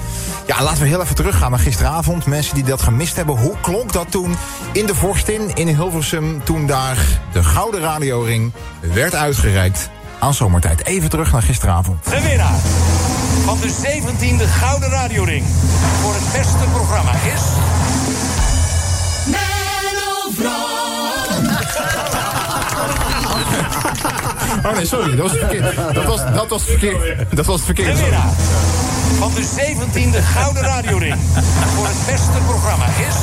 Ja, 0.46 0.62
laten 0.62 0.82
we 0.82 0.88
heel 0.88 1.02
even 1.02 1.14
teruggaan 1.14 1.50
naar 1.50 1.60
gisteravond. 1.60 2.26
Mensen 2.26 2.54
die 2.54 2.64
dat 2.64 2.82
gemist 2.82 3.16
hebben. 3.16 3.36
Hoe 3.36 3.54
klonk 3.60 3.92
dat 3.92 4.10
toen 4.10 4.36
in 4.72 4.86
de 4.86 4.94
Vorstin 4.94 5.54
in 5.54 5.68
Hilversum... 5.68 6.44
toen 6.44 6.66
daar 6.66 6.98
de 7.32 7.44
Gouden 7.44 7.80
Radioring 7.80 8.52
werd 8.80 9.14
uitgereikt 9.14 9.90
aan 10.18 10.34
zomertijd. 10.34 10.86
Even 10.86 11.10
terug 11.10 11.32
naar 11.32 11.42
gisteravond. 11.42 12.04
De 12.04 12.20
winnaar 12.22 12.58
van 13.44 13.58
de 13.60 13.68
17e 13.68 14.48
Gouden 14.48 14.90
Radioring 14.90 15.44
voor 16.00 16.14
het 16.14 16.32
beste 16.32 16.64
programma 16.72 17.12
is... 17.12 17.42
Oh 24.64 24.72
nee, 24.74 24.86
sorry. 24.86 25.16
Dat 25.16 25.30
was 25.30 25.38
verkeerd. 25.38 25.76
Dat 25.94 26.04
was, 26.04 26.20
dat 26.34 26.48
was 26.48 26.62
verkeerd. 26.62 27.16
Dat 27.36 27.46
was 27.46 27.60
het 27.66 27.76
De 27.76 27.82
verkeerd. 27.82 28.00
winnaar 28.00 28.28
van 29.18 29.32
de 29.34 29.42
17e 29.42 30.22
Gouden 30.36 30.62
Radioring 30.62 31.14
voor 31.76 31.86
het 31.86 32.06
beste 32.06 32.38
programma 32.46 32.86
is... 32.86 33.16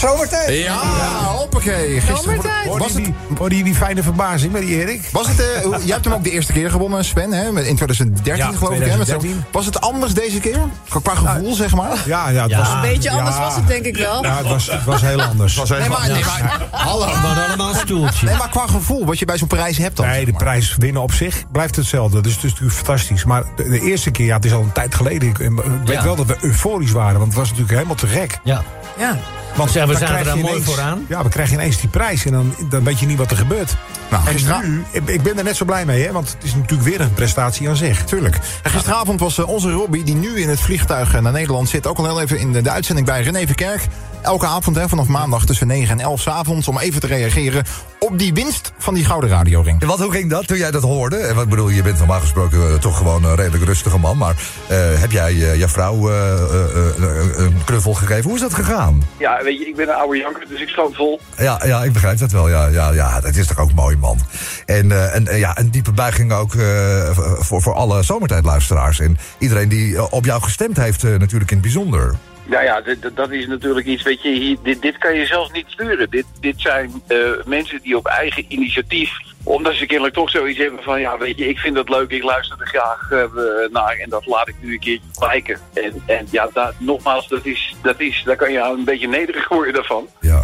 Zomertijd. 0.00 0.58
Ja, 0.64 0.78
hoppakee. 1.26 1.92
Gisteren 2.00 2.22
Zomertijd. 2.22 2.66
Was 2.78 2.92
die, 2.92 3.04
het, 3.04 3.14
die, 3.28 3.36
hoor 3.38 3.48
die, 3.48 3.64
die 3.64 3.74
fijne 3.74 4.02
verbazing 4.02 4.52
met 4.52 4.62
die 4.62 4.76
Erik? 4.80 5.08
Was 5.12 5.26
het, 5.28 5.40
eh, 5.40 5.62
jij 5.84 5.92
hebt 5.94 6.04
hem 6.04 6.14
ook 6.14 6.24
de 6.24 6.30
eerste 6.30 6.52
keer 6.52 6.70
gewonnen, 6.70 7.04
Sven, 7.04 7.32
hè? 7.32 7.52
met- 7.52 7.66
in 7.66 7.74
2013 7.76 8.36
Ja, 8.36 8.52
geloof 8.58 8.74
ik. 8.74 8.80
Hè? 8.86 8.96
met 8.96 9.08
zo'n- 9.08 9.18
2013. 9.18 9.44
was 9.52 9.66
het 9.66 9.80
anders 9.80 10.14
deze 10.14 10.40
keer? 10.40 10.58
Qua, 10.88 11.00
qua 11.00 11.14
gevoel, 11.14 11.54
zeg 11.54 11.74
maar? 11.74 12.02
Ja, 12.06 12.28
ja, 12.28 12.42
het 12.42 12.50
Ja. 12.50 12.58
was 12.58 12.68
Een 12.72 12.80
beetje 12.80 13.10
anders 13.10 13.36
ja. 13.36 13.42
was 13.42 13.54
het 13.54 13.66
denk 13.66 13.84
ik 13.84 13.96
wel. 13.96 14.22
Ja, 14.24 14.36
het 14.36 14.46
was, 14.48 14.70
het 14.70 14.84
was 14.84 15.00
heel 15.00 15.22
anders. 15.22 15.54
Nee, 15.68 15.88
maar, 15.88 16.08
nee, 16.08 16.24
maar, 16.24 16.66
hallo. 16.70 17.04
Allemaal 17.04 17.68
een 17.68 17.74
stoeltje. 17.74 18.26
Nee, 18.26 18.36
maar 18.36 18.48
qua 18.50 18.66
gevoel, 18.66 19.06
wat 19.06 19.18
je 19.18 19.24
bij 19.24 19.38
zo'n 19.38 19.48
prijs 19.48 19.78
hebt 19.78 19.96
dan. 19.96 20.06
Nee, 20.06 20.14
zeg 20.16 20.24
de 20.24 20.32
prijs 20.32 20.76
winnen 20.78 21.02
op 21.02 21.12
zich 21.12 21.44
blijft 21.52 21.76
hetzelfde. 21.76 22.20
Dus 22.20 22.34
het 22.34 22.44
is 22.44 22.50
natuurlijk 22.50 22.76
fantastisch. 22.76 23.24
Maar 23.24 23.42
de, 23.56 23.68
de 23.68 23.80
eerste 23.80 24.10
keer, 24.10 24.26
ja, 24.26 24.36
het 24.36 24.44
is 24.44 24.52
al 24.52 24.60
een 24.62 24.72
tijd 24.72 24.94
geleden. 24.94 25.28
Ik, 25.28 25.38
ik 25.38 25.50
weet 25.84 25.96
Ja. 25.96 26.02
wel 26.04 26.16
dat 26.16 26.26
we 26.26 26.36
euforisch 26.40 26.90
waren, 26.92 27.14
want 27.18 27.26
het 27.26 27.34
was 27.36 27.46
natuurlijk 27.48 27.74
helemaal 27.74 27.96
te 27.96 28.06
gek. 28.06 28.38
Ja. 28.44 28.62
Ja. 28.98 29.16
Want 29.56 29.70
Zeg, 29.70 29.84
we 29.86 29.90
dan 29.92 30.00
zaten 30.00 30.06
krijg 30.14 30.26
daar 30.26 30.36
je 30.36 30.42
mooi 30.42 30.54
ineens- 30.54 30.70
vooraan. 30.70 31.04
Ja, 31.08 31.22
we 31.22 31.28
krijgen 31.28 31.54
ineens 31.54 31.80
die 31.80 31.88
prijs 31.88 32.24
en 32.24 32.32
dan, 32.32 32.54
dan 32.68 32.84
weet 32.84 32.98
je 33.00 33.06
niet 33.06 33.18
wat 33.18 33.30
er 33.30 33.36
gebeurt. 33.36 33.76
Nou, 34.10 34.22
en 34.28 34.70
nu, 34.70 34.84
ik, 34.90 35.08
ik 35.08 35.22
ben 35.22 35.38
er 35.38 35.44
net 35.44 35.56
zo 35.56 35.64
blij 35.64 35.84
mee, 35.84 36.06
hè, 36.06 36.12
want 36.12 36.28
het 36.28 36.44
is 36.44 36.54
natuurlijk 36.54 36.88
weer 36.88 37.00
een 37.00 37.14
prestatie 37.14 37.68
aan 37.68 37.76
zich. 37.76 38.04
Tuurlijk. 38.04 38.38
En 38.62 38.70
gisteravond 38.70 39.20
was 39.20 39.38
eh, 39.38 39.48
onze 39.48 39.70
Robbie, 39.70 40.04
die 40.04 40.14
nu 40.14 40.40
in 40.40 40.48
het 40.48 40.60
vliegtuig 40.60 41.14
eh, 41.14 41.20
naar 41.20 41.32
Nederland 41.32 41.68
zit... 41.68 41.86
ook 41.86 41.98
al 41.98 42.04
heel 42.04 42.20
even 42.20 42.38
in 42.38 42.52
de, 42.52 42.62
de 42.62 42.70
uitzending 42.70 43.06
bij 43.06 43.22
René 43.22 43.46
Verkerk. 43.46 43.86
Elke 44.22 44.46
avond, 44.46 44.76
hè, 44.76 44.88
vanaf 44.88 45.06
maandag 45.06 45.46
tussen 45.46 45.66
9 45.66 45.98
en 45.98 46.04
11 46.04 46.20
's 46.20 46.26
avonds... 46.26 46.68
om 46.68 46.78
even 46.78 47.00
te 47.00 47.06
reageren 47.06 47.64
op 47.98 48.18
die 48.18 48.32
winst 48.34 48.72
van 48.78 48.94
die 48.94 49.04
Gouden 49.04 49.30
Radioring. 49.30 49.80
En 49.80 49.86
Wat, 49.86 49.98
hoe 49.98 50.12
ging 50.12 50.30
dat 50.30 50.46
toen 50.46 50.56
jij 50.58 50.70
dat 50.70 50.82
hoorde? 50.82 51.16
En 51.16 51.34
wat 51.34 51.48
bedoel, 51.48 51.68
je 51.68 51.82
bent 51.82 51.98
normaal 51.98 52.20
gesproken 52.20 52.72
eh, 52.72 52.74
toch 52.74 52.96
gewoon 52.96 53.24
een 53.24 53.34
redelijk 53.34 53.64
rustige 53.64 53.98
man. 53.98 54.16
Maar 54.18 54.34
eh, 54.68 54.78
heb 54.94 55.12
jij 55.12 55.30
eh, 55.32 55.56
jouw 55.56 55.68
vrouw 55.68 56.10
een 56.10 57.64
knuffel 57.64 57.94
gegeven? 57.94 58.24
Hoe 58.24 58.34
is 58.34 58.40
dat 58.40 58.54
gegaan? 58.54 59.02
Ja, 59.16 59.39
weet 59.42 59.58
je, 59.58 59.66
ik 59.66 59.76
ben 59.76 59.88
een 59.88 59.94
oude 59.94 60.18
janker, 60.18 60.48
dus 60.48 60.60
ik 60.60 60.68
schoot 60.68 60.94
vol. 60.96 61.20
Ja, 61.36 61.60
ja, 61.64 61.84
ik 61.84 61.92
begrijp 61.92 62.18
dat 62.18 62.30
wel. 62.30 62.48
Ja, 62.48 62.66
ja, 62.66 62.90
ja, 62.92 63.20
dat 63.20 63.36
is 63.36 63.46
toch 63.46 63.58
ook 63.58 63.72
mooi, 63.72 63.96
man. 63.96 64.18
En, 64.66 64.92
eh, 64.92 65.14
en 65.14 65.26
eh, 65.26 65.38
ja, 65.38 65.58
een 65.58 65.70
diepe 65.70 65.92
buiging 65.92 66.32
ook 66.32 66.54
eh, 66.54 67.10
voor, 67.38 67.62
voor 67.62 67.74
alle 67.74 68.02
zomertijdluisteraars. 68.02 69.00
En 69.00 69.18
iedereen 69.38 69.68
die 69.68 70.10
op 70.10 70.24
jou 70.24 70.42
gestemd 70.42 70.76
heeft, 70.76 71.02
natuurlijk 71.02 71.50
in 71.50 71.56
het 71.56 71.60
bijzonder. 71.60 72.14
Ja, 72.50 72.60
ja, 72.60 72.82
dat 73.14 73.30
is 73.30 73.46
natuurlijk 73.46 73.86
iets, 73.86 74.02
weet 74.02 74.22
je, 74.22 74.28
hier, 74.28 74.56
dit, 74.62 74.82
dit 74.82 74.98
kan 74.98 75.14
je 75.14 75.26
zelf 75.26 75.52
niet 75.52 75.66
sturen. 75.68 76.10
Dit, 76.10 76.26
dit 76.40 76.60
zijn 76.60 77.02
eh, 77.06 77.30
mensen 77.44 77.80
die 77.82 77.96
op 77.96 78.06
eigen 78.06 78.44
initiatief, 78.48 79.10
omdat 79.42 79.74
ze 79.74 79.86
kennelijk 79.86 80.14
toch 80.14 80.30
zoiets 80.30 80.58
hebben 80.58 80.82
van, 80.82 81.00
ja, 81.00 81.18
weet 81.18 81.38
je, 81.38 81.48
ik 81.48 81.58
vind 81.58 81.74
dat 81.74 81.88
leuk, 81.88 82.10
ik 82.10 82.22
luister 82.22 82.60
er 82.60 82.66
graag 82.66 83.10
eh, 83.10 83.72
naar 83.72 83.96
en 83.96 84.10
dat 84.10 84.26
laat 84.26 84.48
ik 84.48 84.54
nu 84.60 84.72
een 84.72 84.80
keertje 84.80 85.08
blijken. 85.18 85.60
En, 85.74 86.02
en 86.06 86.26
ja, 86.30 86.48
dat, 86.52 86.74
nogmaals, 86.78 87.28
dat 87.28 87.46
is, 87.46 87.74
dat 87.82 88.00
is, 88.00 88.22
daar 88.24 88.36
kan 88.36 88.52
je 88.52 88.58
een 88.58 88.84
beetje 88.84 89.08
nederig 89.08 89.48
worden 89.48 89.74
daarvan. 89.74 90.08
Ja. 90.20 90.42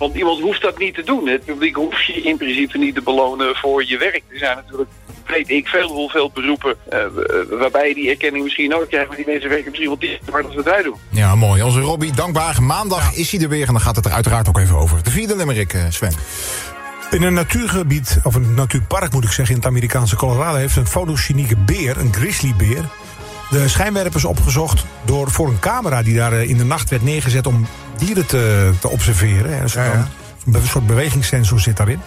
Want 0.00 0.14
iemand 0.14 0.40
hoeft 0.40 0.62
dat 0.62 0.78
niet 0.78 0.94
te 0.94 1.02
doen. 1.02 1.28
Het 1.28 1.44
publiek 1.44 1.76
hoeft 1.76 2.04
je 2.04 2.22
in 2.22 2.36
principe 2.36 2.78
niet 2.78 2.94
te 2.94 3.02
belonen 3.02 3.56
voor 3.56 3.84
je 3.84 3.98
werk. 3.98 4.22
Er 4.28 4.38
zijn 4.38 4.56
natuurlijk, 4.56 4.90
weet 5.26 5.50
ik, 5.50 5.68
veel, 5.68 5.88
hoeveel 5.88 6.30
beroepen 6.34 6.76
eh, 6.88 6.98
waarbij 7.50 7.88
je 7.88 7.94
die 7.94 8.10
erkenning 8.10 8.44
misschien 8.44 8.70
nooit 8.70 8.88
krijgt. 8.88 9.08
Maar 9.08 9.16
die 9.16 9.26
mensen 9.26 9.48
werken 9.48 9.68
misschien 9.68 9.88
wel 9.88 9.98
tien 9.98 10.18
keer 10.24 10.32
harder 10.32 10.54
dan 10.54 10.64
wij 10.64 10.82
doen. 10.82 10.96
Ja, 11.10 11.34
mooi. 11.34 11.62
Onze 11.62 11.80
Robbie, 11.80 12.12
dankbaar. 12.12 12.62
Maandag 12.62 13.14
is 13.14 13.30
hij 13.32 13.40
er 13.40 13.48
weer 13.48 13.66
en 13.66 13.72
dan 13.72 13.82
gaat 13.82 13.96
het 13.96 14.04
er 14.04 14.12
uiteraard 14.12 14.48
ook 14.48 14.58
even 14.58 14.76
over. 14.76 15.02
De 15.02 15.10
vierde 15.10 15.36
limerick, 15.36 15.72
eh, 15.72 15.84
Sven. 15.88 16.14
In 17.10 17.22
een 17.22 17.34
natuurgebied, 17.34 18.20
of 18.22 18.34
een 18.34 18.54
natuurpark 18.54 19.12
moet 19.12 19.24
ik 19.24 19.30
zeggen, 19.30 19.54
in 19.54 19.60
het 19.60 19.70
Amerikaanse 19.70 20.16
Colorado... 20.16 20.56
heeft 20.56 20.76
een 20.76 20.86
fotogenieke 20.86 21.56
beer, 21.56 21.98
een 21.98 22.14
grizzlybeer... 22.14 22.84
de 23.50 23.68
schijnwerpers 23.68 24.24
opgezocht 24.24 24.84
door, 25.04 25.30
voor 25.30 25.48
een 25.48 25.58
camera 25.58 26.02
die 26.02 26.14
daar 26.14 26.32
eh, 26.32 26.48
in 26.48 26.56
de 26.56 26.64
nacht 26.64 26.90
werd 26.90 27.02
neergezet... 27.02 27.46
om 27.46 27.66
dieren 27.96 28.26
te, 28.26 28.70
te 28.80 28.88
observeren. 28.88 29.62
Een 29.62 29.70
soort, 29.70 29.86
een 30.52 30.66
soort 30.66 30.86
bewegingssensor 30.86 31.60
zit 31.60 31.76
daarin. 31.76 32.00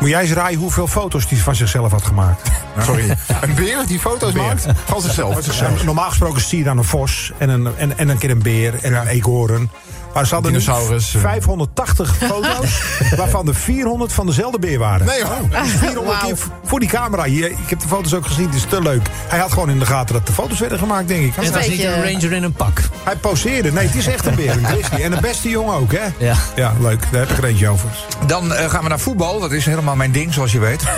Moet 0.00 0.08
jij 0.08 0.20
eens 0.20 0.32
raaien 0.32 0.58
hoeveel 0.58 0.86
foto's 0.86 1.28
die 1.28 1.42
van 1.42 1.54
zichzelf 1.54 1.90
had 1.90 2.02
gemaakt? 2.02 2.50
Sorry. 2.80 3.16
Een 3.40 3.54
beer 3.54 3.86
die 3.86 3.98
foto's 3.98 4.32
maakt 4.32 4.66
van 4.84 5.00
zichzelf. 5.00 5.84
Normaal 5.84 6.08
gesproken 6.08 6.40
zie 6.42 6.58
je 6.58 6.64
dan 6.64 6.78
een 6.78 6.84
vos 6.84 7.32
en 7.38 7.48
een, 7.48 7.68
en, 7.76 7.98
en 7.98 8.08
een 8.08 8.18
keer 8.18 8.30
een 8.30 8.42
beer 8.42 8.74
en 8.82 8.94
een 8.94 9.06
eekhoorn. 9.06 9.70
Maar 10.14 10.26
ze 10.26 10.34
hadden 10.34 10.52
nu 10.52 10.58
Dinosaurus, 10.58 11.14
eh. 11.14 11.20
580 11.20 12.16
foto's, 12.28 12.82
waarvan 13.16 13.48
er 13.48 13.54
400 13.54 14.12
van 14.12 14.26
dezelfde 14.26 14.58
beer 14.58 14.78
waren. 14.78 15.06
Nee, 15.06 15.24
hoor. 15.24 15.62
Dus 15.62 15.70
400 15.72 16.18
keer 16.18 16.36
voor 16.64 16.80
die 16.80 16.88
camera. 16.88 17.24
Hier, 17.24 17.50
ik 17.50 17.56
heb 17.66 17.80
de 17.80 17.88
foto's 17.88 18.14
ook 18.14 18.26
gezien, 18.26 18.46
het 18.46 18.54
is 18.54 18.64
te 18.68 18.82
leuk. 18.82 19.08
Hij 19.28 19.38
had 19.38 19.52
gewoon 19.52 19.70
in 19.70 19.78
de 19.78 19.86
gaten 19.86 20.14
dat 20.14 20.26
de 20.26 20.32
foto's 20.32 20.58
werden 20.58 20.78
gemaakt, 20.78 21.08
denk 21.08 21.24
ik. 21.24 21.34
Hij, 21.34 21.44
Het 21.44 21.54
was 21.54 21.68
niet 21.68 21.82
een 21.84 22.12
ranger 22.12 22.32
in 22.32 22.42
een 22.42 22.52
pak. 22.52 22.80
hij 23.02 23.16
poseerde. 23.16 23.72
Nee, 23.72 23.86
het 23.86 23.94
is 23.94 24.06
echt 24.06 24.26
een 24.26 24.34
beer, 24.34 24.50
een 24.50 24.64
grizzly. 24.66 25.02
En 25.02 25.12
een 25.12 25.20
beste 25.20 25.48
jongen 25.48 25.74
ook, 25.74 25.92
hè? 25.92 26.26
Ja. 26.26 26.34
Ja, 26.56 26.72
leuk. 26.80 27.06
Daar 27.10 27.20
heb 27.20 27.30
ik 27.30 27.38
er 27.38 27.44
eentje 27.44 27.68
over. 27.68 27.88
Dan 28.26 28.52
eh, 28.54 28.70
gaan 28.70 28.82
we 28.82 28.88
naar 28.88 29.00
voetbal. 29.00 29.40
Dat 29.40 29.52
is 29.52 29.64
helemaal 29.66 29.96
mijn 29.96 30.12
ding, 30.12 30.32
zoals 30.34 30.52
je 30.52 30.58
weet. 30.58 30.82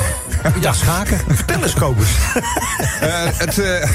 Ja, 0.60 0.72
schaken. 0.72 1.20
Vertel 1.28 1.62
Kobus. 1.72 2.08
Eh, 3.00 3.10
het, 3.36 3.58
eh, 3.58 3.88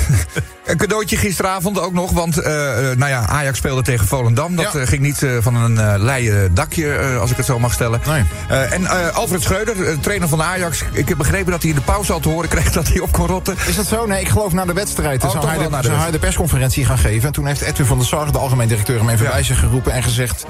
een 0.65 0.77
cadeautje 0.77 1.17
gisteravond 1.17 1.79
ook 1.79 1.93
nog. 1.93 2.11
Want 2.11 2.37
eh, 2.37 2.51
nou 2.73 3.07
ja, 3.07 3.25
Ajax 3.27 3.57
speelde 3.57 3.81
tegen 3.81 4.07
Volendam. 4.07 4.55
Dat 4.55 4.73
Ja. 4.73 4.85
ging 4.85 5.01
niet 5.01 5.25
van 5.39 5.55
een 5.55 6.03
leien 6.03 6.53
dakje, 6.53 7.17
als 7.21 7.31
ik 7.31 7.37
het 7.37 7.45
zo 7.45 7.59
mag 7.59 7.73
stellen. 7.73 8.01
Nee. 8.07 8.23
En 8.69 9.13
Alfred 9.13 9.41
Schreuder, 9.41 9.99
trainer 9.99 10.27
van 10.27 10.41
Ajax. 10.43 10.83
Ik 10.91 11.07
heb 11.09 11.17
begrepen 11.17 11.51
dat 11.51 11.61
hij 11.61 11.69
in 11.69 11.75
de 11.75 11.81
pauze 11.81 12.13
al 12.13 12.19
te 12.19 12.29
horen 12.29 12.49
kreeg 12.49 12.71
dat 12.71 12.87
hij 12.87 12.99
op 12.99 13.11
kon 13.11 13.27
rotten. 13.27 13.55
Is 13.67 13.75
dat 13.75 13.87
zo? 13.87 14.05
Nee, 14.05 14.21
ik 14.21 14.29
geloof 14.29 14.53
na 14.53 14.65
de 14.65 14.73
wedstrijd. 14.73 15.23
Oh, 15.23 15.31
zou 15.31 15.47
hij, 15.47 15.57
de, 15.57 15.69
de 15.69 15.77
zou 15.81 15.97
hij 15.97 16.11
de 16.11 16.19
persconferentie 16.19 16.85
gaan 16.85 16.97
geven. 16.97 17.27
En 17.27 17.33
toen 17.33 17.45
heeft 17.47 17.61
Edwin 17.61 17.85
van 17.85 17.97
der 17.97 18.07
Sar, 18.07 18.31
de 18.31 18.37
algemeen 18.37 18.67
directeur, 18.67 18.97
hem 18.97 19.09
even 19.09 19.25
Ja. 19.25 19.31
bij 19.31 19.43
zich 19.43 19.59
geroepen 19.59 19.91
en 19.91 20.03
gezegd 20.03 20.45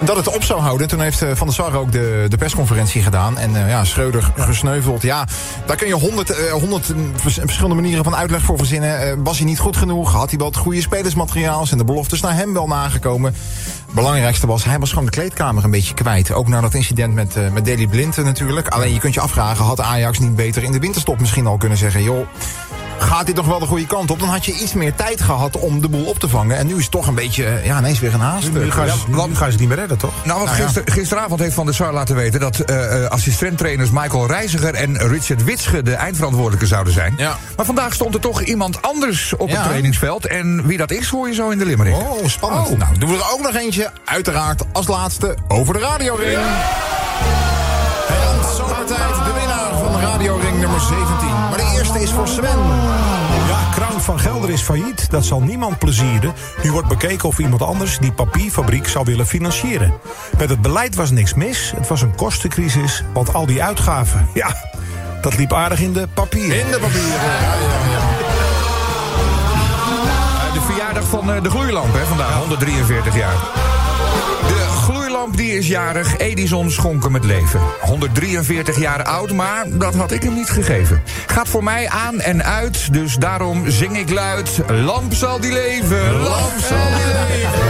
dat 0.00 0.16
het 0.16 0.28
op 0.28 0.42
zou 0.44 0.60
houden. 0.60 0.82
En 0.82 0.88
toen 0.88 1.00
heeft 1.00 1.24
Van 1.34 1.46
der 1.46 1.56
Sar 1.56 1.74
ook 1.74 1.92
de, 1.92 2.24
de 2.28 2.36
persconferentie 2.36 3.02
gedaan. 3.02 3.38
En 3.38 3.68
ja, 3.68 3.84
Schreuder 3.84 4.30
gesneuveld. 4.36 5.02
Ja, 5.02 5.26
daar 5.66 5.76
kun 5.76 5.86
je 5.86 5.94
honderd 5.94 6.30
eh, 6.30 6.52
honderd, 6.62 6.92
vers- 7.14 7.38
verschillende 7.42 7.74
manieren 7.74 8.04
van 8.04 8.16
uitleg 8.16 8.42
voor 8.42 8.56
verzinnen. 8.56 9.00
Eh, 9.00 9.12
was 9.18 9.36
hij 9.38 9.46
niet 9.46 9.58
goed 9.58 9.76
genoeg? 9.76 10.12
Had 10.12 10.28
hij 10.28 10.38
wel 10.38 10.46
het 10.48 10.56
goede 10.56 10.80
spelersmateriaal? 10.80 11.66
Zijn 11.66 11.78
de 11.78 11.84
beloftes 11.84 12.20
naar 12.20 12.34
hem 12.34 12.52
wel 12.52 12.66
nagekomen? 12.66 13.34
Belangrijkste 13.94 14.46
was, 14.46 14.64
hij 14.64 14.78
was 14.78 14.88
gewoon 14.88 15.04
de 15.04 15.10
kleedkamer 15.10 15.64
een 15.64 15.70
beetje 15.70 15.94
kwijt. 15.94 16.32
Ook 16.32 16.48
na 16.48 16.60
dat 16.60 16.74
incident 16.74 17.14
met, 17.14 17.36
eh 17.36 17.50
met 17.50 17.64
Daley 17.64 17.86
Blind 17.86 18.16
natuurlijk. 18.16 18.68
Alleen 18.68 18.92
je 18.92 18.98
kunt 18.98 19.14
je 19.14 19.20
afvragen, 19.20 19.64
had 19.64 19.80
Ajax 19.80 20.18
niet 20.18 20.36
beter 20.36 20.62
in 20.62 20.72
de 20.72 20.78
winterstop 20.78 21.20
misschien 21.20 21.46
al 21.46 21.56
kunnen 21.56 21.78
zeggen... 21.78 22.02
joh, 22.02 22.26
gaat 23.02 23.26
dit 23.26 23.34
toch 23.34 23.46
wel 23.46 23.58
de 23.58 23.66
goede 23.66 23.86
kant 23.86 24.10
op? 24.10 24.18
Dan 24.18 24.28
had 24.28 24.44
je 24.44 24.52
iets 24.52 24.72
meer 24.74 24.94
tijd 24.94 25.20
gehad 25.20 25.56
om 25.58 25.80
de 25.80 25.88
boel 25.88 26.04
op 26.04 26.18
te 26.18 26.28
vangen. 26.28 26.56
En 26.56 26.66
nu 26.66 26.74
is 26.76 26.82
het 26.82 26.90
toch 26.90 27.06
een 27.06 27.14
beetje, 27.14 27.44
eh, 27.44 27.64
ja, 27.66 27.78
ineens 27.78 28.00
weer 28.00 28.14
een 28.14 28.20
haast. 28.20 28.52
Nu 28.52 28.70
gaan, 28.70 28.88
ze, 28.88 28.94
nu 29.06 29.16
gaan 29.16 29.34
ze 29.34 29.44
het 29.44 29.58
niet 29.58 29.68
meer 29.68 29.78
redden, 29.78 29.98
toch? 29.98 30.12
Nou, 30.24 30.38
want 30.38 30.50
Nou 30.50 30.60
ja. 30.60 30.64
gister- 30.66 30.92
gisteravond 30.92 31.40
heeft 31.40 31.54
Van 31.54 31.64
der 31.66 31.74
Sar 31.74 31.92
laten 31.92 32.16
weten... 32.16 32.40
dat 32.40 32.58
eh, 32.58 33.04
assistenttrainers 33.04 33.90
Michael 33.90 34.26
Reiziger 34.26 34.74
en 34.74 35.08
Richard 35.08 35.44
Witsche... 35.44 35.82
de 35.82 35.94
eindverantwoordelijke 35.94 36.66
zouden 36.66 36.92
zijn. 36.92 37.14
Ja. 37.16 37.36
Maar 37.56 37.66
vandaag 37.66 37.94
stond 37.94 38.14
er 38.14 38.20
toch 38.20 38.42
iemand 38.42 38.82
anders 38.82 39.32
op 39.36 39.50
het 39.50 39.62
trainingsveld. 39.62 40.26
En 40.26 40.66
wie 40.66 40.76
dat 40.78 40.90
is, 40.90 41.08
hoor 41.08 41.28
je 41.28 41.34
zo 41.34 41.48
in 41.48 41.58
de 41.58 41.64
limerick. 41.66 41.94
Oh, 41.94 42.26
spannend. 42.26 42.78
Nou, 42.78 42.98
doen 42.98 43.10
we 43.10 43.16
er 43.16 43.32
ook 43.32 43.42
nog 43.42 43.54
eentje. 43.54 43.90
Uiteraard 44.04 44.62
als 44.72 44.86
laatste 44.86 45.36
over 45.48 45.74
de. 45.74 45.80
En 48.08 48.54
zomertijd 48.56 49.21
nummer 50.62 50.80
17. 50.80 51.28
Maar 51.28 51.56
de 51.56 51.72
eerste 51.78 52.00
is 52.02 52.10
voor 52.10 52.28
Sven. 52.28 52.58
Ja, 53.48 53.68
Crown 53.70 54.00
van 54.00 54.20
Gelder 54.20 54.50
is 54.50 54.62
failliet. 54.62 55.10
Dat 55.10 55.24
zal 55.24 55.40
niemand 55.40 55.78
plezieren. 55.78 56.32
Nu 56.62 56.72
wordt 56.72 56.88
bekeken 56.88 57.28
of 57.28 57.38
iemand 57.38 57.62
anders 57.62 57.98
die 57.98 58.12
papierfabriek 58.12 58.88
zou 58.88 59.04
willen 59.04 59.26
financieren. 59.26 59.92
Met 60.38 60.48
het 60.48 60.62
beleid 60.62 60.94
was 60.94 61.10
niks 61.10 61.34
mis. 61.34 61.72
Het 61.76 61.88
was 61.88 62.02
een 62.02 62.14
kostencrisis. 62.14 63.04
Want 63.12 63.34
al 63.34 63.46
die 63.46 63.62
uitgaven, 63.62 64.28
ja, 64.34 64.56
dat 65.20 65.38
liep 65.38 65.52
aardig 65.52 65.80
in 65.80 65.92
de 65.92 66.08
papieren. 66.14 66.60
In 66.60 66.70
de 66.70 66.78
papieren. 66.78 67.10
Ja, 67.10 67.54
ja, 67.54 67.90
ja. 67.92 68.00
De 70.52 70.60
verjaardag 70.60 71.04
van 71.04 71.32
eh, 71.32 71.42
de 71.42 71.50
gloeilamp, 71.50 71.94
hè, 71.94 72.04
vandaag, 72.04 72.38
143 72.38 73.16
jaar. 73.16 73.71
Gloeilamp 75.22 75.48
die 75.48 75.58
is 75.58 75.68
jarig, 75.68 76.18
Edison 76.18 76.70
schonken 76.70 77.12
met 77.12 77.24
leven. 77.24 77.60
143 77.80 78.78
jaar 78.78 79.02
oud, 79.02 79.32
maar 79.32 79.66
dat 79.68 79.94
had 79.94 80.10
ik 80.10 80.22
hem 80.22 80.34
niet 80.34 80.50
gegeven. 80.50 81.02
Gaat 81.26 81.48
voor 81.48 81.64
mij 81.64 81.88
aan 81.88 82.20
en 82.20 82.44
uit, 82.44 82.92
dus 82.92 83.16
daarom 83.16 83.70
zing 83.70 83.98
ik 83.98 84.10
luid... 84.10 84.60
Lamp 84.68 85.14
zal 85.14 85.40
die 85.40 85.52
leven, 85.52 86.12
lamp 86.12 86.58
zal 86.58 86.86
die 86.96 87.06
leven. 87.06 87.60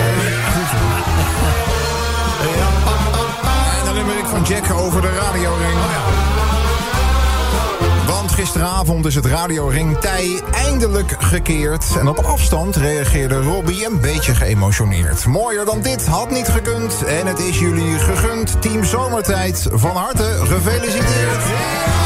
En 3.78 3.84
dan 3.84 3.94
limerick 3.94 4.26
van 4.26 4.42
Jack 4.42 4.72
over 4.72 5.00
de 5.00 5.10
radioring. 5.10 6.11
Gisteravond 8.32 9.06
is 9.06 9.14
het 9.14 9.26
radioring 9.26 9.98
tij 9.98 10.40
eindelijk 10.52 11.16
gekeerd. 11.18 11.96
En 11.98 12.08
op 12.08 12.18
afstand 12.18 12.76
reageerde 12.76 13.42
Robbie 13.42 13.86
een 13.86 14.00
beetje 14.00 14.34
geëmotioneerd. 14.34 15.26
Mooier 15.26 15.64
dan 15.64 15.82
dit 15.82 16.06
had 16.06 16.30
niet 16.30 16.48
gekund. 16.48 17.04
En 17.04 17.26
het 17.26 17.38
is 17.38 17.58
jullie 17.58 17.98
gegund. 17.98 18.62
Team 18.62 18.84
Zomertijd, 18.84 19.68
van 19.72 19.96
harte 19.96 20.38
gefeliciteerd. 20.44 22.01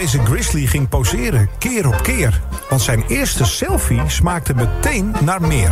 Deze 0.00 0.24
Grizzly 0.24 0.66
ging 0.66 0.88
poseren, 0.88 1.48
keer 1.58 1.86
op 1.86 2.02
keer. 2.02 2.40
Want 2.68 2.82
zijn 2.82 3.04
eerste 3.08 3.44
selfie 3.44 4.00
smaakte 4.06 4.54
meteen 4.54 5.14
naar 5.20 5.40
meer. 5.40 5.70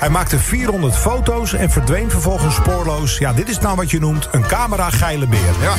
Hij 0.00 0.08
maakte 0.08 0.38
400 0.38 0.96
foto's 0.96 1.52
en 1.52 1.70
verdween 1.70 2.10
vervolgens 2.10 2.54
spoorloos. 2.54 3.18
Ja, 3.18 3.32
dit 3.32 3.48
is 3.48 3.58
nou 3.58 3.76
wat 3.76 3.90
je 3.90 3.98
noemt 3.98 4.28
een 4.32 4.46
camera-geile 4.46 5.26
beer. 5.26 5.54
Ja. 5.60 5.72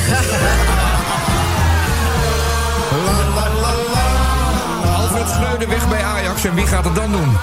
Alfred 4.96 5.28
Schreuder 5.28 5.68
weg 5.68 5.88
bij 5.88 6.02
Ajax 6.02 6.44
en 6.44 6.54
wie 6.54 6.66
gaat 6.66 6.84
het 6.84 6.94
dan 6.94 7.12
doen? 7.12 7.36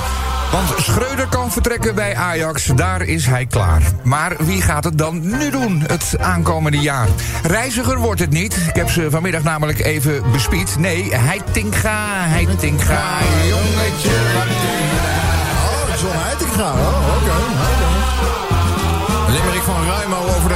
Want 0.53 0.73
Schreuder 0.77 1.27
kan 1.27 1.51
vertrekken 1.51 1.95
bij 1.95 2.15
Ajax, 2.15 2.65
daar 2.65 3.01
is 3.01 3.25
hij 3.25 3.45
klaar. 3.45 3.81
Maar 4.03 4.35
wie 4.39 4.61
gaat 4.61 4.83
het 4.83 4.97
dan 4.97 5.37
nu 5.37 5.49
doen, 5.49 5.83
het 5.87 6.15
aankomende 6.19 6.77
jaar? 6.77 7.07
Reiziger 7.43 7.97
wordt 7.99 8.19
het 8.19 8.29
niet. 8.29 8.55
Ik 8.67 8.75
heb 8.75 8.89
ze 8.89 9.09
vanmiddag 9.09 9.43
namelijk 9.43 9.79
even 9.79 10.31
bespied. 10.31 10.75
Nee, 10.79 11.15
hij 11.15 11.41
Tinga, 11.51 12.27
hij 12.27 12.47
Tinga, 12.57 13.17
jongetje. 13.47 14.09
Oh, 15.65 15.99
John 16.01 16.17
Heitinga. 16.17 16.71
Oh, 16.71 17.15
oké. 17.15 17.31
oké. 17.31 17.93
Limerick 19.31 19.61
van 19.61 19.85
Ruimo 19.87 20.17
over 20.37 20.49
de 20.49 20.52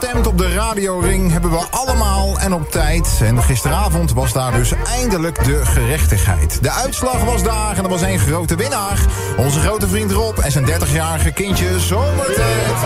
gestemd 0.00 0.26
op 0.26 0.38
de 0.38 0.54
radioring 0.54 1.30
hebben 1.30 1.50
we 1.50 1.66
allemaal 1.70 2.38
en 2.38 2.52
op 2.52 2.70
tijd. 2.70 3.20
En 3.22 3.42
gisteravond 3.42 4.12
was 4.12 4.32
daar 4.32 4.52
dus 4.52 4.72
eindelijk 4.86 5.44
de 5.44 5.66
gerechtigheid. 5.66 6.62
De 6.62 6.70
uitslag 6.70 7.24
was 7.24 7.42
daar 7.42 7.76
en 7.76 7.84
er 7.84 7.90
was 7.90 8.02
één 8.02 8.18
grote 8.18 8.56
winnaar. 8.56 8.98
Onze 9.36 9.60
grote 9.60 9.88
vriend 9.88 10.10
Rob 10.10 10.38
en 10.38 10.52
zijn 10.52 10.66
30-jarige 10.66 11.32
kindje 11.32 11.80
Zomertijd. 11.80 12.76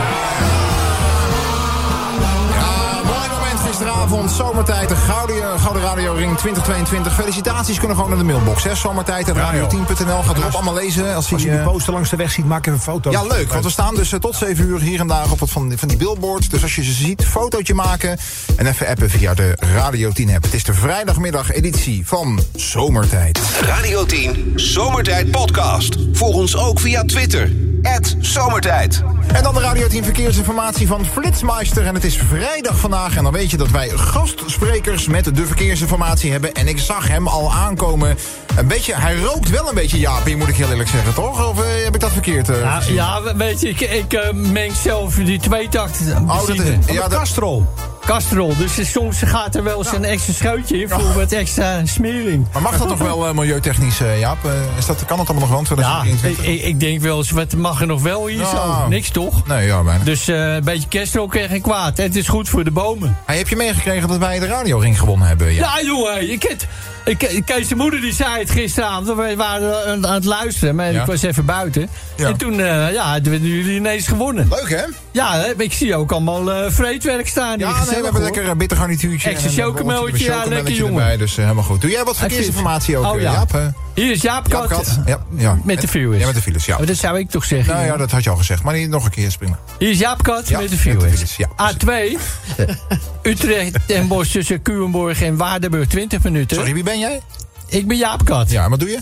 Gisteravond. 4.12 4.30
Zomertijd, 4.30 4.88
de 4.88 4.96
Gouden, 4.96 5.60
Gouden 5.60 5.82
Radio 5.82 6.12
Ring 6.12 6.38
2022. 6.38 7.14
Felicitaties 7.14 7.78
kunnen 7.78 7.96
gewoon 7.96 8.10
naar 8.10 8.20
de 8.20 8.24
mailbox. 8.24 8.64
Hè? 8.64 8.74
Zomertijd, 8.74 9.28
radio10.nl. 9.28 10.22
Gaat 10.22 10.38
Rob 10.38 10.54
allemaal 10.54 10.74
lezen. 10.74 11.14
Als, 11.14 11.32
Als 11.32 11.42
je 11.42 11.50
die 11.50 11.58
poster 11.58 11.92
langs 11.92 12.10
de 12.10 12.16
weg 12.16 12.32
ziet, 12.32 12.44
maak 12.44 12.60
even 12.60 12.72
een 12.72 12.80
foto. 12.80 13.10
ja, 13.10 13.22
leuk. 13.22 13.52
Want 13.52 13.64
we 13.64 13.70
staan 13.70 13.94
dus 13.94 14.12
eh, 14.12 14.18
tot 14.18 14.36
7 14.36 14.66
uur 14.66 14.80
hier 14.80 15.00
en 15.00 15.06
daar 15.06 15.30
op 15.30 15.38
wat 15.38 15.50
van, 15.50 15.72
van 15.76 15.88
die 15.88 15.96
billboards. 15.96 16.48
Dus 16.48 16.62
als 16.62 16.74
je 16.74 16.84
ze 16.84 16.92
ziet, 16.92 17.24
fotootje 17.26 17.74
maken. 17.74 18.18
En 18.56 18.66
even 18.66 18.86
appen 18.86 19.10
via 19.10 19.34
de 19.34 19.56
Radio 19.74 20.10
10 20.10 20.34
app. 20.34 20.42
Het 20.42 20.54
is 20.54 20.64
de 20.64 20.74
vrijdagmiddag 20.74 21.52
editie 21.52 22.06
van 22.06 22.40
Zomertijd. 22.54 23.40
Radio 23.60 24.06
10 24.06 24.52
Zomertijd 24.54 25.30
Podcast. 25.30 25.96
Volg 26.12 26.34
ons 26.34 26.56
ook 26.56 26.80
via 26.80 27.04
Twitter. 27.04 27.71
Zomertijd. 28.20 29.02
En 29.32 29.42
dan 29.42 29.54
de 29.54 29.60
Radio 29.60 29.86
10 29.88 30.04
verkeersinformatie 30.04 30.86
van 30.86 31.04
Flitsmeister. 31.06 31.86
En 31.86 31.94
het 31.94 32.04
is 32.04 32.16
vrijdag 32.16 32.78
vandaag. 32.78 33.16
En 33.16 33.22
dan 33.22 33.32
weet 33.32 33.50
je 33.50 33.56
dat 33.56 33.70
wij 33.70 33.88
gastsprekers 33.88 35.06
met 35.06 35.36
de 35.36 35.46
verkeersinformatie 35.46 36.30
hebben. 36.32 36.52
En 36.52 36.68
ik 36.68 36.78
zag 36.78 37.08
hem 37.08 37.26
al 37.28 37.52
aankomen. 37.52 38.16
Een 38.56 38.66
beetje, 38.66 38.94
hij 38.96 39.16
rookt 39.16 39.50
wel 39.50 39.68
een 39.68 39.74
beetje, 39.74 39.98
Jaapie, 39.98 40.36
moet 40.36 40.48
ik 40.48 40.56
heel 40.56 40.70
eerlijk 40.70 40.88
zeggen, 40.88 41.14
toch? 41.14 41.48
Of 41.48 41.60
eh, 41.64 41.84
heb 41.84 41.94
ik 41.94 42.00
dat 42.00 42.12
verkeerd 42.12 42.48
eh, 42.48 42.78
Ja, 42.88 43.20
weet 43.36 43.60
je, 43.60 43.68
ik, 43.68 43.80
ik 43.80 44.12
eh, 44.12 44.32
meng 44.32 44.72
zelf 44.82 45.14
die 45.14 45.38
tweetakt 45.40 45.98
Oh, 46.14 46.46
dat 46.46 46.48
is- 46.58 46.92
ja, 46.94 47.08
dat- 47.08 47.18
Castrol. 47.18 47.66
Castrol. 48.06 48.56
Dus 48.56 48.90
soms 48.90 49.18
gaat 49.24 49.54
er 49.54 49.62
wel 49.62 49.78
eens 49.78 49.92
een 49.92 50.04
extra 50.04 50.32
scheutje 50.32 50.80
in 50.80 50.88
voor 50.88 51.12
wat 51.14 51.32
extra 51.32 51.86
smering. 51.86 52.46
Maar 52.52 52.62
mag 52.62 52.78
dat 52.78 52.88
toch 52.88 52.98
wel 52.98 53.26
eh, 53.28 53.34
milieutechnisch, 53.34 54.00
eh, 54.00 54.18
Jaap? 54.18 54.44
Eh, 54.44 54.50
is 54.78 54.86
dat, 54.86 55.04
kan 55.04 55.18
het 55.18 55.28
allemaal 55.28 55.48
nog 55.48 55.68
wel? 55.68 55.78
Ja, 55.78 56.02
ik, 56.02 56.16
2023? 56.18 56.64
ik, 56.66 56.80
denk 56.80 57.00
wel 57.00 57.16
eens, 57.16 57.30
wat 57.30 57.54
mag 57.54 57.80
er 57.80 57.86
nog 57.86 58.02
wel 58.02 58.26
hier 58.26 58.38
Ja. 58.38 58.50
zo? 58.50 58.88
Niks 58.88 59.10
toch? 59.10 59.46
Nee, 59.46 59.66
ja, 59.66 59.82
bijna. 59.82 60.04
Dus 60.04 60.26
een 60.26 60.64
beetje 60.64 60.88
castrol 60.88 61.26
kreeg 61.26 61.48
geen 61.50 61.60
kwaad. 61.62 61.98
En 61.98 62.04
het 62.04 62.16
is 62.16 62.28
goed 62.28 62.48
voor 62.48 62.64
de 62.64 62.70
bomen. 62.70 63.16
Hey, 63.24 63.36
heb 63.36 63.48
je 63.48 63.56
meegekregen 63.56 64.08
dat 64.08 64.18
wij 64.18 64.38
de 64.38 64.46
radioring 64.46 64.98
gewonnen 64.98 65.26
hebben? 65.28 65.54
Ja. 65.54 65.72
Ja, 65.78 65.86
jongen, 65.86 66.30
ik 66.32 66.42
het. 66.42 66.66
Ik, 67.04 67.42
Kees 67.44 67.68
de 67.68 67.74
moeder 67.74 68.00
die 68.00 68.12
zei 68.12 68.38
het 68.38 68.50
gisteravond. 68.50 69.06
We 69.06 69.34
waren 69.36 69.86
aan, 69.86 70.06
aan 70.06 70.14
het 70.14 70.24
luisteren, 70.24 70.74
maar 70.74 70.92
Ja. 70.92 71.00
ik 71.00 71.06
was 71.06 71.22
even 71.22 71.44
buiten. 71.44 71.88
Ja. 72.16 72.26
En 72.26 72.36
toen 72.36 72.60
eh 72.60 72.92
ja, 72.92 73.12
hebben 73.12 73.42
jullie 73.42 73.74
ineens 73.76 74.06
gewonnen. 74.06 74.48
Leuk, 74.50 74.70
hè? 74.70 74.82
Ja, 75.10 75.44
ik 75.56 75.72
zie 75.72 75.96
ook 75.96 76.12
allemaal 76.12 76.52
eh 76.52 76.70
vreedwerk 76.70 77.28
staan 77.28 77.56
hier. 77.58 77.66
Ja, 77.66 77.84
we 77.98 78.04
hebben 78.04 78.22
lekker 78.22 78.48
een 78.48 78.58
bitter 78.58 78.76
garnituurtje. 78.78 79.30
Extra 79.30 79.70
bolletje 79.70 80.10
met 80.12 80.20
ja, 80.20 80.44
lekker, 80.44 80.72
jongen. 80.74 81.00
Erbij, 81.00 81.16
dus 81.16 81.36
eh, 81.36 81.42
helemaal 81.42 81.64
goed. 81.64 81.80
Doe 81.80 81.90
jij 81.90 82.04
wat 82.04 82.16
verkeersinformatie 82.16 82.96
ook, 82.96 83.04
Oh, 83.04 83.16
eh, 83.16 83.22
ja. 83.22 83.32
Jaap? 83.32 83.54
eh? 83.54 83.66
Hier 83.94 84.10
is 84.10 84.22
Jaap 84.22 84.48
Kat. 84.48 84.68
Jaap 84.68 84.84
Kat. 84.84 84.98
Ja, 85.06 85.22
ja. 85.36 85.58
Met 85.64 85.80
de 85.80 85.88
viewers. 85.88 86.20
Ja, 86.20 86.26
met 86.26 86.34
de 86.34 86.42
files, 86.42 86.64
ja. 86.64 86.76
Oh, 86.78 86.86
dat 86.86 86.96
zou 86.96 87.18
ik 87.18 87.30
toch 87.30 87.44
zeggen. 87.44 87.74
Nou 87.74 87.86
ja, 87.86 87.96
dat 87.96 88.10
had 88.10 88.24
je 88.24 88.30
al 88.30 88.36
gezegd. 88.36 88.62
Maar 88.62 88.74
niet 88.74 88.88
nog 88.88 89.04
een 89.04 89.10
keer 89.10 89.34
prima. 89.38 89.58
Hier 89.78 89.90
is 89.90 89.98
Jaap 89.98 90.22
Kat 90.22 90.48
Ja, 90.48 90.58
met 90.60 90.70
de 90.70 90.76
viewers. 90.76 91.36
ja. 91.36 91.48
A2. 91.48 92.18
Utrecht 93.22 93.78
en 93.86 94.08
Bos 94.08 94.28
tussen 94.30 94.62
Culemborg 94.62 95.22
en 95.22 95.36
Waardenburg 95.36 95.88
20 95.88 96.22
minuten. 96.22 96.56
Sorry, 96.56 96.74
wie 96.74 96.82
ben 96.82 96.98
jij? 96.98 97.20
Ik 97.68 97.86
ben 97.86 97.96
Jaap 97.96 98.24
Kat. 98.24 98.50
Ja, 98.50 98.64
en 98.64 98.70
wat 98.70 98.80
doe 98.80 98.88
je? 98.90 98.98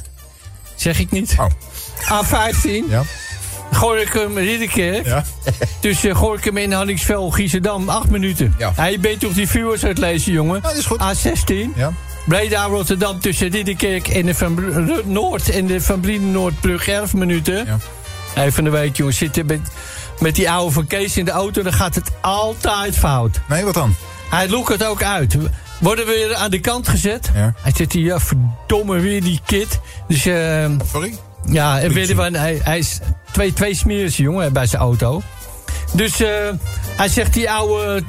Zeg 0.75 0.99
ik 0.99 1.11
niet. 1.11 1.35
Oh. 1.39 1.47
A15. 2.25 2.71
Ja. 2.89 3.03
Gorkum 3.73 4.37
Ridderkerk. 4.39 5.07
Ja. 5.07 5.25
Tussen 5.81 6.15
Gorkum 6.15 6.57
en 6.57 6.73
Hanningsveld, 6.73 7.35
Giesendam, 7.35 7.89
8 7.89 8.11
minuten. 8.11 8.55
Ja. 8.59 8.73
Ja. 8.77 8.85
je 8.85 8.99
bent 8.99 9.21
toch 9.21 9.33
die 9.33 9.49
viewers 9.49 9.85
uit 9.85 9.99
lezen, 9.99 10.33
jongen? 10.33 10.55
Ja, 10.55 10.61
dat 10.69 10.77
is 10.77 10.87
goed. 10.87 11.01
A16. 11.01 11.77
Ja. 11.77 11.93
Breda 12.27 12.65
Rotterdam 12.65 13.21
tussen 13.21 13.49
Ridderkerk 13.49 14.09
en 14.09 14.27
de 14.27 14.35
Van 14.35 14.55
Br- 14.55 15.01
Noord 15.05 15.51
en 15.51 15.67
de 15.67 15.81
Van 15.81 16.01
Brienen 16.01 16.31
Noordbrug 16.33 16.89
11 16.89 17.15
minuten. 17.15 17.67
Ja. 17.67 17.79
Even 18.45 18.65
een 18.65 18.73
week, 18.73 18.97
jongens. 18.97 19.17
Zitten 19.17 19.47
met, 19.47 19.61
met 20.21 20.35
die 20.35 20.51
oude 20.51 20.73
van 20.73 20.87
Kees 20.87 21.17
in 21.17 21.25
de 21.25 21.31
auto, 21.31 21.63
dan 21.63 21.73
gaat 21.73 21.95
het 21.95 22.11
altijd 22.21 22.97
fout. 22.99 23.41
Nee, 23.49 23.65
wat 23.65 23.75
dan? 23.75 23.95
Hij 24.31 24.49
loekt 24.49 24.85
ook 24.85 25.03
uit. 25.03 25.37
Worden 25.81 26.07
we 26.07 26.13
weer 26.13 26.35
aan 26.37 26.51
de 26.51 26.61
kant 26.61 26.89
gezet? 26.89 27.31
Ja. 27.35 27.55
Hij 27.63 27.73
zit 27.77 27.93
hier, 27.93 28.05
ja, 28.05 28.21
verdomme, 28.21 28.99
weer 29.01 29.23
die 29.23 29.41
kid. 29.47 29.81
Dus, 30.09 30.27
eh. 30.27 30.71
Sorry? 30.93 31.15
Ja, 31.51 31.81
en 31.81 31.93
weet 31.93 32.09
je 32.09 32.15
wat, 32.15 32.33
hij, 32.33 32.61
hij 32.63 32.79
is 32.79 32.99
twee, 33.33 33.53
twee 33.53 33.75
smeren, 33.75 34.11
jongen, 34.11 34.53
bij 34.53 34.67
zijn 34.67 34.83
auto. 34.83 35.23
Dus 35.93 36.21
eh, 36.21 36.29
hij 36.97 37.09
zegt 37.09 37.35
die 37.35 37.51
ouwe 37.51 38.03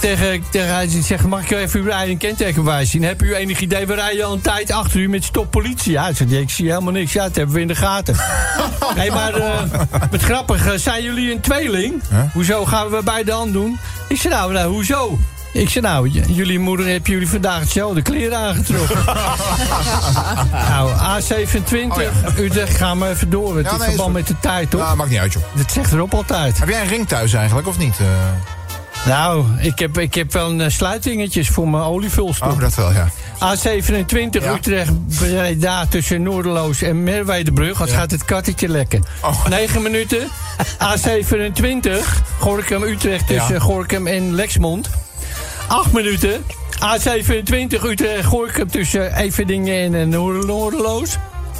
tegen, 0.00 0.42
tegen 0.50 0.74
hij 0.74 0.88
zegt, 1.02 1.26
mag 1.26 1.42
ik 1.42 1.50
even 1.50 1.80
uw 1.80 1.86
rijden 1.86 2.16
kentekenbewijs 2.16 2.90
zien? 2.90 3.02
Heb 3.02 3.22
u 3.22 3.34
enig 3.34 3.60
idee, 3.60 3.86
we 3.86 3.94
rijden 3.94 4.24
al 4.24 4.32
een 4.32 4.40
tijd 4.40 4.70
achter 4.70 5.00
u 5.00 5.08
met 5.08 5.24
stop 5.24 5.50
politie. 5.50 5.92
Ja, 5.92 6.02
hij 6.02 6.14
zegt, 6.14 6.32
ik 6.32 6.50
zie 6.50 6.68
helemaal 6.68 6.92
niks, 6.92 7.12
ja, 7.12 7.22
dat 7.22 7.36
hebben 7.36 7.54
we 7.54 7.60
in 7.60 7.68
de 7.68 7.74
gaten. 7.74 8.16
nee, 8.96 9.10
maar 9.10 9.34
eh 9.34 9.62
wat 10.10 10.22
grappig, 10.22 10.66
eh, 10.66 10.78
zijn 10.78 11.02
jullie 11.02 11.32
een 11.32 11.40
tweeling? 11.40 12.02
Hoezo 12.32 12.64
gaan 12.64 12.90
we 12.90 13.02
bij 13.02 13.24
de 13.24 13.32
hand 13.32 13.52
doen? 13.52 13.78
Ik 14.08 14.16
zei, 14.16 14.34
nou, 14.34 14.52
nou 14.52 14.72
hoezo? 14.72 15.18
Ik 15.52 15.68
zei, 15.68 15.84
nou, 15.86 16.08
jullie 16.08 16.58
moeder 16.58 16.86
heb 16.86 17.06
jullie 17.06 17.28
vandaag 17.28 17.60
hetzelfde 17.60 18.02
kleren 18.02 18.38
aangetrokken. 18.38 19.04
nou, 20.68 20.90
A27, 20.90 21.88
Oh 21.88 22.38
Utrecht, 22.38 22.76
gaan 22.76 22.98
we 23.00 23.08
even 23.08 23.30
door. 23.30 23.56
Het 23.56 23.66
Ja, 23.66 23.76
nee, 23.76 23.88
verband 23.88 24.12
met 24.12 24.26
de 24.26 24.34
tijd, 24.40 24.70
toch? 24.70 24.80
Nou, 24.80 24.96
maakt 24.96 25.10
niet 25.10 25.18
uit, 25.18 25.32
joh. 25.32 25.42
Dat 25.54 25.72
zegt 25.72 25.92
erop 25.92 26.14
altijd. 26.14 26.58
Heb 26.58 26.68
jij 26.68 26.80
een 26.82 26.88
ring 26.88 27.08
thuis 27.08 27.32
eigenlijk, 27.32 27.66
of 27.68 27.78
niet? 27.78 27.98
eh? 27.98 28.06
Nou, 29.06 29.44
ik 29.58 29.78
heb, 29.78 29.98
ik 29.98 30.14
heb 30.14 30.32
wel 30.32 30.50
een 30.50 30.60
eh, 30.60 30.70
sluitingetjes 30.70 31.48
voor 31.48 31.68
mijn 31.68 31.82
olievulstop. 31.82 32.52
Oh, 32.52 32.58
dat 32.60 32.74
wel, 32.74 32.92
ja. 32.92 33.08
A27 33.38 34.28
Ja. 34.30 34.52
Utrecht 34.54 35.16
Breda 35.18 35.86
tussen 35.86 36.22
Noorderloos 36.22 36.82
en 36.82 37.02
Merweidebrug. 37.02 37.80
Als 37.80 37.90
Ja. 37.90 37.96
gaat 37.96 38.10
het 38.10 38.24
kattetje 38.24 38.68
lekken. 38.68 39.04
Oh. 39.22 39.46
9 39.46 39.82
minuten. 39.82 40.28
A27 40.96 41.88
Gorkum 42.38 42.82
Utrecht 42.82 43.26
tussen 43.26 43.54
Ja. 43.54 43.60
Gorkum 43.60 44.06
en 44.06 44.34
Lexmond. 44.34 44.90
8 45.70 45.92
minuten. 45.92 46.44
A27 46.80 47.84
Utrecht 47.84 48.24
Gorkum 48.24 48.70
tussen 48.70 49.16
Everdingen 49.16 49.94
en 49.94 50.12
eh, 50.12 50.20
Noorderloos. 50.46 51.16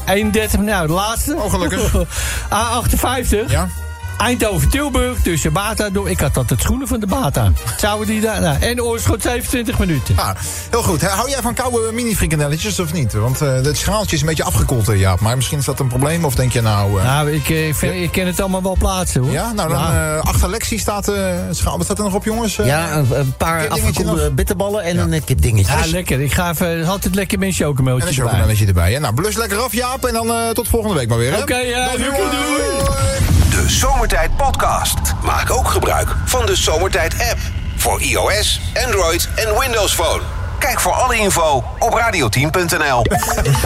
31, 0.07 0.61
nou 0.61 0.87
de 0.87 0.93
laatste. 0.93 1.35
Oh, 1.35 1.51
gelukkig. 1.51 1.93
A58 2.51 3.51
Ja? 3.51 3.69
Eindhoven-Tilburg 4.21 5.19
tussen 5.23 5.53
Bata 5.53 5.91
door. 5.91 6.11
Ik 6.11 6.21
had 6.21 6.35
dat 6.35 6.51
het 6.51 6.61
schoenen 6.61 6.89
van 6.89 7.01
de 7.01 7.07
Bata. 7.07 7.53
Zouden 7.79 8.07
die 8.07 8.21
daar. 8.21 8.41
Nou, 8.41 8.61
en 8.61 8.83
Oorschot 8.83 9.23
27 9.23 9.79
minuten. 9.79 10.17
Ah, 10.17 10.31
heel 10.71 10.83
goed. 10.83 11.03
Hou 11.03 11.31
jij 11.31 11.39
van 11.43 11.55
koude 11.55 11.93
mini-frikandelletjes 11.93 12.81
of 12.81 12.93
niet? 12.93 13.13
Want 13.13 13.41
eh 13.41 13.53
het 13.53 13.77
schaaltje 13.77 14.15
is 14.17 14.21
een 14.23 14.29
beetje 14.29 14.45
afgekoeld, 14.45 14.89
eh, 14.89 14.99
Jaap. 14.99 15.21
Maar 15.21 15.37
misschien 15.37 15.59
is 15.59 15.65
dat 15.65 15.81
een 15.81 15.87
probleem. 15.89 16.25
Of 16.25 16.35
denk 16.35 16.53
je 16.53 16.61
nou... 16.61 16.99
eh, 17.01 17.05
Nou, 17.07 17.31
ik, 17.33 17.49
ik, 17.49 17.75
vind- 17.75 17.95
ik 17.95 18.11
ken 18.13 18.27
het 18.27 18.41
allemaal 18.41 18.63
wel 18.63 18.77
plaatsen 18.79 19.21
hoor. 19.23 19.33
ja, 19.33 19.53
nou 19.53 19.69
dan 19.69 19.79
Ja. 19.79 20.17
eh, 20.17 20.23
achter 20.23 20.51
Lexi 20.51 20.79
staat 20.79 21.09
eh, 21.09 21.15
het 21.47 21.57
schaal. 21.57 21.77
Wat 21.77 21.85
staat 21.85 21.99
er 21.99 22.05
nog 22.05 22.15
op, 22.15 22.25
jongens? 22.25 22.57
Ja, 22.57 22.97
een, 22.97 23.07
een 23.19 23.35
paar 23.37 23.69
afgekoelde 23.69 24.31
bitterballen 24.31 24.83
en 24.83 24.99
een 24.99 25.13
eh, 25.13 25.21
kipdingetje. 25.25 25.73
Ja, 25.73 25.87
lekker. 25.87 26.21
Ik 26.21 26.33
ga 26.33 26.51
even 26.51 26.87
altijd 26.87 27.15
lekker 27.15 27.39
met 27.39 27.49
een 27.49 27.55
En 27.55 27.61
een 27.61 27.67
chocomeltje 27.69 28.09
erbij. 28.09 28.25
chocomeletje 28.35 28.67
erbij. 28.67 28.93
Hè? 28.93 28.99
Nou, 28.99 29.15
blus 29.15 29.37
lekker 29.37 29.59
af, 29.59 29.73
Jaap. 29.73 30.05
En 30.05 30.13
dan 30.15 30.31
eh, 30.31 30.49
tot 30.49 30.69
volgende 30.69 30.95
week 30.97 31.09
maar 31.09 31.19
weer. 31.19 31.33
hè? 31.35 31.41
Oké, 31.41 31.57
ja, 31.57 31.89
doei. 31.97 33.30
De 33.51 33.65
Zomertijd 33.69 34.37
Podcast. 34.37 34.99
Maak 35.23 35.51
ook 35.51 35.69
gebruik 35.69 36.17
van 36.25 36.47
de 36.47 36.57
Zomertijd 36.57 37.13
app. 37.13 37.39
Voor 37.77 38.01
iOS, 38.01 38.61
Android 38.85 39.29
en 39.35 39.59
Windows 39.59 39.95
Phone. 39.95 40.40
Kijk 40.61 40.81
voor 40.81 40.93
alle 40.93 41.17
info 41.17 41.65
op 41.79 41.93
radioteam.nl. 41.93 43.03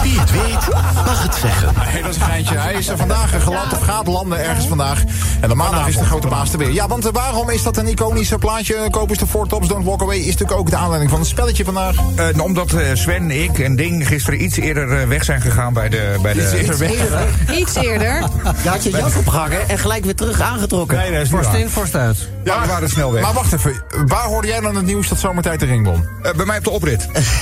Wie 0.02 0.20
het 0.20 0.30
weet, 0.30 0.74
mag 0.94 1.22
het 1.22 1.34
zeggen. 1.34 1.72
Hey, 1.76 2.02
dat 2.02 2.10
is 2.10 2.16
een 2.16 2.22
geintje. 2.22 2.58
Hij 2.58 2.74
is 2.74 2.88
er 2.88 2.96
vandaag 2.96 3.42
geland 3.42 3.72
of 3.72 3.80
gaat 3.80 4.06
landen 4.06 4.38
ergens 4.44 4.66
vandaag. 4.66 5.02
En 5.40 5.48
de 5.48 5.54
maandag 5.54 5.88
is 5.88 5.96
de 5.96 6.04
grote 6.04 6.28
baas 6.28 6.52
er 6.52 6.58
weer. 6.58 6.72
Ja, 6.72 6.88
want 6.88 7.04
waarom 7.04 7.50
is 7.50 7.62
dat 7.62 7.76
een 7.76 7.86
iconisch 7.86 8.32
plaatje? 8.38 8.86
Kopers 8.90 9.18
de 9.18 9.26
Four 9.26 9.46
Tops 9.46 9.68
Don't 9.68 9.84
Walk 9.84 10.02
Away 10.02 10.16
is 10.16 10.24
natuurlijk 10.24 10.58
ook 10.58 10.70
de 10.70 10.76
aanleiding 10.76 11.10
van 11.10 11.20
het 11.20 11.28
spelletje 11.28 11.64
vandaag. 11.64 11.96
Eh, 12.16 12.42
omdat 12.42 12.72
eh, 12.72 12.86
Sven, 12.92 13.30
ik 13.30 13.58
en 13.58 13.76
Ding 13.76 14.06
gisteren 14.06 14.42
iets 14.42 14.56
eerder 14.56 15.00
eh, 15.00 15.08
weg 15.08 15.24
zijn 15.24 15.40
gegaan 15.40 15.72
bij 15.72 15.88
de... 15.88 16.18
Bij 16.22 16.32
de 16.32 16.40
Iets 16.40 16.52
eerder 16.52 16.78
weg. 16.78 17.58
Iets 17.58 17.74
eerder. 17.74 18.28
Je 18.62 18.68
had 18.68 18.84
je 18.84 18.90
jas 18.90 19.16
opgehangen 19.16 19.68
en 19.68 19.78
gelijk 19.78 20.04
weer 20.04 20.14
terug 20.14 20.40
aangetrokken. 20.40 20.98
Nee, 20.98 21.12
dat 21.12 21.20
is 21.20 21.30
waar. 21.30 21.58
in, 21.58 21.70
vorst 21.70 21.94
uit. 21.94 22.28
Ja, 22.44 22.60
we 22.60 22.66
waren 22.66 22.88
snel 22.88 23.12
weg. 23.12 23.22
Maar 23.22 23.32
wacht 23.32 23.52
even, 23.52 23.82
waar 24.06 24.26
hoorde 24.26 24.48
jij 24.48 24.60
dan 24.60 24.76
het 24.76 24.84
nieuws 24.84 25.08
dat 25.08 25.18
zomertijd 25.18 25.60
de 25.60 25.66
ring 25.66 25.86
won? 25.86 26.08
Eh, 26.22 26.32
bij 26.32 26.46
mij 26.46 26.60
op 26.64 26.80
de 26.80 26.83
oprit. 26.84 27.06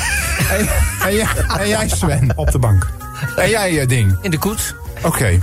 En, 0.51 0.68
en, 1.09 1.14
jij, 1.14 1.26
en 1.59 1.68
jij, 1.68 1.88
Sven? 1.88 2.32
Op 2.34 2.51
de 2.51 2.59
bank. 2.59 2.88
En 3.36 3.49
jij, 3.49 3.80
eh, 3.80 3.88
Ding? 3.88 4.18
In 4.20 4.30
de 4.30 4.38
koets. 4.38 4.74
Oké. 5.03 5.38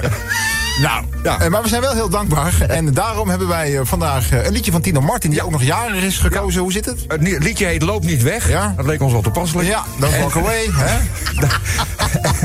Nou, 0.81 1.05
Ja. 1.23 1.39
eh, 1.39 1.49
maar 1.49 1.61
we 1.61 1.67
zijn 1.69 1.81
wel 1.81 1.93
heel 1.93 2.09
dankbaar. 2.09 2.61
En 2.61 2.93
daarom 2.93 3.29
hebben 3.29 3.47
wij 3.47 3.77
eh, 3.77 3.85
vandaag 3.85 4.31
een 4.31 4.51
liedje 4.51 4.71
van 4.71 4.81
Tino 4.81 5.01
Martin... 5.01 5.29
die 5.29 5.43
ook 5.43 5.51
nog 5.51 5.63
jarig 5.63 6.03
is 6.03 6.17
gekozen. 6.17 6.61
Hoe 6.61 6.71
zit 6.71 6.85
het? 6.85 7.05
Het 7.07 7.21
liedje 7.43 7.65
heet 7.65 7.81
Loop 7.81 8.03
niet 8.03 8.23
weg. 8.23 8.49
Ja. 8.49 8.73
Dat 8.77 8.85
leek 8.85 9.01
ons 9.01 9.11
wel 9.11 9.21
toepasselijk. 9.21 9.67
Ja, 9.67 9.83
Don't 9.99 10.17
Walk 10.17 10.35
Away. 10.35 10.69
Hè? 10.83 10.97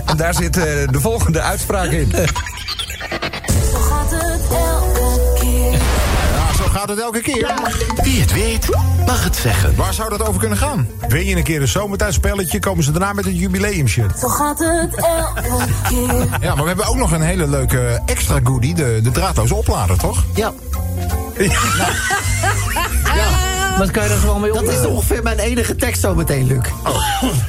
En 0.04 0.16
daar 0.16 0.34
zit 0.34 0.54
de 0.54 1.00
volgende 1.00 1.40
uitspraak 1.40 1.90
in. 1.90 2.10
Zo 3.70 3.78
gaat 3.78 4.10
het 4.10 4.40
elke 4.50 5.03
gaat 6.74 6.88
het 6.88 6.98
elke 6.98 7.20
keer. 7.20 7.54
Wie 8.02 8.20
het 8.20 8.32
weet, 8.32 8.68
mag 9.06 9.24
het 9.24 9.36
zeggen. 9.36 9.76
Waar 9.76 9.92
zou 9.94 10.08
dat 10.10 10.26
over 10.28 10.40
kunnen 10.40 10.58
gaan? 10.58 10.88
Win 11.08 11.24
je 11.24 11.36
een 11.36 11.42
keer 11.42 11.60
een 11.60 11.68
zomertijdspelletje, 11.68 12.58
komen 12.58 12.84
ze 12.84 12.90
daarna 12.90 13.12
met 13.12 13.26
een 13.26 13.34
jubileumshirt. 13.34 14.18
Zo 14.18 14.28
gaat 14.28 14.58
het 14.58 14.94
elke 14.96 15.66
keer. 15.88 16.28
Ja, 16.40 16.54
maar 16.54 16.62
we 16.62 16.66
hebben 16.68 16.86
ook 16.86 16.96
nog 16.96 17.12
een 17.12 17.20
hele 17.20 17.48
leuke 17.48 18.02
extra 18.06 18.40
goodie. 18.44 18.74
De, 18.74 19.00
de 19.02 19.10
draadloze 19.10 19.54
oplader, 19.54 19.98
toch? 19.98 20.24
Ja, 20.34 20.52
Wat 23.78 23.90
kan 23.90 24.04
je 24.04 24.10
er 24.10 24.18
gewoon 24.18 24.40
mee 24.40 24.52
dat 24.52 24.68
is 24.68 24.84
ongeveer 24.86 25.22
mijn 25.22 25.38
enige 25.38 25.76
tekst 25.76 26.00
zo 26.00 26.14
meteen, 26.14 26.46
Luc. 26.46 26.64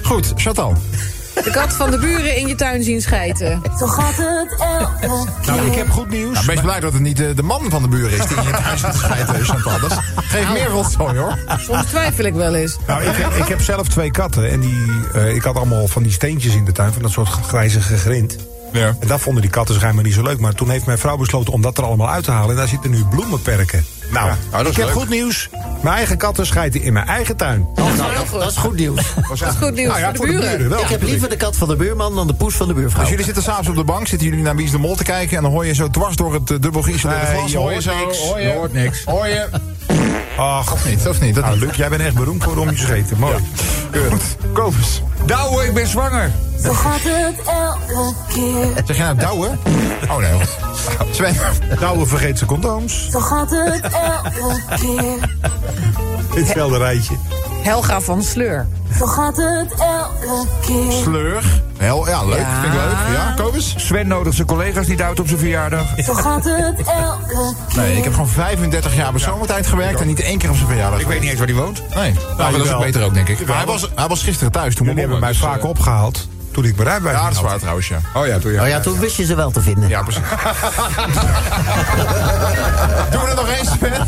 Goed, 0.04 0.34
Chantal. 0.36 0.74
De 1.44 1.50
kat 1.52 1.74
van 1.74 1.92
de 1.92 1.98
buren 1.98 2.38
in 2.38 2.48
je 2.48 2.56
tuin 2.56 2.84
zien 2.84 3.02
schijten. 3.02 3.62
Zo 3.80 3.88
gaat 3.88 4.16
het 4.16 4.56
elke 4.60 5.00
keer. 5.42 5.56
Nou, 5.56 5.68
ik 5.68 5.76
heb 5.76 5.90
goed 5.90 6.10
nieuws. 6.10 6.34
Nou, 6.34 6.46
wees 6.46 6.62
blij 6.62 6.80
dat 6.80 6.94
het 6.94 7.02
niet 7.02 7.20
eh, 7.20 7.36
de 7.36 7.44
man 7.44 7.70
van 7.70 7.82
de 7.82 7.88
buren 7.88 8.12
is 8.18 8.26
die 8.28 8.38
in 8.38 8.44
je 8.44 8.50
huis 8.50 8.80
zit 8.80 8.92
te 8.92 8.98
schijten, 8.98 9.46
Chantal. 9.46 9.80
Dat 9.80 10.00
geeft 10.16 10.54
meer 10.54 10.68
rotzooi, 10.68 11.18
hoor. 11.18 11.38
Soms 11.58 11.86
twijfel 11.86 12.26
ik 12.26 12.34
wel 12.34 12.56
eens. 12.56 12.78
Nou, 12.88 13.04
ik, 13.04 13.16
heb, 13.16 13.34
ik 13.34 13.48
heb 13.48 13.62
zelf 13.62 13.88
twee 13.88 14.12
katten 14.12 14.50
en 14.50 14.60
die, 14.60 14.86
eh, 15.14 15.36
ik 15.36 15.44
had 15.44 15.56
allemaal 15.56 15.88
van 15.88 16.04
die 16.04 16.12
steentjes 16.12 16.56
in 16.56 16.66
de 16.66 16.72
tuin, 16.72 16.94
van 16.94 17.02
dat 17.02 17.12
soort 17.12 17.28
grijzige 17.28 17.98
grind. 17.98 18.36
Ja. 18.72 18.96
En 19.00 19.08
dat 19.08 19.20
vonden 19.20 19.42
die 19.42 19.52
katten 19.52 19.76
schijnbaar 19.76 20.04
niet 20.04 20.14
zo 20.14 20.24
leuk. 20.24 20.40
Maar 20.40 20.54
toen 20.54 20.70
heeft 20.70 20.86
mijn 20.86 20.98
vrouw 20.98 21.18
besloten 21.18 21.54
om 21.54 21.62
dat 21.62 21.78
er 21.78 21.84
allemaal 21.84 22.10
uit 22.10 22.24
te 22.24 22.32
halen. 22.32 22.50
En 22.50 22.56
daar 22.56 22.68
zitten 22.68 22.92
nu 22.92 23.06
bloemenperken. 23.06 23.86
Nou, 24.12 24.32
is 24.32 24.70
ik 24.70 24.76
heb 24.76 24.86
leuk. 24.86 24.93
goed 24.95 25.10
nieuws. 25.10 25.49
Mijn 25.82 25.95
eigen 25.95 26.18
katten 26.18 26.45
schijten 26.45 26.82
in 26.82 26.93
mijn 26.93 27.08
eigen 27.08 27.36
tuin. 27.38 27.68
Dat 28.32 28.51
is 28.51 28.58
goed 28.58 28.76
nieuws. 28.76 29.01
Dat 29.30 29.41
is 29.41 29.56
goed 29.60 29.74
nieuws 29.76 29.88
Nou 29.88 29.99
ja, 29.99 30.12
voor 30.14 30.26
de 30.26 30.32
buren. 30.32 30.70
wel. 30.70 30.82
Ik 30.82 30.88
heb 30.88 31.01
liever 31.03 31.30
de 31.30 31.38
kat 31.38 31.56
van 31.56 31.68
de 31.68 31.76
buurman 31.76 32.16
dan 32.16 32.28
de 32.28 32.34
poes 32.34 32.56
van 32.56 32.68
de 32.68 32.74
buurvrouw. 32.74 32.99
Als 33.01 33.10
jullie 33.10 33.26
zitten 33.26 33.43
s'avonds 33.43 33.70
op 33.70 33.76
de 33.76 33.84
bank, 33.84 34.08
zitten 34.08 34.28
jullie 34.28 34.43
naar 34.43 34.56
Wie 34.56 34.66
is 34.66 34.72
de 34.72 34.78
Mol 34.78 34.95
te 34.95 35.03
kijken... 35.03 35.38
en 35.38 35.43
dan 35.43 35.51
hoor 35.51 35.66
je 35.66 35.74
zo 35.74 35.89
dwars 35.89 36.16
door 36.16 36.34
het 36.34 36.51
eh, 36.51 36.58
dubbel 36.60 36.82
geïsoleerde 36.82 37.26
glas... 37.26 37.51
je 37.51 37.58
hoor 37.58 37.72
je 37.74 37.82
niks. 38.06 38.20
Hoor 38.20 38.39
je, 38.39 38.51
hoort 38.51 38.74
niks. 38.74 39.03
Hoor 39.03 39.28
je? 39.28 39.47
Ach, 40.38 40.74
Of 40.74 40.86
niet, 40.86 41.08
of 41.08 41.22
niet? 41.22 41.36
Dat 41.36 41.43
nou. 41.43 41.60
Luc, 41.60 41.76
jij 41.76 41.89
bent 41.89 42.01
echt 42.01 42.16
beroemd 42.16 42.43
voor 42.43 42.58
om 42.58 42.70
je 42.70 42.78
scheten. 42.78 43.18
Mooi. 43.20 43.36
Keurig. 43.91 44.22
Kopers. 44.53 45.01
Douwe, 45.26 45.66
ik 45.66 45.74
ben 45.74 45.88
zwanger. 45.88 46.32
Zo 46.66 46.74
gaat 46.74 46.99
het 47.03 47.36
elke 47.47 48.13
keer. 48.34 48.84
Zeg 48.86 48.97
jij 48.97 49.05
nou 49.05 49.18
douwen? 49.18 49.59
Oh 50.09 50.18
nee. 50.18 50.32
hoor. 50.32 50.45
Sven. 51.11 51.36
Douwe 51.80 52.05
vergeet 52.05 52.38
zijn 52.38 52.49
condooms. 52.49 53.09
Zo 53.09 53.20
gaat 53.20 53.49
het 53.49 53.82
elke 53.82 54.61
keer. 54.80 55.30
Hetzelfde 56.36 56.78
rijtje. 56.78 57.16
Helga 57.63 58.01
van 58.01 58.24
Sleur. 58.24 58.68
Zo 58.97 59.05
gaat 59.05 59.38
het 59.38 59.74
elke 59.80 60.45
keer. 60.66 60.91
Sleur. 60.91 61.43
Heel, 61.78 62.07
ja, 62.07 62.26
leuk. 62.26 62.39
Ja. 62.39 62.61
Vind 62.61 62.74
ik 62.74 62.80
leuk. 62.80 63.16
Ja, 63.16 63.34
Kobus? 63.38 63.74
Sven 63.78 64.07
nodigt 64.07 64.36
zijn 64.36 64.47
collega's 64.47 64.88
niet 64.88 65.01
uit 65.01 65.20
op 65.20 65.28
zijn 65.28 65.39
verjaardag. 65.39 65.86
Zo 65.97 66.13
gaat 66.13 66.43
het 66.43 66.78
elke 66.78 67.55
keer. 67.68 67.84
Nee, 67.84 67.97
ik 67.97 68.03
heb 68.03 68.13
gewoon 68.13 68.28
35 68.28 68.95
jaar 68.95 69.11
bij 69.11 69.22
zomertijd 69.22 69.68
gewerkt 69.68 70.01
en 70.01 70.07
niet 70.07 70.20
één 70.20 70.38
keer 70.38 70.49
op 70.49 70.55
zijn 70.55 70.68
verjaardag. 70.68 70.99
Ik 70.99 71.07
weet 71.07 71.20
niet 71.20 71.30
eens 71.30 71.39
waar 71.39 71.47
hij 71.47 71.57
woont. 71.57 71.82
Nee, 71.95 72.13
nou, 72.38 72.51
dat 72.51 72.66
is 72.66 72.72
ook 72.72 72.82
beter 72.82 73.03
ook, 73.03 73.13
denk 73.13 73.28
ik. 73.28 73.47
Maar 73.47 73.57
hij 73.57 73.66
was, 73.66 73.89
hij 73.95 74.07
was 74.07 74.24
gisteren 74.24 74.51
thuis 74.51 74.76
toen 74.76 74.93
we 74.93 74.99
hebben 74.99 75.20
mij 75.20 75.30
dus, 75.30 75.39
vaak 75.39 75.61
eh, 75.61 75.70
opgehaald 75.70 76.28
toen 76.56 76.66
ik 76.66 76.76
mijn 76.76 76.88
rijbewijs 76.88 77.18
Ja, 77.18 77.24
dat 77.24 77.36
is 77.36 77.41
waar 77.41 77.60
trouwens, 77.60 77.88
ja. 77.88 77.99
Oh 78.14 78.28
ja, 78.28 78.39
toen 78.39 78.51
ja. 78.51 78.62
Oh 78.62 78.68
ja, 78.68 78.80
toen 78.80 78.99
wist 78.99 79.16
je 79.16 79.26
ze 79.26 79.36
wel 79.36 79.51
te 79.51 79.62
vinden. 79.62 79.89
Ja, 79.89 80.01
precies. 80.03 80.22
Doen 83.12 83.22
we 83.22 83.28
er 83.28 83.36
nog 83.36 83.47
eens, 83.47 83.70
Sven? 83.70 84.08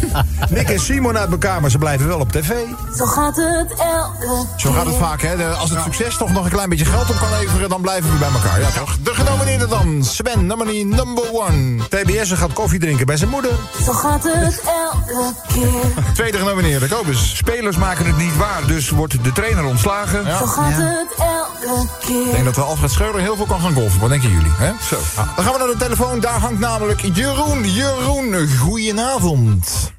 Nick 0.50 0.70
en 0.70 0.80
Simon 0.80 1.18
uit 1.18 1.32
elkaar, 1.32 1.62
maar 1.62 1.70
ze 1.70 1.78
blijven 1.78 2.08
wel 2.08 2.20
op 2.20 2.32
tv. 2.32 2.52
Zo 2.98 3.06
gaat 3.06 3.36
het 3.36 3.74
elke 3.80 4.18
keer. 4.20 4.46
Zo 4.58 4.72
gaat 4.72 4.86
het 4.86 4.96
vaak, 4.96 5.22
hè. 5.22 5.38
De- 5.38 5.46
als 5.46 5.70
het 5.70 5.82
succes 5.84 6.18
toch 6.18 6.32
nog 6.32 6.44
een 6.46 6.52
klein 6.52 6.70
beetje 6.70 6.86
geld 6.86 7.10
op 7.10 7.16
kan 7.20 7.40
leveren... 7.40 7.70
dan 7.70 7.82
blijven 7.82 8.12
we 8.12 8.18
bij 8.18 8.30
elkaar, 8.34 8.60
ja 8.60 8.70
toch? 8.70 8.98
De 9.04 9.14
genomineerde 9.14 9.68
dan, 9.68 10.04
Sven, 10.04 10.46
nummer 10.46 10.86
number 10.86 11.24
one. 11.34 11.76
TBS 11.90 12.32
gaat 12.32 12.54
koffie 12.54 12.80
drinken 12.80 13.06
bij 13.06 13.18
zijn 13.18 13.30
moeder. 13.30 13.52
Zo 13.86 13.92
gaat 13.94 14.24
het 14.24 14.62
elke 14.66 15.34
keer. 15.48 16.04
Tweede 16.14 16.38
genomineerde, 16.38 16.88
Kobus. 16.88 17.38
Spelers 17.38 17.78
maken 17.78 18.06
het 18.06 18.18
niet 18.18 18.38
waar, 18.38 18.62
dus 18.68 18.90
wordt 18.90 19.24
de 19.24 19.32
trainer 19.32 19.66
ontslagen. 19.66 20.26
Zo 20.38 20.46
gaat 20.46 20.74
het 20.74 21.08
elke 21.18 21.37
Ik 22.08 22.32
denk 22.32 22.46
dat 22.46 22.56
we 22.56 22.62
Alfred 22.62 22.92
Schreuder 22.92 23.22
heel 23.22 23.36
veel 23.36 23.46
kan 23.46 23.60
gaan 23.62 23.74
golfen. 23.74 24.00
Wat 24.00 24.10
denken 24.10 24.30
jullie? 24.32 24.52
Hè? 24.58 24.72
Zo. 24.82 24.96
Dan 25.36 25.44
gaan 25.46 25.54
we 25.54 25.60
naar 25.60 25.68
de 25.68 25.78
telefoon. 25.78 26.20
Daar 26.20 26.40
hangt 26.40 26.60
namelijk 26.60 27.02
Jeroen. 27.14 27.72
Jeroen, 27.72 28.48
goedenavond. 28.60 29.92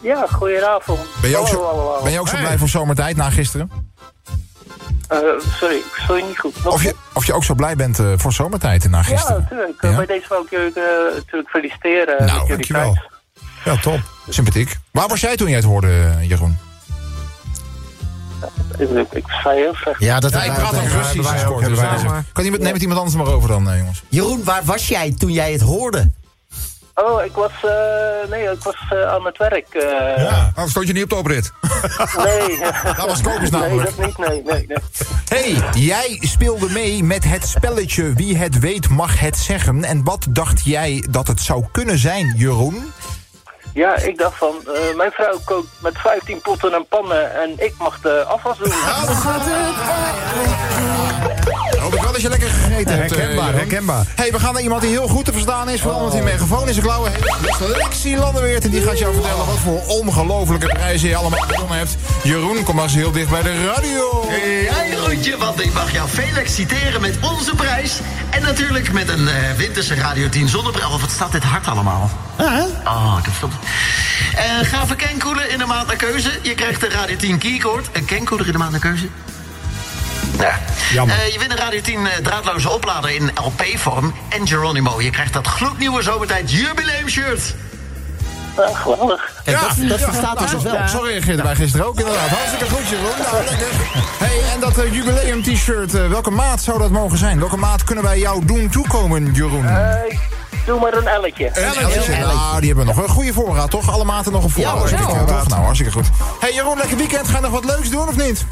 Ja, 0.00 0.26
goedenavond. 0.32 1.00
Ben 1.20 1.30
je 1.30 1.36
ook 1.36 1.46
Hallo 1.48 1.94
zo, 1.98 2.02
ben 2.02 2.12
je 2.12 2.20
ook 2.20 2.28
zo 2.28 2.36
blij 2.36 2.58
voor 2.58 2.68
zomertijd 2.68 3.16
na 3.16 3.30
gisteren? 3.30 3.70
Eh, 5.08 5.18
sorry, 5.58 5.82
je 6.08 6.24
niet 6.26 6.38
goed. 6.38 6.64
Nog 6.64 6.72
Of 6.74 6.82
je, 6.82 6.94
of 7.14 7.26
je 7.26 7.32
ook 7.32 7.44
zo 7.44 7.54
blij 7.54 7.76
bent 7.76 7.98
eh, 7.98 8.06
voor 8.16 8.32
zomertijd 8.32 8.90
na 8.90 8.96
Ja, 8.98 9.02
gisteren? 9.02 9.40
natuurlijk. 9.42 9.82
Eh, 9.82 9.90
Ja? 9.90 9.96
Bij 9.96 10.06
deze 10.06 10.26
wil 10.28 10.42
ik 10.42 10.50
jullie 10.50 10.72
eh, 10.74 11.14
natuurlijk 11.14 11.48
feliciteren. 11.48 12.16
met 12.18 12.26
Nou, 12.26 12.32
jullie 12.40 12.48
dankjewel. 12.48 12.98
Ja, 13.64 13.76
top. 13.76 14.00
Sympathiek. 14.28 14.76
Waar 14.90 15.08
was 15.08 15.20
jij 15.20 15.36
toen 15.36 15.46
jij 15.48 15.56
het 15.56 15.64
hoorde, 15.64 16.14
Jeroen? 16.20 16.58
Ik. 18.78 19.24
Ja, 19.98 20.20
dat 20.20 20.30
Ja, 20.32 20.42
ik 20.42 20.52
praat 20.54 20.74
ook 20.74 20.88
Russisch. 20.88 21.30
wij 21.30 21.46
ook, 21.46 21.64
dus. 21.64 21.78
Kan 22.32 22.44
iemand, 22.44 22.62
neem 22.62 22.72
het 22.72 22.82
iemand 22.82 22.98
anders 23.00 23.16
maar 23.16 23.34
over 23.34 23.48
dan, 23.48 23.76
jongens. 23.78 24.02
Jeroen, 24.08 24.44
waar 24.44 24.64
was 24.64 24.88
jij 24.88 25.14
toen 25.18 25.32
jij 25.32 25.52
het 25.52 25.60
hoorde? 25.60 26.10
Oh, 26.94 27.24
ik 27.24 27.32
was, 27.32 27.50
eh, 27.62 28.30
nee, 28.30 28.42
ik 28.42 28.62
was 28.62 28.74
eh, 28.90 29.02
aan 29.12 29.24
het 29.24 29.38
werk. 29.38 29.68
eh, 29.74 30.46
Oh, 30.56 30.66
stond 30.66 30.86
je 30.86 30.92
niet 30.92 31.02
op 31.02 31.08
de 31.08 31.14
oprit? 31.16 31.52
Nee. 32.24 32.58
Dat 32.96 33.06
was 33.06 33.20
Kobus 33.20 33.50
Nee, 33.50 33.60
namelijk. 33.60 33.96
dat 33.96 34.06
niet, 34.06 34.18
nee, 34.18 34.42
nee, 34.44 34.66
nee. 34.66 34.76
Hey, 35.28 35.80
jij 35.80 36.18
speelde 36.20 36.68
mee 36.70 37.04
met 37.04 37.24
het 37.24 37.46
spelletje 37.46 38.12
Wie 38.12 38.36
het 38.36 38.58
weet 38.58 38.88
mag 38.88 39.20
het 39.20 39.36
zeggen. 39.36 39.84
En 39.84 40.04
wat 40.04 40.26
dacht 40.30 40.64
jij 40.64 41.04
dat 41.10 41.26
het 41.28 41.40
zou 41.40 41.64
kunnen 41.72 41.98
zijn, 41.98 42.34
Jeroen? 42.36 42.92
Ja, 43.78 43.96
ik 43.96 44.18
dacht 44.18 44.38
van, 44.38 44.54
eh, 44.66 44.96
mijn 44.96 45.10
vrouw 45.10 45.38
kookt 45.44 45.68
met 45.82 45.98
15 45.98 46.40
potten 46.40 46.72
en 46.72 46.86
pannen 46.88 47.34
en 47.34 47.54
ik 47.56 47.74
mag 47.78 48.00
de 48.00 48.24
afwas 48.24 48.58
doen. 48.58 48.72
Hoop 51.88 51.96
ik 51.96 52.02
wel 52.02 52.12
dat 52.12 52.22
je 52.22 52.28
lekker 52.28 52.48
gegeten 52.50 52.98
hebt. 52.98 53.12
eh, 53.12 53.18
Herkenbaar, 53.18 53.52
herkenbaar. 53.54 54.04
hey, 54.14 54.32
we 54.32 54.38
gaan 54.40 54.52
naar 54.52 54.62
iemand 54.62 54.80
die 54.82 54.90
heel 54.90 55.08
goed 55.08 55.24
te 55.24 55.32
verstaan 55.32 55.68
is. 55.70 55.80
Vooral 55.80 55.98
omdat 55.98 56.12
hij 56.12 56.22
een 56.22 56.28
megafoon 56.28 56.66
in 56.66 56.72
zijn 56.74 56.84
klauwen 56.86 57.12
heeft. 57.12 57.60
Lexie 57.76 58.16
Landenweert. 58.16 58.64
En 58.64 58.70
die 58.70 58.82
gaat 58.82 58.98
jou 58.98 59.12
vertellen 59.14 59.46
wat 59.46 59.58
voor 59.58 59.82
ongelofelijke 59.86 60.66
prijzen 60.66 61.08
je 61.08 61.16
allemaal 61.16 61.40
gewonnen 61.40 61.76
hebt. 61.78 61.96
Jeroen, 62.22 62.62
kom 62.62 62.74
maar 62.74 62.84
eens 62.84 62.94
heel 62.94 63.10
dicht 63.12 63.30
bij 63.30 63.42
de 63.42 63.64
radio. 63.66 64.24
Ja, 64.70 64.86
Jeroentje, 64.86 65.36
want 65.36 65.64
ik 65.64 65.72
mag 65.72 65.92
jou 65.92 66.08
feliciteren 66.08 67.00
met 67.00 67.18
onze 67.20 67.54
prijs. 67.54 67.98
En 68.30 68.42
natuurlijk 68.42 68.92
met 68.92 69.08
een 69.08 69.28
eh, 69.28 69.34
winterse 69.56 69.94
Radio 69.94 70.28
10 70.28 70.48
zonnebril. 70.48 70.90
Of 70.90 71.00
wat 71.00 71.10
staat 71.10 71.32
dit 71.32 71.42
hard 71.44 71.66
allemaal? 71.66 72.10
Oh, 72.84 73.16
ik 73.18 73.24
heb 73.24 73.34
het 73.40 73.50
uh, 74.62 74.68
Gave 74.78 74.96
kenkoeler 74.96 75.50
in 75.50 75.58
de 75.58 75.66
maand 75.66 75.86
naar 75.86 75.96
keuze. 75.96 76.30
Je 76.42 76.54
krijgt 76.54 76.82
een 76.82 76.90
Radio 76.90 77.16
10 77.16 77.38
keycord. 77.38 77.88
Een 77.92 78.04
kenkoeler 78.04 78.46
in 78.46 78.52
de 78.52 78.58
maand 78.58 78.70
naar 78.70 78.80
keuze. 78.80 79.08
Ja. 80.38 80.58
Jammer. 80.92 81.16
Eh, 81.16 81.32
je 81.32 81.38
wint 81.38 81.50
een 81.50 81.56
Radio 81.56 81.80
10 81.80 82.06
eh, 82.06 82.16
draadloze 82.22 82.70
oplader 82.70 83.10
in 83.10 83.30
LP-vorm. 83.34 84.14
En 84.28 84.46
Geronimo, 84.46 85.00
je 85.02 85.10
krijgt 85.10 85.32
dat 85.32 85.46
gloednieuwe 85.46 86.02
zomertijd 86.02 86.50
jubileum-shirt. 86.50 87.54
Ja, 88.58 88.74
geweldig. 88.74 89.32
Kijk, 89.44 89.60
dat, 89.60 89.88
dat 89.88 90.00
verstaat 90.00 90.38
nou, 90.38 90.50
dus 90.50 90.62
wel. 90.62 90.88
Zo 90.88 91.00
reageerden 91.00 91.44
wij 91.44 91.54
gisteren 91.54 91.86
ook 91.86 91.98
inderdaad. 91.98 92.28
Hartstikke 92.28 92.74
goed, 92.74 92.88
Jeroen. 92.88 93.18
Nou, 93.32 93.44
lekker. 93.44 93.68
Hey, 94.18 94.52
en 94.54 94.60
dat 94.60 94.78
eh, 94.78 94.94
jubileum 94.94 95.42
t-shirt, 95.42 95.94
eh, 95.94 96.08
welke 96.08 96.30
maat 96.30 96.62
zou 96.62 96.78
dat 96.78 96.90
mogen 96.90 97.18
zijn? 97.18 97.38
Welke 97.38 97.56
maat 97.56 97.84
kunnen 97.84 98.04
wij 98.04 98.18
jou 98.18 98.44
doen 98.44 98.68
toekomen, 98.68 99.32
Jeroen? 99.32 99.66
Eh, 99.66 100.18
doe 100.66 100.80
maar 100.80 100.94
een 100.94 101.06
elletje. 101.06 101.46
Een 101.46 101.74
elletje. 101.74 102.16
Nou, 102.16 102.60
die 102.60 102.68
hebben 102.68 102.86
we 102.86 102.92
nog. 102.92 103.02
Een 103.02 103.14
goede 103.14 103.32
voorraad, 103.32 103.70
toch? 103.70 103.90
Alle 103.90 104.04
maten 104.04 104.32
nog 104.32 104.44
een 104.44 104.50
voorraad. 104.50 104.90
Ja, 104.90 104.96
denk 104.96 105.08
ik, 105.08 105.14
ja. 105.14 105.24
toch? 105.24 105.48
Nou, 105.48 105.62
hartstikke 105.62 105.92
goed. 105.92 106.06
Hey 106.40 106.52
Jeroen, 106.52 106.76
lekker 106.76 106.96
weekend. 106.96 107.28
Ga 107.28 107.36
je 107.36 107.42
nog 107.42 107.50
wat 107.50 107.64
leuks 107.64 107.90
doen 107.90 108.08
of 108.08 108.16
niet? 108.16 108.44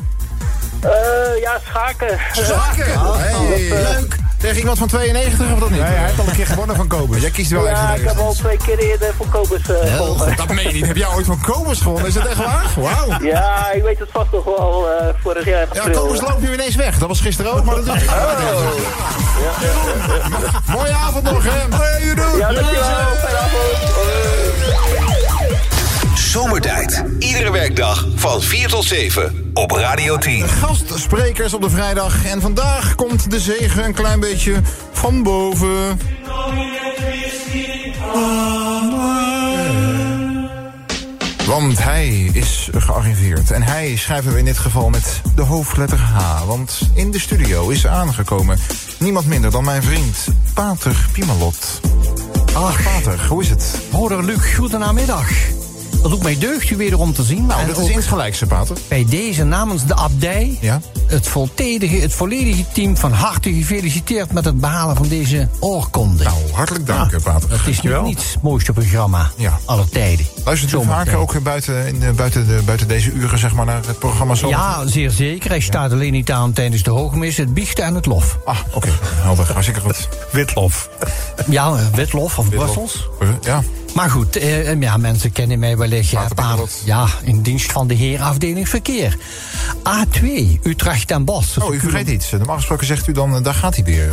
Eh, 0.87 1.41
ja, 1.41 1.61
schaken. 1.69 2.19
Zaken. 2.33 3.01
Hey, 3.19 3.69
leuk. 3.69 4.17
Tegen 4.39 4.59
iemand 4.59 4.79
van 4.79 4.89
92 4.89 5.53
of 5.53 5.59
dat 5.59 5.71
niet? 5.71 5.81
Nee, 5.81 5.89
hij 5.89 6.05
heeft 6.05 6.19
al 6.19 6.27
een 6.27 6.33
keer 6.33 6.47
gewonnen 6.47 6.77
van 6.77 6.87
Kobus. 6.89 7.21
Jij 7.21 7.31
kiest 7.31 7.51
wel 7.51 7.67
Ja, 7.67 7.93
even 7.93 8.03
ik 8.03 8.09
heb 8.09 8.19
al 8.19 8.33
twee 8.33 8.57
keer 8.57 8.79
eerder 8.79 9.15
voor 9.17 9.27
Kobus 9.27 9.69
eh 9.69 9.97
gewonnen. 9.97 10.37
Dat 10.37 10.49
meen 10.49 10.67
je 10.67 10.73
niet. 10.73 10.87
Heb 10.87 10.97
jij 10.97 11.09
ooit 11.09 11.27
van 11.27 11.41
Kobus 11.41 11.81
gewonnen? 11.81 12.07
Is 12.07 12.15
dat 12.15 12.27
echt 12.27 12.37
waar? 12.37 12.65
Wauw. 12.77 13.21
Ja, 13.23 13.73
ik 13.73 13.83
weet 13.83 13.99
het 13.99 14.09
vast 14.13 14.33
nog 14.33 14.45
wel 14.45 14.91
eh, 14.91 15.07
vorig 15.23 15.45
jaar. 15.45 15.67
Ja. 15.73 15.91
Kobus 15.91 16.21
loopt 16.21 16.41
nu 16.41 16.53
ineens 16.53 16.75
weg. 16.75 16.99
Dat 16.99 17.09
was 17.09 17.21
gisteren 17.21 17.53
ook, 17.53 17.65
maar 17.65 17.75
dat 17.75 17.85
doet 17.85 17.95
hij 17.95 18.07
Mooie 20.75 20.93
avond 20.93 21.25
nog, 21.25 21.45
hè? 21.45 21.77
Hey, 21.77 22.05
Jeroen. 22.05 22.39
Ja, 22.39 22.53
dankjewel. 22.53 22.83
Fijne 23.17 23.39
avond. 23.39 25.16
Zomertijd. 26.37 27.05
Iedere 27.19 27.51
werkdag 27.51 28.07
van 28.15 28.43
4 28.43 28.69
tot 28.69 28.85
7 28.85 29.51
op 29.55 29.71
Radio 29.71 30.17
10. 30.17 30.49
Gastsprekers 30.49 31.55
op 31.55 31.63
de 31.63 31.71
vrijdag. 31.71 32.25
En 32.25 32.41
vandaag 32.41 32.95
komt 32.95 33.31
de 33.31 33.41
zegen 33.41 33.85
een 33.85 33.95
klein 33.95 34.21
beetje 34.21 34.61
van 34.93 35.23
boven. 35.23 36.01
Want 41.47 41.83
hij 41.83 42.31
is 42.33 42.69
gearriveerd. 42.73 43.51
En 43.51 43.63
hij 43.63 43.97
schrijven 43.97 44.33
we 44.33 44.39
in 44.39 44.45
dit 44.45 44.59
geval 44.59 44.89
met 44.89 45.21
de 45.35 45.43
hoofdletter 45.43 46.01
H. 46.01 46.45
Want 46.47 46.81
in 46.95 47.11
de 47.11 47.21
studio 47.21 47.69
is 47.69 47.87
aangekomen 47.87 48.59
niemand 48.99 49.27
minder 49.27 49.51
dan 49.51 49.65
mijn 49.65 49.83
vriend 49.83 50.27
Pater 50.55 51.09
Piemelot. 51.13 51.81
Ach, 52.53 52.83
Pater, 52.83 53.27
hoe 53.29 53.43
is 53.43 53.49
het? 53.49 53.81
Broeder 53.91 54.25
Luc, 54.25 54.55
goedenamiddag. 54.55 55.29
Dat 56.07 56.15
doet 56.15 56.25
mij 56.25 56.39
deugd 56.39 56.71
u 56.71 56.77
weer 56.77 56.99
om 56.99 57.13
te 57.13 57.23
zien. 57.23 57.47
Nou, 57.47 57.61
En 57.61 57.67
dat 57.67 57.77
is 57.77 57.83
ook 57.83 57.91
insgelijks, 57.91 58.43
Pater. 58.49 58.77
Bij 58.89 59.07
deze 59.09 59.45
namens 59.45 59.87
de 59.87 59.95
abdij, 59.95 60.59
Ja? 60.61 60.81
het, 61.07 61.29
volledige, 61.29 61.97
het 61.97 62.13
volledige 62.13 62.65
team 62.73 62.97
van 62.97 63.13
harte 63.13 63.53
gefeliciteerd 63.53 64.33
met 64.33 64.45
het 64.45 64.61
behalen 64.61 64.97
van 64.97 65.09
deze 65.09 65.49
oorkonde. 65.61 66.25
Nou, 66.25 66.37
hartelijk 66.53 66.87
dank, 66.87 67.11
Ja, 67.11 67.19
Pater. 67.23 67.51
Het 67.51 67.67
is 67.67 67.81
nog 67.81 68.05
niet 68.05 68.19
het 68.33 68.43
mooiste 68.43 68.73
programma 68.73 69.31
Ja. 69.37 69.59
aller 69.65 69.89
tijden. 69.89 70.27
Luistert 70.45 70.73
u 70.73 70.85
vaker 70.85 71.17
ook 71.17 71.43
buiten, 71.43 71.87
in 71.87 72.01
de, 72.01 72.13
buiten, 72.13 72.47
de, 72.47 72.61
buiten 72.65 72.89
deze 72.89 73.13
uren 73.13 73.39
zeg 73.39 73.53
maar, 73.55 73.67
naar 73.67 73.87
het 73.87 73.99
programma 73.99 74.35
zo? 74.35 74.49
Ja, 74.49 74.87
zeer 74.87 75.11
zeker. 75.11 75.51
Hij 75.51 75.61
staat 75.61 75.93
alleen 75.93 76.13
niet 76.13 76.31
aan 76.33 76.53
tijdens 76.53 76.83
de 76.83 76.91
hoogmis, 76.91 77.37
het 77.37 77.55
biechten 77.55 77.85
en 77.85 77.95
het 77.95 78.07
lof. 78.07 78.39
Ah, 78.45 78.59
oké. 78.73 78.89
Helder. 79.05 79.47
Hartstikke 79.53 79.81
goed. 79.81 80.09
Witlof. 80.33 80.89
Ja, 81.49 81.67
eh, 81.69 81.87
Witlof 81.95 82.39
of 82.39 82.49
Brussels. 82.49 83.09
Ja. 83.41 83.63
Maar 83.97 84.11
goed, 84.11 84.37
eh, 84.37 84.81
ja, 84.81 84.97
mensen 84.97 85.33
kennen 85.33 85.59
mij 85.59 85.77
wellicht. 85.77 86.11
Ja, 86.11 86.21
paar- 86.35 86.47
Piemelot. 86.47 86.81
ja, 86.85 87.07
in 87.23 87.43
dienst 87.43 87.73
van 87.73 87.87
de 87.87 87.95
heer 87.95 88.21
afdeling 88.23 88.69
verkeer. 88.69 89.17
A2, 89.83 90.59
Utrecht 90.63 91.11
en 91.11 91.25
Bos. 91.25 91.59
Oh, 91.59 91.75
u 91.75 91.81
vergeet 91.81 92.09
iets. 92.09 92.31
Normaal 92.31 92.57
gesproken 92.57 92.87
zegt 92.87 93.07
u 93.07 93.13
dan, 93.13 93.37
eh, 93.37 93.43
daar 93.43 93.55
gaat 93.55 93.75
hij 93.75 93.85
weer. 93.85 94.09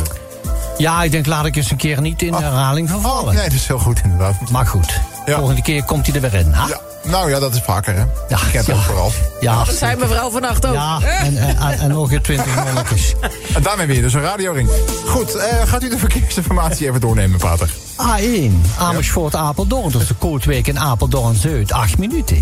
Ja, 0.78 1.02
ik 1.02 1.10
denk 1.10 1.26
laat 1.26 1.46
ik 1.46 1.56
eens 1.56 1.70
een 1.70 1.76
keer 1.76 2.00
niet 2.00 2.22
in 2.22 2.30
de 2.32 2.38
herhaling 2.38 2.90
vervallen. 2.90 3.28
Oh, 3.28 3.34
nee, 3.34 3.44
dat 3.44 3.52
is 3.52 3.66
heel 3.66 3.78
goed 3.78 4.00
inderdaad. 4.04 4.50
Maar 4.50 4.66
goed, 4.66 5.00
Ja. 5.26 5.36
volgende 5.36 5.62
keer 5.62 5.84
komt 5.84 6.06
hij 6.06 6.14
er 6.14 6.20
weer 6.30 6.34
in. 6.40 6.52
hè? 6.52 6.66
Ja. 6.68 6.80
Nou 7.04 7.30
ja, 7.30 7.38
dat 7.38 7.54
is 7.54 7.60
vaker, 7.60 7.94
hè? 7.94 8.04
Ja, 8.28 8.38
Ik 8.46 8.52
heb 8.52 8.66
ja. 8.66 8.76
vooral. 8.76 9.12
Ja, 9.40 9.64
Dat 9.64 9.74
zei 9.74 9.96
mevrouw 9.96 10.30
vannacht 10.30 10.66
ook. 10.66 10.74
ja 10.74 11.00
en, 11.00 11.36
en, 11.36 11.56
en- 11.78 11.88
nog 11.88 12.12
een 12.12 12.22
twintig 12.22 12.64
monnikers. 12.64 13.14
En 13.54 13.62
daarmee 13.62 13.86
weer 13.86 14.02
dus 14.02 14.14
een 14.14 14.20
radioring. 14.22 14.68
Goed, 15.06 15.34
eh, 15.34 15.68
gaat 15.68 15.82
u 15.82 15.88
de 15.88 15.98
verkeersinformatie 15.98 16.88
even 16.88 17.00
doornemen, 17.00 17.38
Pater? 17.38 17.70
A1, 18.02 18.52
Amersfoort 18.78 19.34
Apeldoorn 19.34 19.90
tussen 19.92 20.18
Kootwijk 20.18 20.68
en 20.68 20.78
Apeldoorn 20.78 21.34
Zuid, 21.34 21.72
8 21.72 21.98
minuten. 21.98 22.38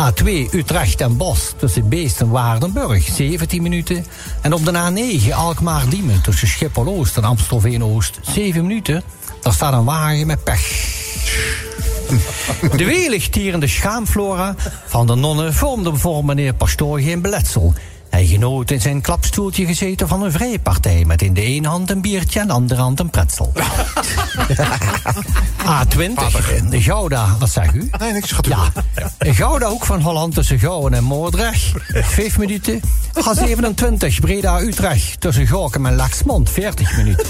A2, 0.00 0.24
Utrecht 0.52 1.00
en 1.00 1.16
Bos 1.16 1.52
tussen 1.58 1.88
Beest 1.88 2.20
en 2.20 2.30
Waardenburg, 2.30 3.08
17 3.14 3.62
minuten. 3.62 4.06
En 4.40 4.52
op 4.52 4.64
de 4.64 4.72
A9, 5.26 5.32
Alkmaar 5.34 5.88
Diemen 5.88 6.20
tussen 6.22 6.48
Schiphol 6.48 6.86
Oost 6.86 7.16
en 7.16 7.24
Amstelveen 7.24 7.84
Oost, 7.84 8.18
7 8.34 8.66
minuten. 8.66 9.02
Daar 9.40 9.52
staat 9.52 9.72
een 9.72 9.84
wagen 9.84 10.26
met 10.26 10.44
pech. 10.44 10.94
De 12.76 12.84
weligtierende 12.84 13.66
schaamflora 13.66 14.54
van 14.86 15.06
de 15.06 15.14
nonnen 15.14 15.54
vormde 15.54 15.96
voor 15.96 16.24
meneer 16.24 16.54
Pastoor 16.54 17.00
geen 17.00 17.20
beletsel. 17.20 17.74
Hij 18.10 18.26
genoot 18.26 18.70
in 18.70 18.80
zijn 18.80 19.00
klapstoeltje 19.00 19.66
gezeten 19.66 20.08
van 20.08 20.22
een 20.22 20.32
vrije 20.32 20.58
partij... 20.58 21.04
met 21.04 21.22
in 21.22 21.34
de 21.34 21.42
ene 21.42 21.68
hand 21.68 21.90
een 21.90 22.00
biertje 22.00 22.40
en 22.40 22.46
de 22.46 22.52
andere 22.52 22.80
hand 22.80 23.00
een 23.00 23.10
pretzel. 23.10 23.52
A20, 25.66 26.68
de 26.70 26.82
Gouda, 26.82 27.36
wat 27.38 27.50
zeg 27.50 27.72
u? 27.72 27.90
Nee, 27.98 28.12
niks, 28.12 28.32
gaat 28.32 28.46
Ja, 28.46 28.72
de 29.18 29.34
Gouda 29.34 29.68
hoek 29.68 29.84
van 29.84 30.00
Holland 30.00 30.34
tussen 30.34 30.58
Gouwen 30.58 30.94
en 30.94 31.04
Moordrecht. 31.04 31.72
Vijf 31.88 32.38
minuten. 32.38 32.80
A27, 33.18 34.20
Breda-Utrecht 34.20 35.20
tussen 35.20 35.46
Gorkum 35.46 35.86
en 35.86 35.94
Laxmond. 35.96 36.50
40 36.50 36.96
minuten. 36.96 37.26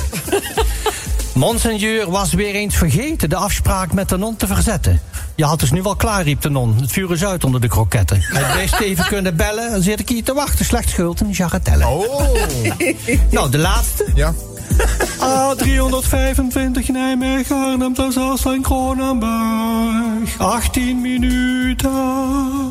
Monseigneur 1.37 2.11
was 2.11 2.33
weer 2.33 2.55
eens 2.55 2.77
vergeten 2.77 3.29
de 3.29 3.37
afspraak 3.37 3.93
met 3.93 4.09
de 4.09 4.17
non 4.17 4.37
te 4.37 4.47
verzetten. 4.47 5.01
Je 5.35 5.45
had 5.45 5.61
dus 5.61 5.71
nu 5.71 5.83
wel 5.83 5.97
klaar, 5.97 6.23
riep 6.23 6.41
de 6.41 6.51
non. 6.51 6.77
Het 6.81 6.93
vuur 6.93 7.13
is 7.13 7.25
uit 7.25 7.45
onder 7.45 7.61
de 7.61 7.69
kroketten. 7.69 8.21
Hij 8.21 8.63
best 8.63 8.81
even 8.81 9.05
kunnen 9.05 9.37
bellen, 9.37 9.71
dan 9.71 9.83
zit 9.83 10.01
ik 10.01 10.09
hier 10.09 10.25
te 10.25 10.35
wachten. 10.35 10.65
Slecht 10.65 10.89
schuld 10.89 11.21
en 11.21 11.31
jagatellen. 11.31 11.89
Oh. 11.89 12.35
nou, 13.31 13.51
de 13.51 13.59
laatste. 13.59 14.07
Ja. 14.15 14.35
A325 15.27 16.87
Nijmegen, 16.93 17.57
Arnhem, 17.57 17.95
Terzasland, 17.95 18.63
Kronenberg. 18.63 20.39
18 20.39 21.01
minuten. 21.01 21.91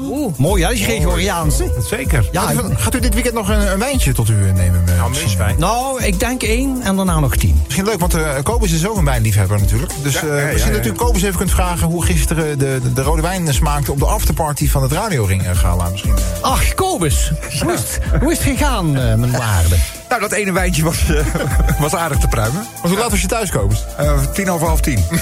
Oeh, 0.10 0.38
mooi 0.38 0.64
hè, 0.64 0.74
die 0.74 0.84
Gregoriaanse. 0.84 1.72
Zeker. 1.90 2.30
Ja, 2.32 2.42
gaat, 2.42 2.54
u, 2.54 2.72
ik- 2.72 2.80
gaat 2.80 2.96
u 2.96 3.00
dit 3.00 3.14
weekend 3.14 3.36
nog 3.36 3.50
een, 3.50 3.72
een 3.72 3.80
wijntje 3.80 4.14
tot 4.14 4.30
u 4.30 4.34
nemen? 4.34 4.84
eh, 4.88 4.98
Nou, 5.38 5.54
nou, 5.58 6.04
ik 6.04 6.20
denk 6.20 6.44
één 6.44 6.82
en 6.82 6.96
daarna 6.96 7.20
nog 7.20 7.36
tien. 7.36 7.62
Misschien 7.64 7.86
leuk, 7.86 8.00
want 8.00 8.16
uh, 8.16 8.30
Kobus 8.44 8.72
is 8.72 8.88
ook 8.88 8.98
een 8.98 9.06
wijnliefhebber 9.06 9.60
natuurlijk. 9.60 9.92
Dus 10.04 10.14
Ja, 10.14 10.20
eh, 10.22 10.28
ja, 10.28 10.36
ja, 10.46 10.52
misschien 10.52 10.72
ja. 10.74 10.78
dat 10.78 10.88
u 10.88 10.92
Kobus 10.92 11.22
even 11.22 11.38
kunt 11.38 11.52
vragen... 11.52 11.88
hoe 11.88 12.06
gisteren 12.06 12.60
de, 12.60 12.80
de, 12.82 12.94
de 12.94 13.02
rode 13.02 13.22
wijn 13.22 13.54
smaakte 13.54 13.92
op 13.92 14.00
de 14.00 14.06
afterparty 14.06 14.70
van 14.70 14.82
het 14.84 14.92
radioring 14.92 15.44
eh, 15.44 15.56
gala. 15.58 15.90
Misschien. 15.90 16.16
eh. 16.16 16.42
Ach, 16.42 16.74
Kobus, 16.74 17.32
hoe 17.62 17.74
is 17.74 17.80
het, 17.80 18.00
hoe 18.22 18.32
is 18.32 18.38
het 18.38 18.48
gegaan, 18.58 18.88
eh, 18.98 19.16
mijn 19.16 19.32
waarde? 19.32 19.76
Nou, 20.10 20.22
dat 20.22 20.32
ene 20.32 20.52
wijntje 20.52 20.84
was, 20.84 21.10
eh, 21.10 21.26
was 21.80 21.96
aardig 21.96 22.18
te 22.18 22.28
pruimen. 22.28 22.66
Want 22.82 22.88
hoe 22.94 22.98
laat 22.98 23.12
was 23.12 23.22
je 23.22 23.28
thuis, 23.28 23.50
Kobus? 23.52 23.86
Eh, 23.98 24.22
tien 24.34 24.52
over 24.52 24.68
half 24.68 24.82
tien. 24.82 25.06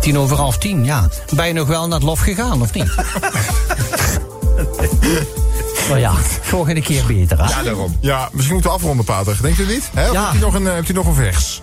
Tien 0.00 0.18
over 0.18 0.36
half 0.36 0.58
tien, 0.58 0.84
ja. 0.84 1.08
Ben 1.34 1.46
je 1.46 1.52
nog 1.52 1.68
wel 1.68 1.86
naar 1.86 1.98
het 1.98 2.06
lof 2.06 2.20
gegaan, 2.20 2.62
of 2.62 2.72
niet? 2.72 2.94
nou 5.88 5.98
ja, 5.98 6.12
volgende 6.42 6.80
keer 6.82 7.04
beter, 7.06 7.38
hè? 7.44 7.48
Ja, 7.50 7.62
daarom. 7.62 7.96
Ja, 8.00 8.28
misschien 8.32 8.52
moeten 8.54 8.70
we 8.72 8.76
afronden, 8.76 9.04
Pater. 9.04 9.38
Denkt 9.42 9.58
u 9.58 9.66
niet? 9.66 9.90
Hè? 9.94 10.06
Of 10.08 10.12
Ja. 10.12 10.22
hebt, 10.24 10.36
u 10.36 10.38
nog 10.38 10.54
een, 10.54 10.66
eh, 10.66 10.74
hebt 10.74 10.88
u 10.88 10.92
nog 10.92 11.06
een 11.06 11.14
vers? 11.14 11.62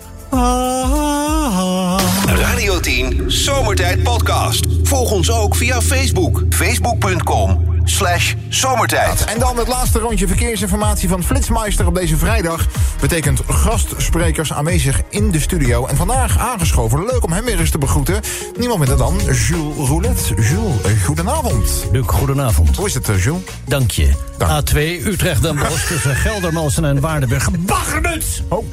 Radio 2.25 2.79
10 2.79 3.23
Zomertijd 3.27 4.03
Podcast. 4.03 4.65
Volg 4.83 5.11
ons 5.11 5.31
ook 5.31 5.55
via 5.55 5.81
Facebook. 5.81 6.43
Facebook.com 6.49 7.72
slash 7.83 8.33
zomertijd. 8.49 9.25
En 9.25 9.39
dan 9.39 9.57
het 9.57 9.67
laatste 9.67 9.99
rondje 9.99 10.27
verkeersinformatie 10.27 11.09
van 11.09 11.23
Flitsmeister 11.23 11.87
op 11.87 11.95
deze 11.95 12.17
vrijdag. 12.17 12.67
Betekent 12.99 13.41
gastsprekers 13.47 14.53
aanwezig 14.53 15.01
in 15.09 15.31
de 15.31 15.39
studio. 15.39 15.85
En 15.85 15.95
vandaag 15.95 16.37
aangeschoven. 16.39 17.05
Leuk 17.05 17.23
om 17.23 17.31
hem 17.31 17.45
weer 17.45 17.59
eens 17.59 17.69
te 17.69 17.77
begroeten. 17.77 18.21
Niemand 18.57 18.79
minder 18.79 18.97
dan 18.97 19.17
Jules 19.17 19.87
Roulette. 19.87 20.33
Jules, 20.35 20.81
eh, 20.83 21.03
goedenavond. 21.03 21.87
Luc, 21.91 22.05
goedenavond. 22.07 22.77
Hoe 22.77 22.87
is 22.87 22.93
het, 22.93 23.09
eh, 23.09 23.23
Jules? 23.23 23.41
Dank 23.65 23.91
je. 23.91 24.09
Dank. 24.37 24.51
A2, 24.51 25.01
Utrecht 25.05 25.41
Den 25.41 25.55
Bosch 25.55 25.87
tussen 25.87 26.15
Geldermalsen 26.15 26.85
en 26.85 26.99
Waardenburg. 26.99 27.49
Baggernuts! 27.59 28.41
Oh, 28.47 28.65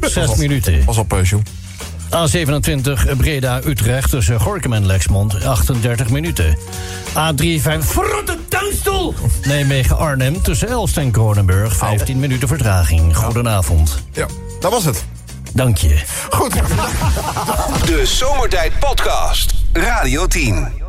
Zes 0.00 0.34
minuten. 0.34 0.84
pas 0.84 0.98
op, 0.98 1.12
eh, 1.12 1.24
Jules. 1.24 1.44
A27 2.10 3.16
Breda-Utrecht 3.16 4.10
tussen 4.10 4.40
Gorkum 4.40 4.72
en 4.72 4.86
Lexmond, 4.86 5.44
38 5.44 6.08
minuten. 6.08 6.58
A35 7.14 7.78
Verrotte 7.78 8.38
tuinstoel! 8.48 9.14
Nijmegen-Arnhem 9.42 10.42
tussen 10.42 10.68
Elst 10.68 10.96
en 10.96 11.10
Kronenburg, 11.10 11.76
15 11.76 12.18
minuten 12.18 12.48
vertraging. 12.48 13.16
Goedenavond. 13.16 14.02
Ja, 14.12 14.26
dat 14.60 14.70
was 14.72 14.84
het. 14.84 15.04
Dank 15.52 15.76
je. 15.76 16.02
Goed. 16.30 16.52
De 17.86 18.02
Zomertijd 18.04 18.78
Podcast. 18.78 19.54
Radio 19.72 20.26
10. 20.26 20.85